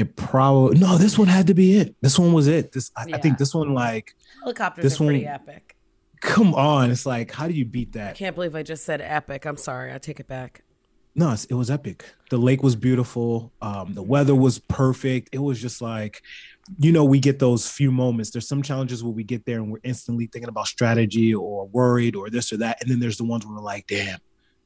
It 0.01 0.15
probably 0.15 0.79
no. 0.79 0.97
This 0.97 1.17
one 1.17 1.27
had 1.27 1.47
to 1.47 1.53
be 1.53 1.77
it. 1.77 1.95
This 2.01 2.17
one 2.17 2.33
was 2.33 2.47
it. 2.47 2.71
This 2.71 2.91
I, 2.97 3.05
I 3.13 3.17
think 3.19 3.37
this 3.37 3.53
one 3.53 3.73
like 3.73 4.15
Helicopters 4.41 4.83
This 4.83 4.99
one- 4.99 5.15
epic. 5.23 5.75
come 6.21 6.53
on. 6.55 6.89
It's 6.91 7.05
like 7.05 7.31
how 7.31 7.47
do 7.47 7.53
you 7.53 7.65
beat 7.65 7.93
that? 7.93 8.09
I 8.09 8.13
can't 8.13 8.35
believe 8.35 8.55
I 8.55 8.63
just 8.63 8.83
said 8.83 8.99
epic. 9.01 9.45
I'm 9.45 9.57
sorry. 9.57 9.93
I 9.93 9.97
take 9.99 10.19
it 10.19 10.27
back. 10.27 10.63
No, 11.13 11.31
it's, 11.31 11.43
it 11.45 11.53
was 11.55 11.69
epic. 11.69 12.05
The 12.29 12.37
lake 12.37 12.63
was 12.63 12.75
beautiful. 12.75 13.51
Um, 13.61 13.93
the 13.93 14.01
weather 14.01 14.33
was 14.33 14.59
perfect. 14.59 15.29
It 15.33 15.39
was 15.39 15.61
just 15.61 15.81
like, 15.81 16.21
you 16.79 16.93
know, 16.93 17.03
we 17.03 17.19
get 17.19 17.37
those 17.37 17.69
few 17.69 17.91
moments. 17.91 18.31
There's 18.31 18.47
some 18.47 18.61
challenges 18.63 19.03
where 19.03 19.11
we 19.11 19.23
get 19.25 19.45
there 19.45 19.57
and 19.57 19.69
we're 19.71 19.81
instantly 19.83 20.27
thinking 20.27 20.47
about 20.47 20.67
strategy 20.67 21.35
or 21.35 21.67
worried 21.67 22.15
or 22.15 22.29
this 22.29 22.53
or 22.53 22.57
that, 22.57 22.81
and 22.81 22.89
then 22.89 22.99
there's 23.01 23.17
the 23.17 23.25
ones 23.25 23.45
where 23.45 23.53
we're 23.55 23.61
like, 23.61 23.87
damn, 23.87 24.19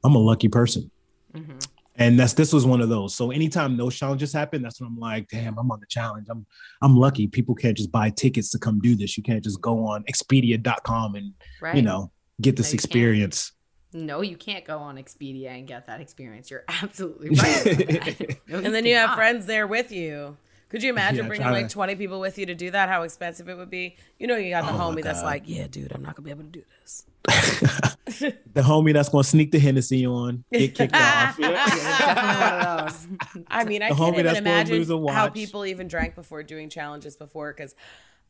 I'm 0.03 0.13
a 0.13 0.19
lucky 0.19 0.47
person. 0.47 0.91
Mhm. 1.33 1.65
And 1.97 2.19
that's 2.19 2.33
this 2.33 2.51
was 2.51 2.65
one 2.65 2.81
of 2.81 2.89
those. 2.89 3.15
So 3.15 3.31
anytime 3.31 3.77
those 3.77 3.95
challenges 3.95 4.33
happen, 4.33 4.61
that's 4.61 4.81
when 4.81 4.87
I'm 4.89 4.99
like, 4.99 5.29
damn, 5.29 5.57
I'm 5.57 5.71
on 5.71 5.79
the 5.79 5.85
challenge. 5.87 6.27
I'm 6.29 6.45
I'm 6.81 6.95
lucky. 6.97 7.27
People 7.27 7.55
can't 7.55 7.77
just 7.77 7.91
buy 7.91 8.09
tickets 8.09 8.49
to 8.51 8.59
come 8.59 8.79
do 8.79 8.95
this. 8.95 9.15
You 9.17 9.23
can't 9.23 9.43
just 9.43 9.61
go 9.61 9.85
on 9.87 10.03
Expedia.com 10.03 11.15
and 11.15 11.33
Right. 11.61 11.75
you 11.75 11.81
know 11.81 12.11
get 12.41 12.57
this 12.57 12.67
No, 12.67 12.69
you 12.73 12.77
can't. 12.77 12.85
experience. 12.85 13.51
No, 13.93 14.21
you 14.21 14.35
can't 14.35 14.65
go 14.65 14.79
on 14.79 14.97
Expedia 14.97 15.57
and 15.57 15.65
get 15.65 15.87
that 15.87 16.01
experience. 16.01 16.51
You're 16.51 16.65
absolutely 16.83 17.29
right. 17.37 17.65
about 17.65 17.77
that. 17.77 18.37
No, 18.49 18.57
And 18.57 18.75
then 18.75 18.85
you 18.85 18.95
have 18.95 19.15
friends 19.15 19.45
there 19.45 19.65
with 19.67 19.91
you 19.91 20.35
Could 20.69 20.83
you 20.83 20.89
imagine 20.89 21.23
Yeah, 21.25 21.27
bringing 21.27 21.47
like 21.47 21.67
to- 21.67 21.73
20 21.73 21.95
people 21.95 22.19
with 22.19 22.37
you 22.37 22.45
to 22.47 22.55
do 22.55 22.71
that? 22.71 22.89
How 22.89 23.03
expensive 23.03 23.47
it 23.49 23.55
would 23.57 23.69
be? 23.69 23.95
You 24.19 24.27
know, 24.27 24.35
you 24.35 24.49
got 24.49 24.65
the 24.65 24.73
Oh 24.73 24.91
homie 24.91 25.03
that's 25.03 25.23
like, 25.23 25.43
yeah, 25.45 25.67
dude, 25.67 25.91
I'm 25.93 26.01
not 26.01 26.15
gonna 26.15 26.25
be 26.25 26.31
able 26.31 26.43
to 26.43 26.49
do 26.49 26.63
this. 26.81 27.05
the 27.25 28.61
homie 28.61 28.93
that's 28.93 29.09
gonna 29.09 29.23
sneak 29.23 29.51
the 29.51 29.59
Hennessy 29.59 30.05
on, 30.05 30.43
get 30.51 30.75
kicked 30.75 30.95
off. 30.95 31.37
Definitely 31.39 31.51
one 31.51 32.53
of 32.53 32.91
those. 32.91 33.07
I 33.47 33.63
mean, 33.63 33.81
I 33.83 33.89
The 33.89 33.95
can't 33.95 34.13
even 34.13 34.25
that's 34.25 34.39
imagine 34.39 35.07
how 35.09 35.29
people 35.29 35.65
even 35.65 35.87
drank 35.87 36.15
before 36.15 36.43
doing 36.43 36.69
challenges 36.69 37.15
before. 37.15 37.53
Because, 37.53 37.75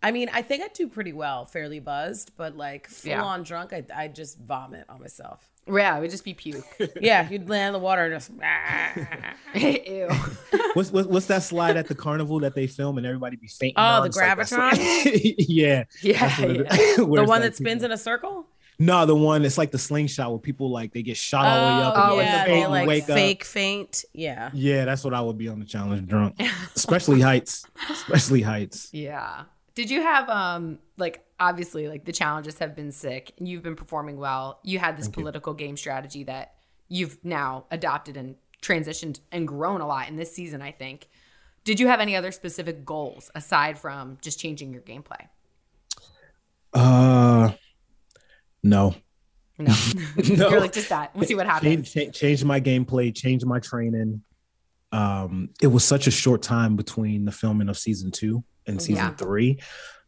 I 0.04 0.12
mean, 0.12 0.30
I 0.34 0.42
think 0.44 0.64
I 0.64 0.68
do 0.68 0.88
pretty 0.88 1.14
well, 1.14 1.46
fairly 1.46 1.80
buzzed, 1.80 2.32
but 2.38 2.56
like 2.56 2.88
full 2.88 3.10
Yeah. 3.10 3.24
on 3.24 3.44
drunk, 3.44 3.74
I 3.74 3.84
I 3.96 4.08
just 4.08 4.38
vomit 4.40 4.86
on 4.90 5.00
myself. 5.02 5.50
Yeah, 5.68 5.98
it 5.98 6.02
would 6.02 6.12
just 6.12 6.24
be 6.24 6.36
puke. 6.36 6.64
Yeah, 7.02 7.28
you'd 7.28 7.50
land 7.50 7.70
in 7.76 7.82
the 7.82 7.84
water 7.84 8.06
and 8.06 8.14
just. 8.14 8.32
Ew. 9.56 10.08
What's, 10.76 10.92
what's 10.92 11.08
what's 11.08 11.26
that 11.28 11.42
slide 11.42 11.78
at 11.78 11.88
the 11.88 11.96
carnival 11.96 12.40
that 12.42 12.54
they 12.54 12.68
film 12.68 12.98
and 12.98 13.08
everybody 13.08 13.38
be 13.38 13.48
fainting? 13.48 13.76
Oh, 13.78 14.02
the 14.02 14.08
It's 14.08 14.18
like 14.18 14.38
that 14.38 14.48
Gravitron? 14.48 15.36
yeah, 15.38 15.86
Yeah, 16.04 16.20
That's 16.20 16.40
what 16.40 16.50
it- 16.52 16.58
yeah. 16.58 16.76
the 16.76 16.92
it's 16.94 17.00
one 17.00 17.28
like 17.28 17.42
that 17.44 17.56
spins 17.56 17.76
people- 17.76 17.86
in 17.86 17.92
a 17.94 17.98
circle. 17.98 18.48
No, 18.78 19.06
the 19.06 19.16
one 19.16 19.46
it's 19.46 19.58
like 19.58 19.72
the 19.72 19.78
slingshot 19.80 20.30
where 20.32 20.38
people 20.40 20.70
like 20.70 20.92
they 20.92 21.02
get 21.02 21.16
shot 21.16 21.46
all 21.46 21.70
the 21.70 21.80
way 21.80 21.88
up. 21.88 21.94
Oh, 21.96 22.02
and 22.02 22.12
oh, 22.12 22.20
yeah, 22.22 22.44
they 22.46 22.52
they 22.52 22.58
faint, 22.60 22.70
like 22.72 22.88
wake 22.88 23.04
up. 23.04 23.16
fake 23.16 23.44
faint. 23.46 24.06
Yeah. 24.14 24.50
Yeah, 24.54 24.84
that's 24.84 25.04
what 25.06 25.14
I 25.14 25.22
would 25.22 25.38
be 25.38 25.48
on 25.48 25.60
the 25.60 25.66
challenge 25.66 26.10
drunk, 26.10 26.36
especially 26.76 27.22
heights, 27.22 27.64
especially 27.90 28.42
heights. 28.42 28.90
Yeah. 28.92 29.44
Did 29.76 29.90
you 29.90 30.02
have 30.02 30.30
um 30.30 30.80
like 30.98 31.26
obviously 31.40 31.88
like 31.88 32.06
the 32.06 32.12
challenges 32.12 32.60
have 32.60 32.76
been 32.76 32.92
sick 32.92 33.34
and 33.38 33.48
you've 33.48 33.64
been 33.64 33.76
performing 33.76 34.18
well. 34.18 34.60
You 34.64 34.80
had 34.80 34.98
this 34.98 35.08
political 35.08 35.54
game 35.54 35.78
strategy 35.78 36.24
that 36.24 36.56
you've 36.88 37.18
now 37.24 37.66
adopted 37.72 38.16
and 38.18 38.36
transitioned 38.62 39.20
and 39.32 39.48
grown 39.48 39.82
a 39.82 39.88
lot 39.88 40.08
in 40.08 40.16
this 40.16 40.34
season, 40.34 40.62
I 40.62 40.72
think. 40.72 41.10
Did 41.64 41.80
you 41.80 41.88
have 41.88 42.00
any 42.00 42.16
other 42.16 42.32
specific 42.32 42.86
goals 42.86 43.32
aside 43.36 43.78
from 43.78 44.18
just 44.22 44.40
changing 44.40 44.72
your 44.72 44.84
gameplay? 44.84 45.28
Uh, 46.74 47.54
no, 48.64 48.96
No. 49.58 49.74
no. 50.30 50.50
You're 50.50 50.60
like 50.60 50.74
just 50.74 50.90
that. 50.90 51.16
We'll 51.16 51.26
see 51.26 51.36
what 51.36 51.48
happens. 51.48 51.92
Change, 51.92 52.16
change 52.16 52.44
my 52.44 52.62
gameplay, 52.62 53.16
change 53.16 53.44
my 53.46 53.60
training. 53.60 54.22
Um, 54.92 55.50
it 55.62 55.68
was 55.68 55.84
such 55.84 56.08
a 56.08 56.12
short 56.12 56.42
time 56.42 56.76
between 56.76 57.26
the 57.26 57.32
filming 57.32 57.68
of 57.68 57.78
season 57.78 58.12
two 58.12 58.44
and 58.68 58.82
season 58.82 58.96
Yeah. 59.06 59.16
three. 59.16 59.60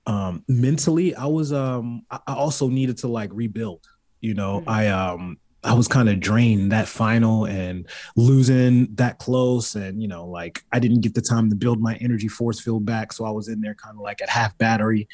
Um, 0.06 0.44
mentally, 0.48 1.16
I 1.16 1.26
was 1.26 1.52
um, 1.52 2.04
I 2.10 2.34
also 2.34 2.70
needed 2.70 2.98
to 3.00 3.08
like 3.08 3.30
rebuild. 3.34 3.86
You 4.22 4.34
know, 4.34 4.62
Mhm. 4.62 4.68
I 4.68 4.88
um, 4.88 5.38
I 5.64 5.74
was 5.74 5.88
kind 5.88 6.08
of 6.08 6.20
drained 6.20 6.72
that 6.72 6.88
final 6.88 7.46
and 7.46 7.88
losing 8.16 8.96
that 8.96 9.20
close, 9.20 9.76
and 9.76 10.02
you 10.02 10.08
know, 10.08 10.26
like 10.28 10.64
I 10.72 10.80
didn't 10.80 11.02
get 11.02 11.14
the 11.14 11.22
time 11.22 11.50
to 11.50 11.56
build 11.56 11.82
my 11.82 11.96
energy 11.96 12.28
force 12.30 12.60
field 12.62 12.86
back, 12.86 13.12
so 13.12 13.26
I 13.26 13.32
was 13.32 13.48
in 13.50 13.60
there 13.62 13.76
kind 13.76 13.96
of 13.98 14.02
like 14.02 14.22
at 14.22 14.30
half 14.30 14.58
battery. 14.58 15.08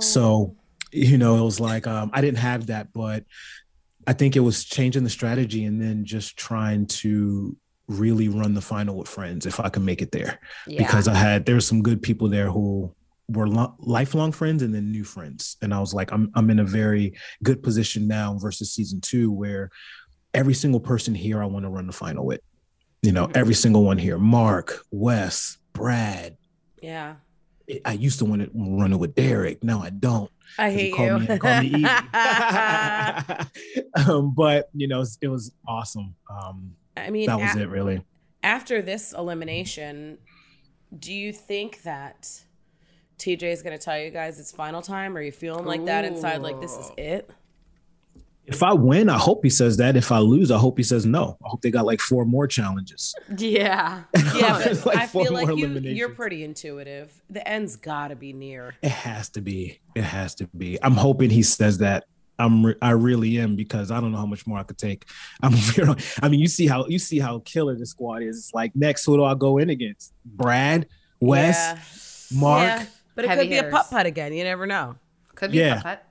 So, 0.00 0.56
you 0.92 1.18
know, 1.18 1.36
it 1.38 1.42
was 1.44 1.60
like 1.60 1.86
um, 1.86 2.10
I 2.14 2.20
didn't 2.22 2.38
have 2.38 2.66
that, 2.68 2.92
but 2.94 3.24
I 4.06 4.14
think 4.14 4.36
it 4.36 4.40
was 4.40 4.64
changing 4.64 5.04
the 5.04 5.10
strategy 5.10 5.64
and 5.64 5.80
then 5.80 6.04
just 6.06 6.36
trying 6.38 6.86
to 6.86 7.56
really 7.90 8.28
run 8.28 8.54
the 8.54 8.60
final 8.60 8.96
with 8.96 9.08
friends 9.08 9.46
if 9.46 9.60
I 9.60 9.68
could 9.68 9.82
make 9.82 10.00
it 10.00 10.12
there. 10.12 10.38
Yeah. 10.66 10.78
Because 10.78 11.08
I 11.08 11.14
had 11.14 11.44
there's 11.44 11.66
some 11.66 11.82
good 11.82 12.00
people 12.00 12.28
there 12.28 12.50
who 12.50 12.94
were 13.28 13.48
lo- 13.48 13.74
lifelong 13.78 14.32
friends 14.32 14.62
and 14.62 14.74
then 14.74 14.90
new 14.90 15.04
friends, 15.04 15.56
and 15.60 15.74
I 15.74 15.80
was 15.80 15.92
like, 15.92 16.12
I'm 16.12 16.30
I'm 16.34 16.48
in 16.50 16.60
a 16.60 16.64
very 16.64 17.14
good 17.42 17.62
position 17.62 18.06
now 18.06 18.38
versus 18.38 18.72
season 18.72 19.00
two 19.00 19.32
where 19.32 19.70
every 20.32 20.54
single 20.54 20.80
person 20.80 21.14
here 21.14 21.42
I 21.42 21.46
want 21.46 21.64
to 21.64 21.70
run 21.70 21.86
the 21.86 21.92
final 21.92 22.24
with. 22.24 22.40
You 23.02 23.12
know, 23.12 23.30
every 23.34 23.54
single 23.54 23.82
one 23.82 23.98
here, 23.98 24.18
Mark, 24.18 24.84
Wes, 24.90 25.58
Brad. 25.72 26.36
Yeah. 26.82 27.16
I 27.84 27.92
used 27.92 28.18
to 28.18 28.24
want 28.24 28.42
to 28.42 28.50
run 28.52 28.92
it 28.92 28.96
with 28.96 29.14
Derek. 29.14 29.64
Now 29.64 29.80
I 29.80 29.90
don't. 29.90 30.30
I 30.58 30.70
hate 30.70 30.98
you. 30.98 31.18
me, 31.20 31.70
me 31.70 31.84
um, 34.06 34.34
but 34.34 34.68
you 34.74 34.88
know, 34.88 34.96
it 34.96 35.00
was, 35.00 35.18
it 35.22 35.28
was 35.28 35.52
awesome. 35.66 36.14
Um, 36.28 36.74
I 36.96 37.10
mean, 37.10 37.26
that 37.26 37.38
was 37.40 37.56
a- 37.56 37.62
it, 37.62 37.68
really. 37.68 38.04
after 38.42 38.82
this 38.82 39.12
elimination, 39.12 40.18
do 40.98 41.12
you 41.12 41.32
think 41.32 41.82
that 41.82 42.28
TJ 43.18 43.42
is 43.44 43.62
going 43.62 43.76
to 43.78 43.82
tell 43.82 43.98
you 43.98 44.10
guys 44.10 44.38
it's 44.40 44.52
final 44.52 44.82
time? 44.82 45.16
Are 45.16 45.22
you 45.22 45.32
feeling 45.32 45.64
like 45.64 45.84
that 45.86 46.04
inside? 46.04 46.42
Like 46.42 46.60
this 46.60 46.76
is 46.76 46.90
it? 46.96 47.30
If 48.46 48.64
I 48.64 48.72
win, 48.72 49.08
I 49.08 49.16
hope 49.18 49.44
he 49.44 49.50
says 49.50 49.76
that. 49.76 49.96
If 49.96 50.10
I 50.10 50.18
lose, 50.18 50.50
I 50.50 50.58
hope 50.58 50.76
he 50.76 50.82
says 50.82 51.06
no. 51.06 51.36
I 51.44 51.48
hope 51.48 51.60
they 51.62 51.70
got 51.70 51.84
like 51.86 52.00
four 52.00 52.24
more 52.24 52.48
challenges. 52.48 53.14
yeah. 53.36 54.02
Yeah, 54.34 54.58
but 54.64 54.86
like 54.86 54.96
I 54.98 55.06
feel 55.06 55.32
like 55.32 55.56
you, 55.56 55.68
you're 55.78 56.08
pretty 56.08 56.42
intuitive. 56.42 57.12
The 57.28 57.46
end's 57.46 57.76
got 57.76 58.08
to 58.08 58.16
be 58.16 58.32
near. 58.32 58.74
It 58.82 58.90
has 58.90 59.28
to 59.30 59.40
be. 59.40 59.78
It 59.94 60.02
has 60.02 60.34
to 60.36 60.46
be. 60.56 60.82
I'm 60.82 60.94
hoping 60.94 61.30
he 61.30 61.42
says 61.42 61.78
that. 61.78 62.04
I'm. 62.40 62.66
Re- 62.66 62.74
I 62.82 62.90
really 62.92 63.38
am 63.38 63.56
because 63.56 63.90
I 63.90 64.00
don't 64.00 64.12
know 64.12 64.18
how 64.18 64.26
much 64.26 64.46
more 64.46 64.58
I 64.58 64.62
could 64.64 64.78
take. 64.78 65.04
I'm. 65.42 65.54
I 66.22 66.28
mean, 66.28 66.40
you 66.40 66.48
see 66.48 66.66
how 66.66 66.86
you 66.86 66.98
see 66.98 67.18
how 67.18 67.40
killer 67.44 67.76
the 67.76 67.86
squad 67.86 68.22
is. 68.22 68.36
It's 68.38 68.54
like 68.54 68.74
next, 68.74 69.04
who 69.04 69.16
do 69.16 69.24
I 69.24 69.34
go 69.34 69.58
in 69.58 69.70
against? 69.70 70.12
Brad, 70.24 70.86
Wes, 71.20 72.28
Yeah. 72.32 72.40
Mark. 72.40 72.62
Yeah, 72.66 72.86
but 73.14 73.24
it 73.24 73.28
Heavy 73.28 73.40
could 73.42 73.48
be 73.50 73.54
hitters. 73.56 73.72
a 73.72 73.76
putt 73.76 73.90
putt 73.90 74.06
again. 74.06 74.32
You 74.32 74.44
never 74.44 74.66
know. 74.66 74.96
Could 75.34 75.52
be 75.52 75.58
Yeah. 75.58 75.80
a 75.80 75.82
putt. 75.82 76.04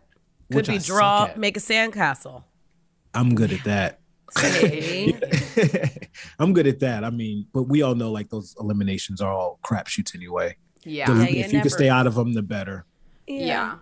Could 0.51 0.55
which 0.55 0.67
be 0.67 0.75
I 0.75 0.77
draw, 0.79 1.29
make 1.35 1.57
a 1.57 1.59
sandcastle. 1.59 2.43
I'm 3.13 3.35
good 3.35 3.51
at 3.53 3.63
that. 3.65 3.99
I'm 6.39 6.53
good 6.53 6.67
at 6.67 6.79
that. 6.79 7.03
I 7.03 7.09
mean, 7.09 7.47
but 7.53 7.63
we 7.63 7.81
all 7.81 7.95
know 7.95 8.11
like 8.11 8.29
those 8.29 8.55
eliminations 8.59 9.21
are 9.21 9.31
all 9.31 9.59
crapshoots 9.65 10.15
anyway. 10.15 10.55
Yeah. 10.83 11.07
The- 11.11 11.31
Yeah, 11.31 11.45
if 11.45 11.47
you 11.47 11.53
never- 11.57 11.61
can 11.63 11.69
stay 11.69 11.89
out 11.89 12.07
of 12.07 12.15
them, 12.15 12.33
the 12.33 12.41
better. 12.41 12.85
Yeah. 13.27 13.75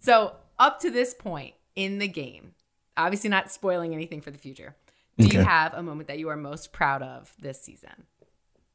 So 0.00 0.36
up 0.58 0.80
to 0.80 0.90
this 0.90 1.14
point 1.14 1.54
in 1.76 1.98
the 1.98 2.08
game, 2.08 2.54
obviously 2.96 3.30
not 3.30 3.50
spoiling 3.50 3.94
anything 3.94 4.20
for 4.20 4.30
the 4.30 4.38
future. 4.38 4.76
Do 5.18 5.26
you 5.28 5.40
have 5.40 5.74
a 5.74 5.82
moment 5.82 6.08
that 6.08 6.18
you 6.18 6.28
are 6.28 6.36
most 6.36 6.72
proud 6.72 7.02
of 7.02 7.32
this 7.38 7.62
season? 7.62 8.06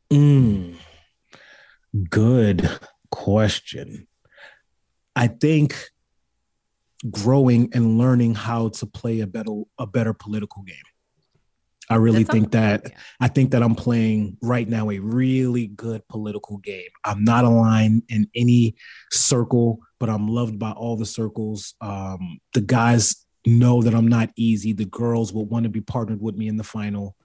Mm, 0.10 0.76
good 2.10 2.70
question. 3.12 4.08
I 5.16 5.28
think 5.28 5.76
growing 7.10 7.70
and 7.74 7.98
learning 7.98 8.36
how 8.36 8.70
to 8.70 8.86
play 8.86 9.20
a 9.20 9.28
better 9.28 9.64
a 9.78 9.86
better 9.86 10.14
political 10.14 10.64
game. 10.64 10.78
I 11.90 11.96
really 11.96 12.24
That's 12.24 12.34
think 12.34 12.52
that 12.52 12.92
I 13.20 13.28
think 13.28 13.52
that 13.52 13.64
I'm 13.64 13.74
playing 13.74 14.38
right 14.42 14.68
now 14.68 14.92
a 14.92 15.00
really 15.00 15.68
good 15.68 16.08
political 16.08 16.58
game. 16.58 16.90
I'm 17.04 17.24
not 17.24 17.46
aligned 17.46 18.04
in 18.10 18.30
any 18.36 18.76
circle, 19.12 19.80
but 20.00 20.10
I'm 20.10 20.28
loved 20.28 20.60
by 20.60 20.72
all 20.72 20.98
the 20.98 21.06
circles. 21.06 21.74
Um, 21.82 22.40
the 22.54 22.62
guys 22.62 23.26
know 23.46 23.82
that 23.82 23.96
I'm 23.96 24.08
not 24.08 24.30
easy. 24.36 24.74
The 24.74 24.86
girls 24.86 25.34
will 25.34 25.46
want 25.46 25.64
to 25.64 25.70
be 25.70 25.82
partnered 25.82 26.22
with 26.22 26.36
me 26.36 26.48
in 26.48 26.58
the 26.58 26.64
final. 26.64 27.16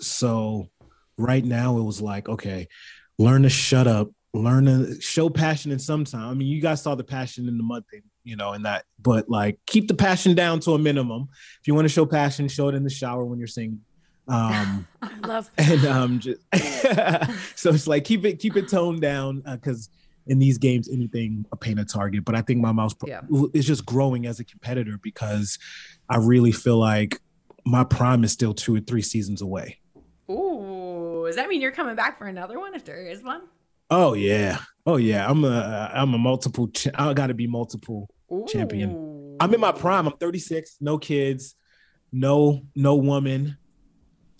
So 0.00 0.68
right 1.16 1.44
now 1.44 1.78
it 1.78 1.82
was 1.82 2.02
like, 2.02 2.28
okay, 2.28 2.68
learn 3.18 3.42
to 3.44 3.48
shut 3.48 3.86
up, 3.86 4.10
learn 4.34 4.66
to 4.66 5.00
show 5.00 5.30
passion 5.30 5.72
in 5.72 5.78
some 5.78 6.04
time. 6.04 6.28
I 6.28 6.34
mean, 6.34 6.48
you 6.48 6.60
guys 6.60 6.82
saw 6.82 6.94
the 6.94 7.04
passion 7.04 7.48
in 7.48 7.56
the 7.56 7.64
mud 7.64 7.84
thing, 7.90 8.02
you 8.24 8.36
know, 8.36 8.52
and 8.52 8.66
that, 8.66 8.84
but 9.00 9.30
like 9.30 9.58
keep 9.66 9.88
the 9.88 9.94
passion 9.94 10.34
down 10.34 10.60
to 10.60 10.72
a 10.72 10.78
minimum. 10.78 11.28
If 11.60 11.68
you 11.68 11.74
want 11.74 11.86
to 11.86 11.92
show 11.92 12.04
passion, 12.04 12.48
show 12.48 12.68
it 12.68 12.74
in 12.74 12.84
the 12.84 12.90
shower 12.90 13.24
when 13.24 13.38
you're 13.38 13.48
singing. 13.48 13.80
Um, 14.28 14.86
I 15.02 15.10
love 15.26 15.50
and 15.58 15.84
um, 15.86 16.18
just 16.20 16.40
so 17.58 17.70
it's 17.70 17.86
like 17.86 18.04
keep 18.04 18.24
it 18.24 18.38
keep 18.38 18.56
it 18.56 18.68
toned 18.68 19.00
down 19.00 19.42
because 19.46 19.88
in 20.28 20.38
these 20.38 20.58
games 20.58 20.88
anything 20.88 21.44
a 21.52 21.56
paint 21.56 21.80
a 21.80 21.84
target. 21.84 22.24
But 22.24 22.34
I 22.36 22.42
think 22.42 22.60
my 22.60 22.72
mouse 22.72 22.94
Yeah. 23.04 23.22
is 23.52 23.66
just 23.66 23.84
growing 23.84 24.26
as 24.26 24.38
a 24.40 24.44
competitor 24.44 24.98
because 25.02 25.58
I 26.08 26.16
really 26.18 26.52
feel 26.52 26.78
like 26.78 27.20
my 27.64 27.82
prime 27.84 28.22
is 28.24 28.32
still 28.32 28.54
two 28.54 28.76
or 28.76 28.80
three 28.80 29.02
seasons 29.02 29.42
away. 29.42 29.78
Ooh, 30.30 31.24
does 31.26 31.36
that 31.36 31.48
mean 31.48 31.60
you're 31.60 31.72
coming 31.72 31.96
back 31.96 32.18
for 32.18 32.26
another 32.26 32.58
one 32.58 32.74
if 32.74 32.84
there 32.84 33.04
is 33.06 33.22
one? 33.22 33.42
Oh 33.90 34.14
yeah, 34.14 34.58
oh 34.86 34.96
yeah. 34.96 35.28
I'm 35.28 35.44
a 35.44 35.90
I'm 35.92 36.14
a 36.14 36.18
multiple. 36.18 36.68
Ch- 36.68 36.88
I 36.94 37.12
got 37.12 37.26
to 37.26 37.34
be 37.34 37.46
multiple. 37.46 38.08
Champion. 38.48 39.36
I'm 39.40 39.52
in 39.52 39.60
my 39.60 39.72
prime. 39.72 40.06
I'm 40.06 40.16
36. 40.16 40.76
No 40.80 40.96
kids. 40.96 41.54
No 42.12 42.62
no 42.74 42.94
woman 42.94 43.58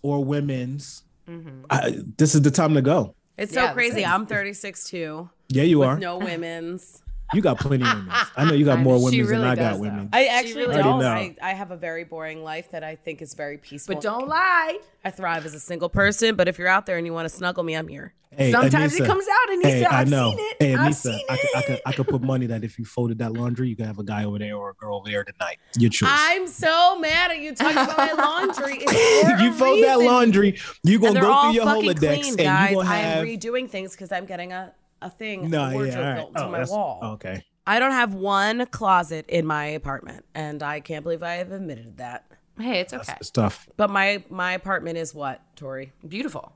or 0.02 0.24
women's. 0.24 1.02
Mhm. 1.28 1.64
I, 1.70 1.98
this 2.18 2.34
is 2.34 2.42
the 2.42 2.50
time 2.50 2.74
to 2.74 2.82
go. 2.82 3.14
It's 3.38 3.54
Yeah, 3.54 3.68
so 3.68 3.74
crazy. 3.74 3.94
this 3.96 4.04
is- 4.04 4.10
I'm 4.10 4.26
36 4.26 4.84
too, 4.84 5.30
Yeah, 5.48 5.62
you 5.62 5.78
with 5.78 5.88
are. 5.88 5.98
no 5.98 6.18
women's. 6.30 7.02
You 7.34 7.40
got 7.42 7.58
plenty 7.58 7.84
of 7.84 7.92
women. 7.94 8.12
I 8.36 8.44
know 8.44 8.52
you 8.54 8.64
got 8.64 8.78
more 8.80 8.98
mean, 8.98 9.10
she 9.10 9.22
women 9.22 9.40
than 9.40 9.48
I 9.48 9.54
got 9.54 9.62
does, 9.70 9.76
though. 9.78 9.82
women. 9.82 10.08
I 10.12 10.26
actually 10.26 10.66
really 10.66 10.82
don't. 10.82 11.02
I, 11.02 11.36
I 11.42 11.52
have 11.54 11.70
a 11.70 11.76
very 11.76 12.04
boring 12.04 12.42
life 12.44 12.70
that 12.72 12.84
I 12.84 12.96
think 12.96 13.22
is 13.22 13.34
very 13.34 13.58
peaceful. 13.58 13.94
But 13.94 14.02
don't 14.02 14.28
lie. 14.28 14.78
I 15.04 15.10
thrive 15.10 15.44
as 15.46 15.54
a 15.54 15.60
single 15.60 15.88
person. 15.88 16.36
But 16.36 16.48
if 16.48 16.58
you're 16.58 16.68
out 16.68 16.86
there 16.86 16.96
and 16.98 17.06
you 17.06 17.12
want 17.12 17.28
to 17.28 17.34
snuggle 17.34 17.64
me, 17.64 17.74
I'm 17.74 17.88
here. 17.88 18.14
Hey, 18.34 18.50
Sometimes 18.50 18.94
Aneesa, 18.94 19.00
it 19.00 19.06
comes 19.06 19.26
out, 19.30 19.48
Aneesa. 19.50 19.62
Hey, 19.70 19.84
I 19.84 20.00
I've 20.00 20.08
know. 20.10 20.30
seen 20.30 20.38
it. 20.40 20.56
Hey, 20.58 20.74
I've 20.74 20.92
Aneesa, 20.92 20.94
seen 20.94 21.20
I, 21.28 21.36
could, 21.36 21.48
I, 21.54 21.62
could, 21.62 21.80
I 21.84 21.92
could 21.92 22.08
put 22.08 22.22
money 22.22 22.46
that 22.46 22.64
if 22.64 22.78
you 22.78 22.86
folded 22.86 23.18
that 23.18 23.34
laundry, 23.34 23.68
you 23.68 23.76
could 23.76 23.84
have 23.84 23.98
a 23.98 24.04
guy 24.04 24.24
over 24.24 24.38
there 24.38 24.56
or 24.56 24.70
a 24.70 24.74
girl 24.74 24.96
over 24.96 25.10
there 25.10 25.22
tonight. 25.22 25.58
Your 25.76 25.90
choice. 25.90 26.08
I'm 26.10 26.46
so 26.46 26.98
mad 26.98 27.30
at 27.30 27.40
you 27.40 27.54
talking 27.54 27.76
about 27.76 27.98
my 27.98 28.12
laundry. 28.12 28.78
It's 28.80 29.30
for 29.38 29.42
you 29.42 29.50
a 29.50 29.54
fold 29.54 29.84
that 29.84 30.00
laundry, 30.00 30.58
you 30.82 30.94
and 30.94 31.02
gonna 31.02 31.20
go 31.20 31.30
all 31.30 31.42
through 31.44 31.52
your 31.56 31.64
fucking 31.66 31.90
Rolodex 31.90 32.20
clean, 32.20 32.26
and 32.28 32.38
guys. 32.38 32.70
you 32.70 32.76
gonna 32.76 32.88
I'm 32.88 33.26
redoing 33.26 33.68
things 33.68 33.92
because 33.92 34.10
I'm 34.12 34.24
getting 34.24 34.52
a 34.54 34.72
a 35.04 35.10
thing, 35.10 35.50
No, 35.50 35.64
a 35.64 35.72
wardrobe 35.72 35.92
yeah, 35.94 35.98
all 35.98 36.04
right. 36.04 36.16
built 36.16 36.36
to 36.36 36.44
Oh, 36.44 36.50
my 36.50 36.64
wall. 36.64 37.00
Okay. 37.14 37.44
I 37.66 37.78
don't 37.78 37.92
have 37.92 38.14
one 38.14 38.66
closet 38.66 39.26
in 39.28 39.46
my 39.46 39.66
apartment, 39.66 40.24
and 40.34 40.62
I 40.62 40.80
can't 40.80 41.02
believe 41.04 41.22
I 41.22 41.34
have 41.34 41.52
admitted 41.52 41.98
that. 41.98 42.26
Hey, 42.58 42.80
it's 42.80 42.92
okay. 42.92 43.14
It's 43.20 43.30
tough. 43.30 43.68
But 43.76 43.88
my 43.90 44.24
my 44.30 44.52
apartment 44.52 44.98
is 44.98 45.14
what, 45.14 45.40
Tori? 45.56 45.92
Beautiful. 46.06 46.52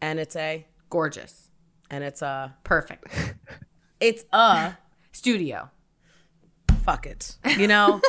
And 0.00 0.18
it's 0.20 0.36
a 0.36 0.64
Gorgeous. 0.90 1.50
and 1.90 2.04
it's 2.04 2.22
a 2.22 2.54
Perfect. 2.62 3.06
it's 4.00 4.24
a 4.32 4.76
Studio. 5.12 5.70
fuck 6.84 7.06
it. 7.06 7.36
You 7.58 7.66
know, 7.66 8.00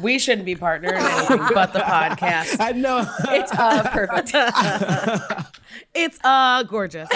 we 0.00 0.18
shouldn't 0.18 0.46
be 0.46 0.54
partnered 0.56 0.92
in 0.94 1.02
anything 1.02 1.40
but 1.54 1.72
the 1.72 1.80
podcast. 1.80 2.56
I 2.60 2.72
know. 2.72 3.04
It's 3.28 3.52
a 3.52 3.90
perfect. 3.92 5.50
It's 5.94 6.18
a 6.24 6.64
gorgeous. 6.68 7.08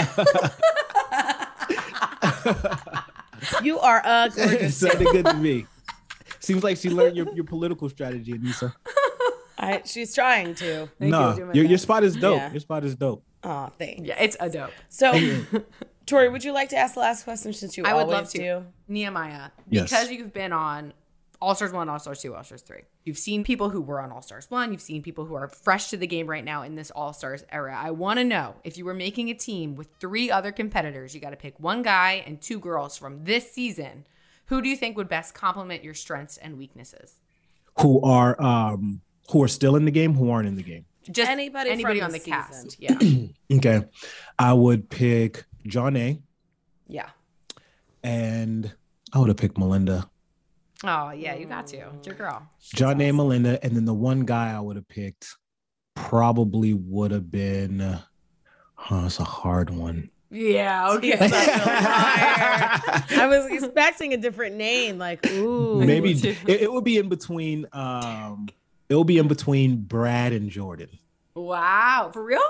you 3.63 3.79
are 3.79 4.05
uh 4.05 4.27
it 4.27 4.35
gorgeous. 4.37 4.77
sounded 4.77 5.07
good 5.09 5.27
to 5.27 5.35
me. 5.35 5.67
Seems 6.41 6.63
like 6.63 6.77
she 6.77 6.89
learned 6.91 7.17
your, 7.17 7.33
your 7.35 7.45
political 7.45 7.89
strategy, 7.89 8.33
Aneesa. 8.33 8.73
I, 9.59 9.83
she's 9.85 10.15
trying 10.15 10.55
to. 10.57 10.89
no, 11.01 11.35
doing 11.35 11.49
my 11.49 11.55
your, 11.55 11.65
your 11.65 11.79
spot 11.79 12.05
is 12.05 12.15
dope. 12.17 12.37
Yeah. 12.39 12.51
Your 12.53 12.61
spot 12.61 12.85
is 12.85 12.95
dope. 12.95 13.25
Oh, 13.43 13.71
thanks. 13.79 14.03
yeah, 14.07 14.21
it's 14.23 14.37
a 14.39 14.49
dope. 14.49 14.71
So, 14.89 15.13
Tori, 16.07 16.29
would 16.29 16.45
you 16.45 16.53
like 16.53 16.69
to 16.71 16.77
ask 16.77 16.95
the 16.95 17.01
last 17.01 17.25
question 17.25 17.53
since 17.53 17.77
you 17.77 17.85
I 17.85 17.93
would 17.95 18.07
love 18.07 18.29
to. 18.31 18.39
do? 18.39 18.65
Nehemiah, 18.87 19.51
Yes. 19.69 19.91
because 19.91 20.11
you've 20.11 20.33
been 20.33 20.53
on 20.53 20.93
All 21.41 21.55
Stars 21.55 21.73
1, 21.73 21.89
All 21.89 21.99
Stars 21.99 22.21
2, 22.21 22.35
All 22.35 22.43
Stars 22.43 22.63
3. 22.63 22.79
You've 23.05 23.19
seen 23.19 23.45
people 23.45 23.71
who 23.71 23.81
were 23.81 24.01
on 24.01 24.11
All 24.11 24.23
Stars 24.23 24.51
1. 24.51 24.73
You've 24.73 24.81
seen 24.81 25.03
people 25.03 25.25
who 25.25 25.35
are 25.35 25.47
fresh 25.47 25.91
to 25.91 25.97
the 25.97 26.07
game 26.07 26.27
right 26.27 26.45
now 26.45 26.63
in 26.63 26.75
this 26.75 26.91
All 26.91 27.13
Stars 27.13 27.45
era. 27.53 27.77
I 27.79 27.93
want 27.93 28.19
to 28.19 28.25
know 28.25 28.57
if 28.65 28.77
you 28.77 28.85
were 28.85 28.95
making 28.95 29.31
a 29.31 29.35
team 29.35 29.77
with 29.77 29.89
three 30.01 30.31
other 30.31 30.51
competitors, 30.51 31.15
you 31.15 31.21
got 31.21 31.31
to 31.31 31.37
pick 31.37 31.59
one 31.61 31.83
guy 31.83 32.25
and 32.27 32.41
two 32.41 32.59
girls 32.59 32.99
from 32.99 33.25
this 33.25 33.53
season. 33.53 34.05
Who 34.47 34.61
do 34.63 34.69
you 34.69 34.77
think 34.77 34.97
would 34.97 35.09
best 35.09 35.35
complement 35.35 35.85
your 35.85 35.95
strengths 35.95 36.39
and 36.39 36.59
weaknesses? 36.59 37.21
Who 37.81 38.01
are 38.03 38.41
um 38.43 39.03
who 39.31 39.43
are 39.43 39.49
still 39.49 39.77
in 39.77 39.85
the 39.85 39.91
game, 39.91 40.15
who 40.15 40.31
aren't 40.31 40.49
in 40.49 40.57
the 40.57 40.63
game. 40.63 40.87
Just 41.11 41.31
Anybody 41.31 41.71
anybody 41.71 42.01
from 42.01 42.07
on 42.07 42.13
the 42.13 42.19
the 42.19 42.25
cast. 42.25 42.77
Yeah. 42.81 42.99
Okay. 43.51 43.83
I 44.39 44.53
would 44.53 44.91
pick 44.91 45.45
Jonna 45.67 46.21
yeah. 46.87 47.09
and 48.03 48.71
I 49.13 49.19
would 49.19 49.29
have 49.29 49.39
picked 49.39 49.57
Melinda. 49.57 50.09
Oh, 50.85 51.11
yeah, 51.11 51.35
you 51.35 51.47
got 51.47 51.67
to. 51.69 51.77
It's 51.97 52.07
your 52.07 52.17
girl. 52.17 52.47
Jonna 52.77 53.15
Melinda, 53.15 53.59
and 53.65 53.75
then 53.75 53.85
the 53.85 53.95
one 53.95 54.25
guy 54.25 54.55
I 54.55 54.61
would 54.61 54.77
have 54.77 54.89
picked 54.89 55.35
probably 55.95 56.73
would 56.73 57.11
have 57.11 57.31
been. 57.31 57.81
Uh, 57.81 58.01
huh, 58.75 59.03
it's 59.07 59.19
a 59.19 59.25
hard 59.25 59.71
one. 59.71 60.11
Yeah, 60.31 60.91
okay. 60.93 61.17
I 61.21 63.27
was 63.29 63.47
expecting 63.51 64.13
a 64.13 64.17
different 64.19 64.57
name, 64.57 64.99
like 64.99 65.27
ooh, 65.31 65.83
Maybe 65.85 66.13
it, 66.13 66.39
it 66.47 66.73
would 66.73 66.85
be 66.85 66.99
in 66.99 67.09
between. 67.09 67.67
Um, 67.73 68.49
it 68.89 68.95
will 68.95 69.05
be 69.05 69.19
in 69.19 69.29
between 69.29 69.83
Brad 69.83 70.33
and 70.33 70.51
Jordan. 70.51 70.89
wow. 71.35 72.11
For 72.13 72.23
real? 72.23 72.41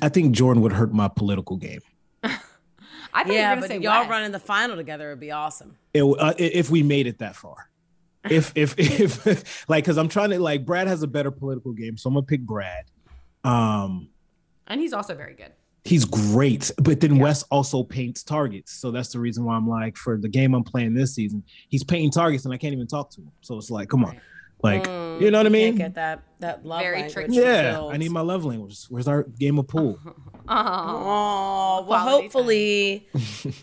I 0.00 0.08
think 0.08 0.34
Jordan 0.34 0.62
would 0.62 0.72
hurt 0.72 0.92
my 0.92 1.08
political 1.08 1.56
game. 1.56 1.80
I 3.16 3.22
thought 3.22 3.32
you 3.32 3.38
Yeah, 3.38 3.54
but 3.58 3.68
say 3.68 3.78
y'all 3.78 4.02
Wes. 4.02 4.10
running 4.10 4.32
the 4.32 4.38
final 4.38 4.76
together 4.76 5.08
would 5.10 5.20
be 5.20 5.32
awesome. 5.32 5.76
It, 5.94 6.02
uh, 6.02 6.34
if 6.38 6.70
we 6.70 6.82
made 6.82 7.06
it 7.06 7.18
that 7.18 7.34
far. 7.36 7.68
If 8.28 8.52
if 8.56 8.74
if 8.78 9.68
like, 9.68 9.84
because 9.84 9.96
I'm 9.98 10.08
trying 10.08 10.30
to 10.30 10.38
like, 10.40 10.64
Brad 10.66 10.86
has 10.86 11.02
a 11.02 11.06
better 11.06 11.30
political 11.30 11.72
game, 11.72 11.96
so 11.96 12.08
I'm 12.08 12.14
gonna 12.14 12.26
pick 12.26 12.40
Brad. 12.42 12.84
Um, 13.44 14.08
And 14.66 14.80
he's 14.80 14.92
also 14.92 15.14
very 15.14 15.34
good. 15.34 15.52
he's 15.84 16.04
great, 16.04 16.70
but 16.78 17.00
then 17.00 17.18
Wes 17.18 17.44
also 17.44 17.84
paints 17.84 18.22
targets, 18.24 18.72
so 18.72 18.90
that's 18.90 19.10
the 19.10 19.20
reason 19.20 19.44
why 19.44 19.54
I'm 19.54 19.68
like, 19.68 19.96
for 19.96 20.16
the 20.18 20.28
game 20.28 20.52
I'm 20.54 20.64
playing 20.64 20.94
this 20.94 21.14
season, 21.14 21.44
he's 21.68 21.84
painting 21.84 22.10
targets, 22.10 22.44
and 22.44 22.52
I 22.52 22.56
can't 22.58 22.74
even 22.74 22.88
talk 22.88 23.10
to 23.10 23.20
him. 23.20 23.30
So 23.42 23.56
it's 23.56 23.70
like, 23.70 23.88
come 23.88 24.04
on, 24.04 24.20
like, 24.62 24.84
Mm, 24.84 25.20
you 25.20 25.30
know 25.30 25.38
what 25.38 25.46
I 25.46 25.50
Can't 25.50 25.52
mean? 25.52 25.74
get 25.76 25.94
that 25.94 26.22
that 26.40 26.66
love 26.66 26.80
Very 26.82 26.96
language 26.96 27.12
tricky. 27.14 27.34
Yeah, 27.36 27.72
fulfilled. 27.74 27.94
I 27.94 27.96
need 27.96 28.10
my 28.10 28.20
love 28.20 28.44
language. 28.44 28.84
Where's 28.90 29.08
our 29.08 29.22
game 29.24 29.58
of 29.58 29.68
pool? 29.68 29.98
Oh, 30.48 31.82
Oh, 31.82 31.86
well, 31.88 31.98
hopefully, 31.98 33.08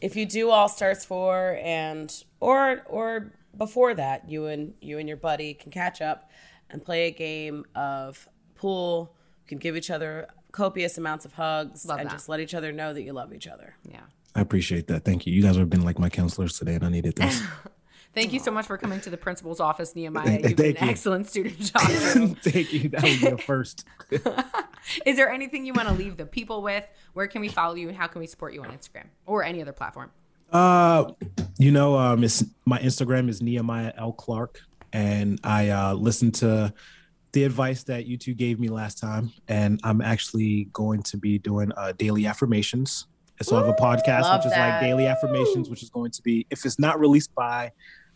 if 0.02 0.16
you 0.18 0.26
do 0.26 0.50
All 0.50 0.68
Stars 0.68 1.06
four 1.06 1.58
and 1.64 2.14
or 2.41 2.82
or 2.88 3.32
before 3.58 3.94
that, 3.94 4.30
you 4.30 4.48
and 4.48 4.74
you 4.82 4.98
and 5.00 5.08
your 5.08 5.16
buddy 5.18 5.54
can 5.54 5.72
catch 5.72 6.02
up 6.02 6.30
and 6.70 6.84
play 6.84 7.08
a 7.08 7.12
game 7.12 7.64
of 7.76 8.28
pool. 8.56 9.16
You 9.44 9.48
can 9.48 9.58
give 9.60 9.78
each 9.78 9.89
other 9.91 10.28
copious 10.52 10.98
amounts 10.98 11.24
of 11.26 11.34
hugs 11.34 11.86
Love 11.86 12.00
and 12.00 12.10
that. 12.10 12.14
just 12.14 12.28
let 12.30 12.39
each 12.41 12.54
other 12.54 12.72
know 12.74 12.94
that 12.94 13.02
you 13.04 13.14
love 13.14 13.34
each 13.34 13.48
other. 13.48 13.76
yeah. 13.89 14.02
I 14.36 14.41
appreciate 14.41 14.88
that. 14.88 15.06
Thank 15.06 15.26
you. 15.28 15.34
You 15.34 15.41
guys 15.44 15.56
have 15.58 15.70
been 15.70 15.84
like 15.84 16.00
my 16.00 16.10
counselors 16.10 16.58
today, 16.58 16.74
and 16.76 16.84
I 16.84 16.89
needed 16.89 17.16
this. 17.16 17.41
Thank 18.14 18.32
you 18.32 18.39
so 18.39 18.51
much 18.51 18.68
for 18.68 18.78
coming 18.78 19.01
to 19.01 19.09
the 19.09 19.18
principal's 19.18 19.59
office, 19.59 19.95
Nehemiah. 19.95 20.39
You've 20.43 20.55
been 20.55 20.78
an 20.78 20.86
you. 20.86 20.91
excellent 20.91 21.28
student 21.28 21.59
to 21.59 21.74
talk 21.74 21.88
to. 21.88 22.36
Thank 22.43 22.72
you. 22.72 22.89
That 22.89 23.03
would 23.03 23.20
be 23.20 23.28
a 23.28 23.38
first. 23.38 23.86
Is 25.05 25.16
there 25.16 25.32
anything 25.32 25.66
you 25.66 25.74
want 25.74 25.88
to 25.88 25.93
leave 25.95 26.18
the 26.18 26.26
people 26.26 26.61
with? 26.61 26.86
Where 27.14 27.28
can 27.28 27.41
we 27.41 27.47
follow 27.47 27.74
you 27.74 27.88
and 27.88 27.97
how 27.97 28.05
can 28.07 28.22
we 28.22 28.28
support 28.28 28.53
you 28.53 28.64
on 28.64 28.70
Instagram 28.70 29.05
or 29.26 29.43
any 29.43 29.61
other 29.61 29.72
platform? 29.72 30.11
Uh, 30.51 31.11
you 31.57 31.72
know, 31.72 31.97
um, 31.97 32.24
it's 32.24 32.43
my 32.66 32.78
Instagram 32.80 33.30
is 33.30 33.41
Nehemiah 33.41 33.93
L 33.97 34.14
Clark, 34.14 34.59
and 34.91 35.39
I 35.43 35.70
uh, 35.70 35.93
listened 35.93 36.36
to 36.36 36.72
the 37.32 37.43
advice 37.45 37.82
that 37.84 38.05
you 38.05 38.18
two 38.18 38.36
gave 38.36 38.59
me 38.59 38.70
last 38.70 38.99
time, 38.99 39.32
and 39.47 39.80
I'm 39.84 40.01
actually 40.01 40.66
going 40.66 41.01
to 41.03 41.18
be 41.18 41.39
doing 41.39 41.72
uh, 41.76 41.93
daily 41.93 42.28
affirmations. 42.28 43.07
And 43.39 43.47
so 43.47 43.55
I 43.55 43.66
have 43.66 43.70
a 43.70 43.74
podcast 43.74 44.38
which 44.38 44.45
is 44.45 44.51
that. 44.51 44.74
like 44.74 44.82
daily 44.82 45.07
affirmations, 45.07 45.68
which 45.68 45.82
is 45.82 45.89
going 45.89 46.11
to 46.11 46.22
be 46.22 46.45
if 46.51 46.64
it's 46.66 46.78
not 46.78 46.99
released 46.99 47.34
by 47.34 47.72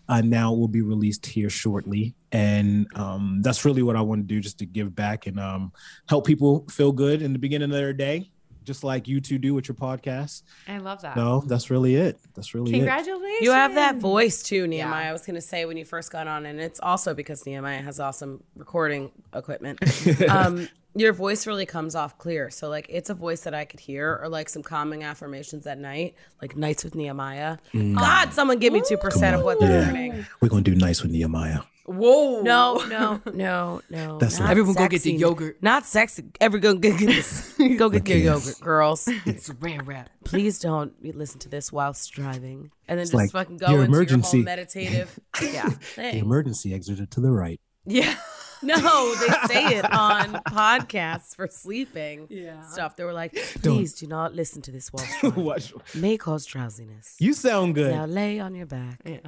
uh, 0.09 0.21
now, 0.21 0.53
will 0.53 0.67
be 0.67 0.81
released 0.81 1.25
here 1.25 1.49
shortly, 1.49 2.15
and 2.31 2.87
um, 2.95 3.41
that's 3.41 3.65
really 3.65 3.83
what 3.83 3.95
I 3.95 4.01
want 4.01 4.21
to 4.21 4.33
do, 4.33 4.39
just 4.39 4.59
to 4.59 4.65
give 4.65 4.95
back 4.95 5.27
and 5.27 5.39
um, 5.39 5.71
help 6.07 6.25
people 6.25 6.65
feel 6.69 6.91
good 6.91 7.21
in 7.21 7.33
the 7.33 7.39
beginning 7.39 7.69
of 7.69 7.75
their 7.75 7.93
day, 7.93 8.31
just 8.67 8.83
like 8.83 9.07
you 9.07 9.19
two 9.21 9.37
do 9.39 9.53
with 9.55 9.67
your 9.67 9.75
podcast. 9.75 10.43
I 10.67 10.77
love 10.77 11.01
that. 11.01 11.15
No, 11.15 11.39
that's 11.39 11.71
really 11.71 11.95
it. 11.95 12.19
That's 12.35 12.53
really 12.53 12.69
it. 12.71 12.75
Congratulations. 12.75 13.41
You 13.41 13.51
have 13.51 13.73
that 13.75 13.95
voice 13.95 14.43
too, 14.43 14.67
Nehemiah. 14.67 15.09
I 15.09 15.13
was 15.13 15.25
going 15.25 15.35
to 15.35 15.41
say 15.41 15.65
when 15.65 15.77
you 15.77 15.85
first 15.85 16.11
got 16.11 16.27
on, 16.27 16.45
and 16.45 16.59
it's 16.59 16.79
also 16.81 17.13
because 17.15 17.45
Nehemiah 17.45 17.81
has 17.81 17.99
awesome 17.99 18.43
recording 18.57 19.09
equipment. 19.33 19.79
um, 20.29 20.67
your 20.95 21.13
voice 21.13 21.47
really 21.47 21.65
comes 21.65 21.95
off 21.95 22.17
clear. 22.17 22.49
So, 22.49 22.69
like, 22.69 22.87
it's 22.89 23.09
a 23.09 23.13
voice 23.13 23.41
that 23.41 23.53
I 23.53 23.63
could 23.65 23.79
hear, 23.79 24.19
or 24.21 24.27
like 24.29 24.49
some 24.49 24.63
calming 24.63 25.03
affirmations 25.03 25.65
at 25.65 25.77
night, 25.77 26.15
like 26.41 26.57
nights 26.57 26.83
with 26.83 26.93
Nehemiah. 26.95 27.57
God, 27.73 28.33
someone 28.33 28.59
give 28.59 28.73
me 28.73 28.81
2% 28.81 29.33
of 29.33 29.43
what 29.43 29.59
they're 29.59 29.81
Yeah. 29.81 29.89
earning. 29.89 30.25
We're 30.41 30.49
gonna 30.49 30.61
do 30.63 30.75
nice 30.75 31.01
with 31.01 31.11
Nehemiah. 31.11 31.61
Whoa. 31.97 32.41
No, 32.41 32.83
no, 32.89 33.21
no, 33.33 33.81
no. 33.89 34.17
That's 34.19 34.37
not 34.39 34.45
not- 34.45 34.51
Everyone 34.51 34.73
go 34.75 34.87
get 34.87 35.01
the 35.03 35.11
yogurt. 35.13 35.61
Not 35.61 35.85
sexy. 35.85 36.25
Everyone 36.39 36.79
go 36.79 36.91
get 36.91 36.99
this. 37.05 37.53
Go 37.77 37.89
get 37.89 38.07
your 38.07 38.17
yogurt, 38.17 38.59
girls. 38.61 39.07
It's 39.25 39.49
a 39.49 39.53
rare 39.55 39.83
rap. 39.83 40.09
Please 40.23 40.59
don't 40.59 40.93
listen 41.03 41.39
to 41.39 41.49
this 41.49 41.71
whilst 41.71 42.11
driving, 42.11 42.71
and 42.87 42.97
then 42.99 43.05
just 43.05 43.13
like, 43.13 43.31
fucking 43.31 43.57
go 43.57 43.67
your 43.69 43.83
into 43.83 43.95
emergency. 43.95 44.37
your 44.37 44.45
whole 44.45 44.55
meditative. 44.55 45.19
Yeah. 45.41 45.69
The 45.95 46.17
emergency 46.17 46.73
exit 46.73 47.09
to 47.11 47.19
the 47.21 47.31
right. 47.31 47.59
Yeah. 47.85 48.15
No, 48.63 49.13
they 49.15 49.27
say 49.53 49.77
it 49.77 49.85
on 49.93 50.33
podcasts 50.49 51.35
for 51.35 51.47
sleeping 51.47 52.25
Yeah. 52.31 52.61
stuff. 52.63 52.95
They 52.95 53.03
were 53.03 53.13
like, 53.13 53.35
please 53.61 53.93
do 53.93 54.07
not 54.07 54.33
listen 54.33 54.63
to 54.63 54.71
this 54.71 54.91
whilst 54.91 55.19
driving. 55.21 55.43
Watch. 55.43 55.73
May 55.93 56.17
cause 56.17 56.43
drowsiness. 56.43 57.15
You 57.19 57.33
sound 57.33 57.75
good. 57.75 57.91
Now 57.93 58.05
lay 58.05 58.39
on 58.39 58.55
your 58.55 58.65
back 58.65 58.99
Yeah. 59.05 59.19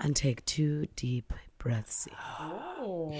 and 0.00 0.16
take 0.16 0.44
two 0.44 0.88
deep 0.96 1.32
breaths. 1.64 2.06
Oh. 2.38 3.12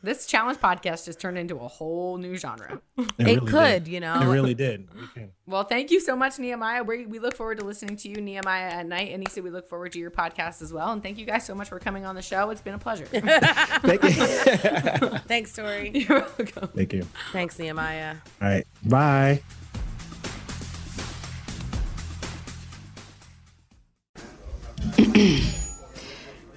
This 0.00 0.26
challenge 0.26 0.58
podcast 0.58 1.06
just 1.06 1.20
turned 1.20 1.36
into 1.38 1.56
a 1.56 1.66
whole 1.66 2.18
new 2.18 2.36
genre. 2.36 2.80
It, 2.96 3.10
It 3.18 3.24
really 3.26 3.50
could, 3.50 3.84
did. 3.84 3.88
you 3.88 3.98
know. 3.98 4.20
It 4.20 4.26
really 4.26 4.54
did. 4.54 4.86
Okay. 5.10 5.30
Well, 5.44 5.64
thank 5.64 5.90
you 5.90 5.98
so 5.98 6.14
much, 6.14 6.38
Nehemiah. 6.38 6.84
We, 6.84 7.06
we 7.06 7.18
look 7.18 7.34
forward 7.34 7.58
to 7.58 7.64
listening 7.64 7.96
to 7.96 8.08
you, 8.08 8.20
Nehemiah, 8.20 8.70
at 8.70 8.86
night. 8.86 9.10
And 9.12 9.26
Aneesa, 9.26 9.42
we 9.42 9.50
look 9.50 9.66
forward 9.68 9.90
to 9.92 9.98
your 9.98 10.12
podcast 10.12 10.62
as 10.62 10.72
well. 10.72 10.92
And 10.92 11.02
thank 11.02 11.18
you 11.18 11.26
guys 11.26 11.44
so 11.44 11.52
much 11.52 11.68
for 11.70 11.80
coming 11.80 12.04
on 12.06 12.14
the 12.14 12.22
show. 12.22 12.50
It's 12.50 12.60
been 12.60 12.74
a 12.74 12.78
pleasure. 12.78 13.06
Thank 13.06 14.02
you. 14.04 14.10
Thanks, 15.26 15.56
Tori. 15.56 15.90
You're 15.94 16.20
welcome. 16.20 16.68
Thank 16.76 16.92
you. 16.92 17.04
Thanks, 17.32 17.58
Nehemiah. 17.58 18.16
All 18.40 18.48
right. 18.48 18.66
Bye. 18.84 19.42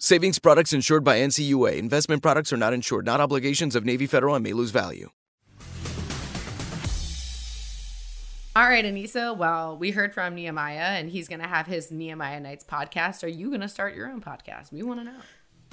Savings 0.00 0.38
products 0.38 0.72
insured 0.72 1.02
by 1.02 1.18
NCUA. 1.18 1.76
Investment 1.76 2.22
products 2.22 2.52
are 2.52 2.56
not 2.56 2.72
insured, 2.72 3.04
not 3.04 3.20
obligations 3.20 3.74
of 3.74 3.84
Navy 3.84 4.06
Federal 4.06 4.36
and 4.36 4.44
may 4.44 4.52
lose 4.52 4.70
value. 4.70 5.10
All 8.54 8.68
right, 8.68 8.84
Aneesa. 8.84 9.36
Well, 9.36 9.76
we 9.76 9.90
heard 9.90 10.14
from 10.14 10.36
Nehemiah, 10.36 10.98
and 10.98 11.10
he's 11.10 11.26
going 11.26 11.40
to 11.40 11.48
have 11.48 11.66
his 11.66 11.90
Nehemiah 11.90 12.38
Nights 12.40 12.64
podcast. 12.64 13.24
Are 13.24 13.28
you 13.28 13.48
going 13.48 13.60
to 13.60 13.68
start 13.68 13.94
your 13.96 14.08
own 14.08 14.20
podcast? 14.20 14.72
We 14.72 14.82
want 14.84 15.00
to 15.00 15.04
know. 15.04 15.18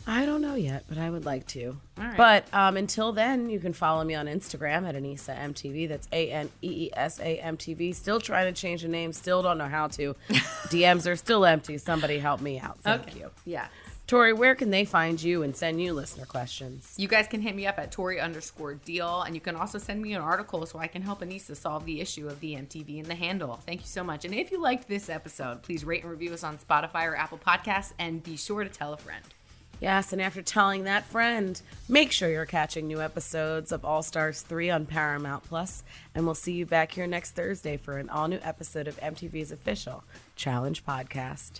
I 0.07 0.25
don't 0.25 0.41
know 0.41 0.53
yet, 0.55 0.85
but 0.87 0.99
I 0.99 1.09
would 1.09 1.25
like 1.25 1.47
to. 1.47 1.77
All 1.99 2.03
right. 2.03 2.17
But 2.17 2.51
um, 2.53 2.77
until 2.77 3.11
then, 3.11 3.49
you 3.49 3.59
can 3.59 3.73
follow 3.73 4.03
me 4.03 4.13
on 4.15 4.27
Instagram 4.27 4.87
at 4.87 4.93
Aneesa 4.95 5.35
MTV. 5.35 5.87
That's 5.89 6.07
A 6.11 6.31
N 6.31 6.49
E 6.63 6.85
E 6.85 6.91
S 6.95 7.19
A 7.19 7.37
M 7.39 7.57
T 7.57 7.73
V. 7.73 7.91
Still 7.93 8.19
trying 8.19 8.51
to 8.53 8.59
change 8.59 8.83
the 8.83 8.87
name. 8.87 9.13
Still 9.13 9.41
don't 9.41 9.57
know 9.57 9.67
how 9.67 9.87
to. 9.89 10.15
DMs 10.69 11.09
are 11.09 11.15
still 11.15 11.43
empty. 11.43 11.79
Somebody 11.79 12.19
help 12.19 12.39
me 12.41 12.59
out. 12.59 12.79
Thank 12.81 13.07
Okay. 13.07 13.19
you. 13.19 13.31
Yeah. 13.45 13.67
Tori, 14.07 14.33
where 14.33 14.53
can 14.53 14.69
they 14.69 14.85
find 14.85 15.19
you 15.19 15.41
and 15.41 15.55
send 15.55 15.81
you 15.81 15.91
listener 15.91 16.25
questions? 16.25 16.93
You 16.95 17.07
guys 17.07 17.27
can 17.27 17.41
hit 17.41 17.55
me 17.55 17.65
up 17.65 17.79
at 17.79 17.91
Tori 17.91 18.19
underscore 18.19 18.75
deal, 18.75 19.23
and 19.23 19.33
you 19.33 19.41
can 19.41 19.55
also 19.55 19.79
send 19.79 19.99
me 19.99 20.13
an 20.13 20.21
article 20.21 20.63
so 20.67 20.77
I 20.77 20.85
can 20.85 21.01
help 21.01 21.21
Aneesa 21.21 21.55
solve 21.55 21.85
the 21.85 21.99
issue 22.01 22.27
of 22.27 22.39
the 22.39 22.53
MTV 22.53 22.99
and 22.99 23.07
the 23.07 23.15
handle. 23.15 23.59
Thank 23.65 23.81
you 23.81 23.87
so 23.87 24.03
much. 24.03 24.23
And 24.23 24.35
if 24.35 24.51
you 24.51 24.61
liked 24.61 24.87
this 24.87 25.09
episode, 25.09 25.63
please 25.63 25.83
rate 25.83 26.03
and 26.03 26.11
review 26.11 26.33
us 26.33 26.43
on 26.43 26.59
Spotify 26.59 27.07
or 27.07 27.15
Apple 27.15 27.39
Podcasts, 27.39 27.93
and 27.97 28.21
be 28.21 28.37
sure 28.37 28.63
to 28.63 28.69
tell 28.69 28.93
a 28.93 28.97
friend. 28.97 29.25
Yes, 29.81 30.13
and 30.13 30.21
after 30.21 30.43
telling 30.43 30.83
that 30.83 31.05
friend, 31.05 31.59
make 31.89 32.11
sure 32.11 32.29
you're 32.29 32.45
catching 32.45 32.85
new 32.85 33.01
episodes 33.01 33.71
of 33.71 33.83
All 33.83 34.03
Stars 34.03 34.41
3 34.41 34.69
on 34.69 34.85
Paramount 34.85 35.43
Plus, 35.45 35.83
and 36.13 36.25
we'll 36.25 36.35
see 36.35 36.53
you 36.53 36.67
back 36.67 36.91
here 36.91 37.07
next 37.07 37.31
Thursday 37.31 37.75
for 37.75 37.97
an 37.97 38.09
all 38.09 38.27
new 38.27 38.39
episode 38.43 38.87
of 38.87 38.99
MTV's 38.99 39.51
official 39.51 40.03
Challenge 40.35 40.85
podcast. 40.85 41.59